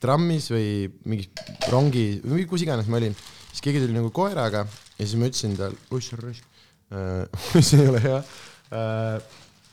[0.03, 0.67] trammis või
[1.07, 1.29] mingis
[1.71, 3.15] rongi või kus iganes ma olin,
[3.51, 6.47] siis keegi tuli nagu koeraga ja siis ma ütlesin talle, oih sa raisk
[6.93, 9.17] äh, see ei ole hea äh,.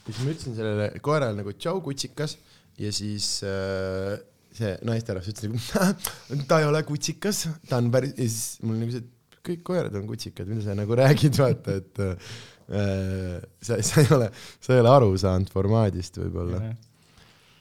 [0.09, 2.37] siis ma ütlesin sellele koerale nagu tšau, kutsikas
[2.81, 4.19] ja siis äh,
[4.57, 8.95] see naisterahvas ütles nagu, ta ei ole kutsikas, ta on päris, ja siis mul nagu
[8.95, 9.17] see, et
[9.47, 14.31] kõik koerad on kutsikad, mida sa nagu räägid, vaata, et äh, sa, sa ei ole,
[14.61, 16.63] sa ei ole aru saanud formaadist võib-olla.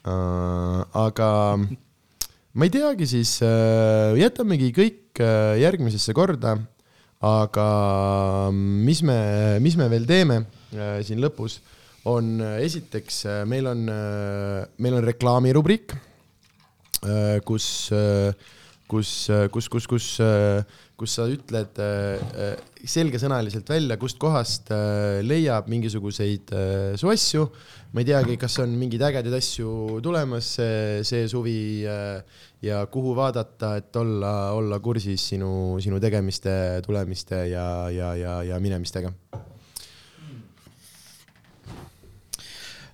[0.03, 6.55] Aga ma ei teagi, siis uh, jätamegi kõik uh, järgmisesse korda,
[7.19, 7.67] aga
[8.53, 9.19] mis me,
[9.59, 10.43] mis me veel teeme
[11.03, 11.57] siin lõpus,
[12.07, 13.81] on esiteks meil on
[14.79, 15.91] meil on reklaamirubriik
[17.43, 17.65] kus
[18.87, 19.09] kus,
[19.51, 20.07] kus, kus, kus,
[20.99, 26.53] kus sa ütled uh, selgesõnaliselt välja, kustkohast uh, leiab mingisuguseid
[26.99, 27.45] su asju.
[27.93, 31.57] ma ei teagi, kas on mingeid ägedaid asju tulemas see, see suvi
[32.61, 36.51] ja kuhu vaadata, et olla, olla kursis sinu, sinu tegemiste,
[36.85, 39.13] tulemiste ja, ja, ja, ja minemistega.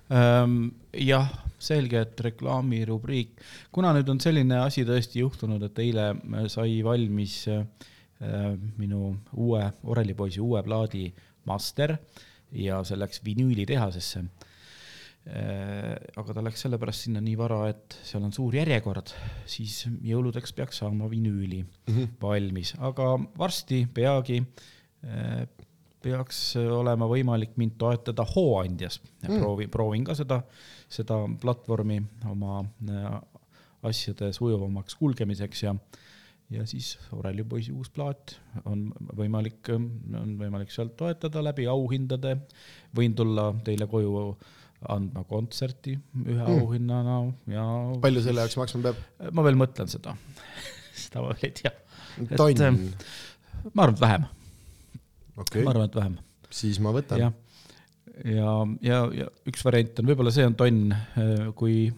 [0.06, 0.68] Ehm,
[1.02, 1.26] jah,
[1.58, 3.42] selge, et reklaamirubriik,
[3.74, 6.12] kuna nüüd on selline asi tõesti juhtunud, et eile
[6.52, 7.64] sai valmis äh,
[8.78, 11.10] minu uue orelipoisi uue plaadi
[11.44, 11.96] master
[12.56, 14.22] ja see läks vinüülitehasesse.
[16.16, 19.10] aga ta läks sellepärast sinna nii vara, et seal on suur järjekord,
[19.50, 21.64] siis jõuludeks peaks saama vinüüli
[22.22, 25.42] valmis, aga varsti peagi äh,
[26.06, 29.40] peaks olema võimalik mind toetada Hooandjas ja Mm.
[29.40, 30.42] proovi, proovin ka seda,
[30.88, 31.98] seda platvormi
[32.30, 33.20] oma äh,
[33.82, 35.74] asjade sujuvamaks kulgemiseks ja
[36.50, 42.36] ja siis Aureli poisi uus plaat on võimalik, on võimalik sealt toetada läbi auhindade.
[42.96, 44.36] võin tulla teile koju
[44.92, 46.60] andma kontserti ühe Mm.
[46.60, 47.16] auhinnana
[47.50, 47.64] ja
[48.00, 49.32] palju selle jaoks maksma peab?
[49.32, 50.14] ma veel mõtlen seda,
[51.02, 51.72] seda ma veel ei tea.
[52.36, 52.78] tonn ähm,,
[53.72, 54.26] ma arvan, et vähem,
[55.36, 56.18] okei ma, arvan, et vähem
[56.50, 57.32] siis ma võtan jah,
[58.24, 58.52] ja,
[58.84, 60.94] ja, ja üks variant on, võib-olla see on tonn,
[61.58, 61.88] kui,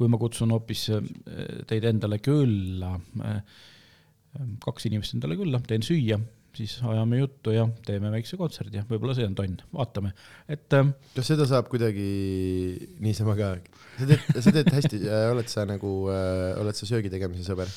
[0.00, 1.06] kui ma kutsun hoopis äh,
[1.68, 2.96] teid endale külla,
[4.64, 6.16] kaks inimest endale külla, teen süüa,
[6.56, 10.14] siis ajame juttu ja teeme väikse kontserdi ja võib-olla see on tonn, vaatame,
[10.50, 12.08] et äh, kas seda saab kuidagi
[13.04, 13.52] niisama ka?
[14.00, 15.04] sa teed, sa teed hästi,
[15.34, 17.70] oled sa nagu, oled sa söögi tegemise sõber?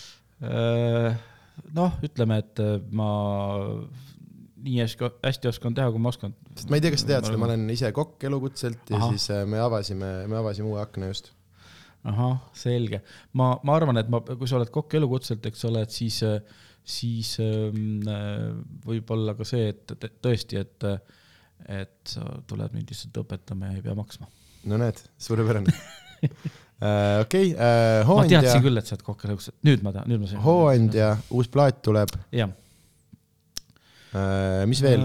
[0.47, 1.19] äh,
[1.75, 3.11] noh, ütleme, et äh, ma
[4.63, 6.33] nii hästi, hästi oskan teha, kui ma oskan.
[6.55, 9.13] sest ma ei tea, kas sa tead seda, ma olen ise kokk elukutselt ja Ahah.
[9.13, 11.33] siis äh, me avasime, me avasime uue akna just.
[12.11, 13.01] ahah, selge.
[13.39, 16.19] ma, ma arvan, et ma, kui sa oled kokk elukutselt, eks ole, et siis,
[16.95, 18.49] siis ähm, äh,
[18.87, 20.87] võib-olla ka see, et tõesti, et,
[21.81, 24.27] et sa tuled mind lihtsalt õpetama ja ei pea maksma.
[24.71, 25.75] no näed, suurepärane.
[27.23, 27.69] okei, ma
[28.09, 30.43] Hooandja teadsin, küll, et sa oled kokk elukutselt, nüüd ma tean, nüüd ma sain.
[30.43, 32.51] Hooandja uus plaat tuleb, jah,
[34.69, 35.03] mis veel,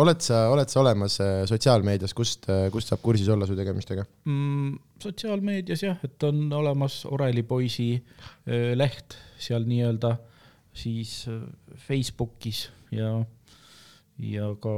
[0.00, 1.18] oled sa, oled sa olemas
[1.50, 4.78] sotsiaalmeedias, kust, kust saab kursis olla su tegemistega mm,?
[5.02, 7.90] sotsiaalmeedias jah, et on olemas Oreli poisi
[8.78, 10.14] leht seal nii-öelda
[10.72, 11.26] siis
[11.86, 12.64] Facebookis
[12.94, 13.12] ja,
[14.24, 14.74] ja ka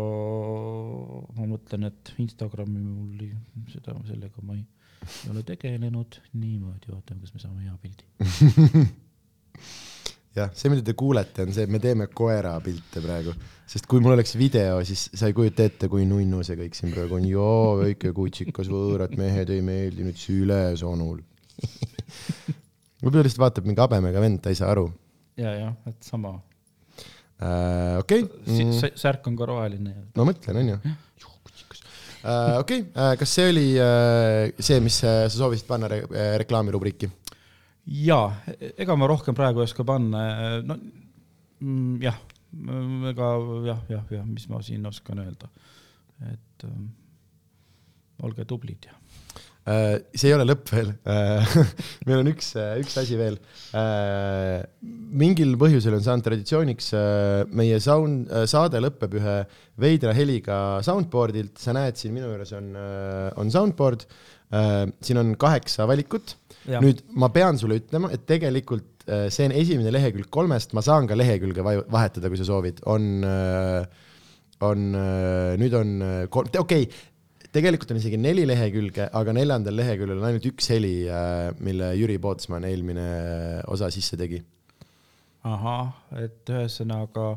[1.38, 3.24] ma mõtlen, et Instagrami mul
[3.72, 4.64] seda, sellega ma ei,
[5.06, 6.20] ei ole tegelenud.
[6.34, 8.88] niimoodi, ootame, kas me saame hea pildi
[10.34, 13.34] jah, see, mida te kuulete, on see, et me teeme koera pilte praegu,
[13.70, 16.94] sest kui mul oleks video, siis sa ei kujuta ette, kui nunnu see kõik siin
[16.94, 17.28] praegu on.
[17.28, 21.22] joo, väike kutsikas, võõrad mehed ei meeldi nüüd sülesonul
[23.04, 24.88] võib-olla lihtsalt vaatab mingi habemega vend, ta ei saa aru.
[25.40, 28.00] ja, jah, et sama uh,.
[28.00, 28.60] okei okay.
[28.64, 28.94] mm..
[29.00, 29.96] särk on ka roheline.
[30.16, 30.78] no mõtlen, onju.
[32.24, 36.00] Uh, okei uh,, kas see oli uh, see, mis uh, sa soovisid panna re
[36.40, 37.10] reklaamirubriiki?
[37.84, 38.28] Jaa,
[38.78, 40.24] ega ma rohkem praegu ei oska panna,
[40.64, 40.78] no
[41.60, 42.18] mm, jah,
[43.10, 43.30] ega
[43.68, 45.50] jah, jah, jah, mis ma siin oskan öelda,
[46.30, 46.76] et äh,
[48.24, 48.94] olge tublid ja
[49.68, 51.56] äh, see ei ole lõpp veel äh,
[52.06, 53.36] meil on üks, üks asi veel.
[55.24, 56.92] mingil põhjusel on saanud traditsiooniks,
[57.52, 59.38] meie sound, saade lõpeb ühe
[59.82, 62.72] veidra heliga soundboard'ilt, sa näed siin minu juures on,
[63.40, 64.06] on soundboard,
[64.54, 66.36] siin on kaheksa valikut.
[66.64, 71.08] Nüüd ma pean sulle ütlema, et tegelikult äh, see on esimene lehekülg kolmest, ma saan
[71.10, 73.82] ka lehekülge vahetada, kui sa soovid, on, äh,
[74.64, 75.92] on, äh, nüüd on
[76.32, 77.02] kolm, okei okay,,
[77.54, 80.94] tegelikult on isegi neli lehekülge, aga neljandal leheküljel on ainult üks heli,
[81.62, 83.04] mille Jüri Pootsman eelmine
[83.70, 84.40] osa sisse tegi.
[85.44, 87.34] ahah, et ühesõnaga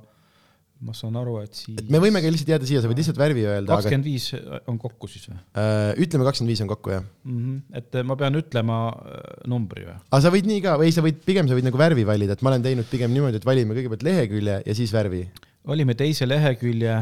[0.85, 1.79] ma saan aru, et siis.
[1.89, 3.71] me võime ka lihtsalt jääda siia, sa võid lihtsalt värvi öelda.
[3.71, 4.27] kakskümmend viis
[4.69, 5.39] on kokku siis või?
[5.57, 7.37] Äh, ütleme, kakskümmend viis on kokku, jah mm.
[7.37, 7.79] -hmm.
[7.79, 9.97] et ma pean ütlema äh, numbri või?
[9.97, 12.45] aga sa võid nii ka, või sa võid, pigem sa võid nagu värvi valida, et
[12.45, 15.23] ma olen teinud pigem niimoodi, et valime kõigepealt lehekülje ja siis värvi.
[15.67, 16.97] valime teise lehekülje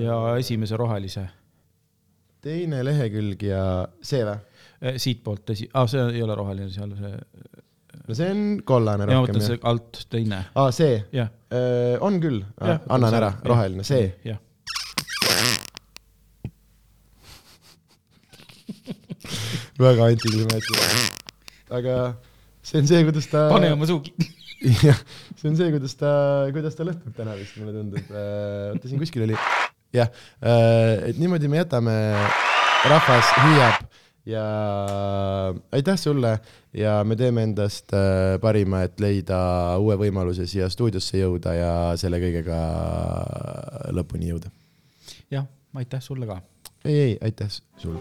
[0.00, 1.28] ja esimese rohelise.
[2.40, 3.64] teine lehekülg ja
[4.00, 4.40] see või?
[4.82, 7.12] Äh, siitpoolt esi-, aa, see ei ole roheline, seal see
[8.08, 9.18] no see on kollane rohkem.
[9.18, 10.38] ma mõtlen see alt teine.
[10.54, 10.94] aa, see?
[11.14, 11.28] jah.
[12.04, 14.06] on küll, annan ära, roheline, see.
[14.26, 14.38] jah.
[19.86, 21.02] väga antiklimaatiline.
[21.78, 21.94] aga
[22.62, 23.38] see on see, kuidas ta.
[23.52, 24.26] pane oma suu kinni.
[24.88, 24.98] jah,
[25.38, 26.10] see on see, kuidas ta,
[26.54, 28.04] kuidas ta lõpeb täna vist, mulle tundub.
[28.12, 29.36] oota, siin kuskil oli.
[29.94, 30.08] jah,
[30.42, 31.96] et niimoodi me jätame,
[32.90, 33.76] rahvas hüüab
[34.26, 34.44] ja
[35.74, 36.38] aitäh sulle
[36.74, 39.38] ja me teeme endast äh, parima, et leida
[39.82, 42.58] uue võimaluse siia stuudiosse jõuda ja selle kõigega
[43.92, 44.52] lõpuni jõuda.
[45.30, 46.40] jah, aitäh sulle ka.
[46.84, 48.00] ei, ei, aitäh sulle.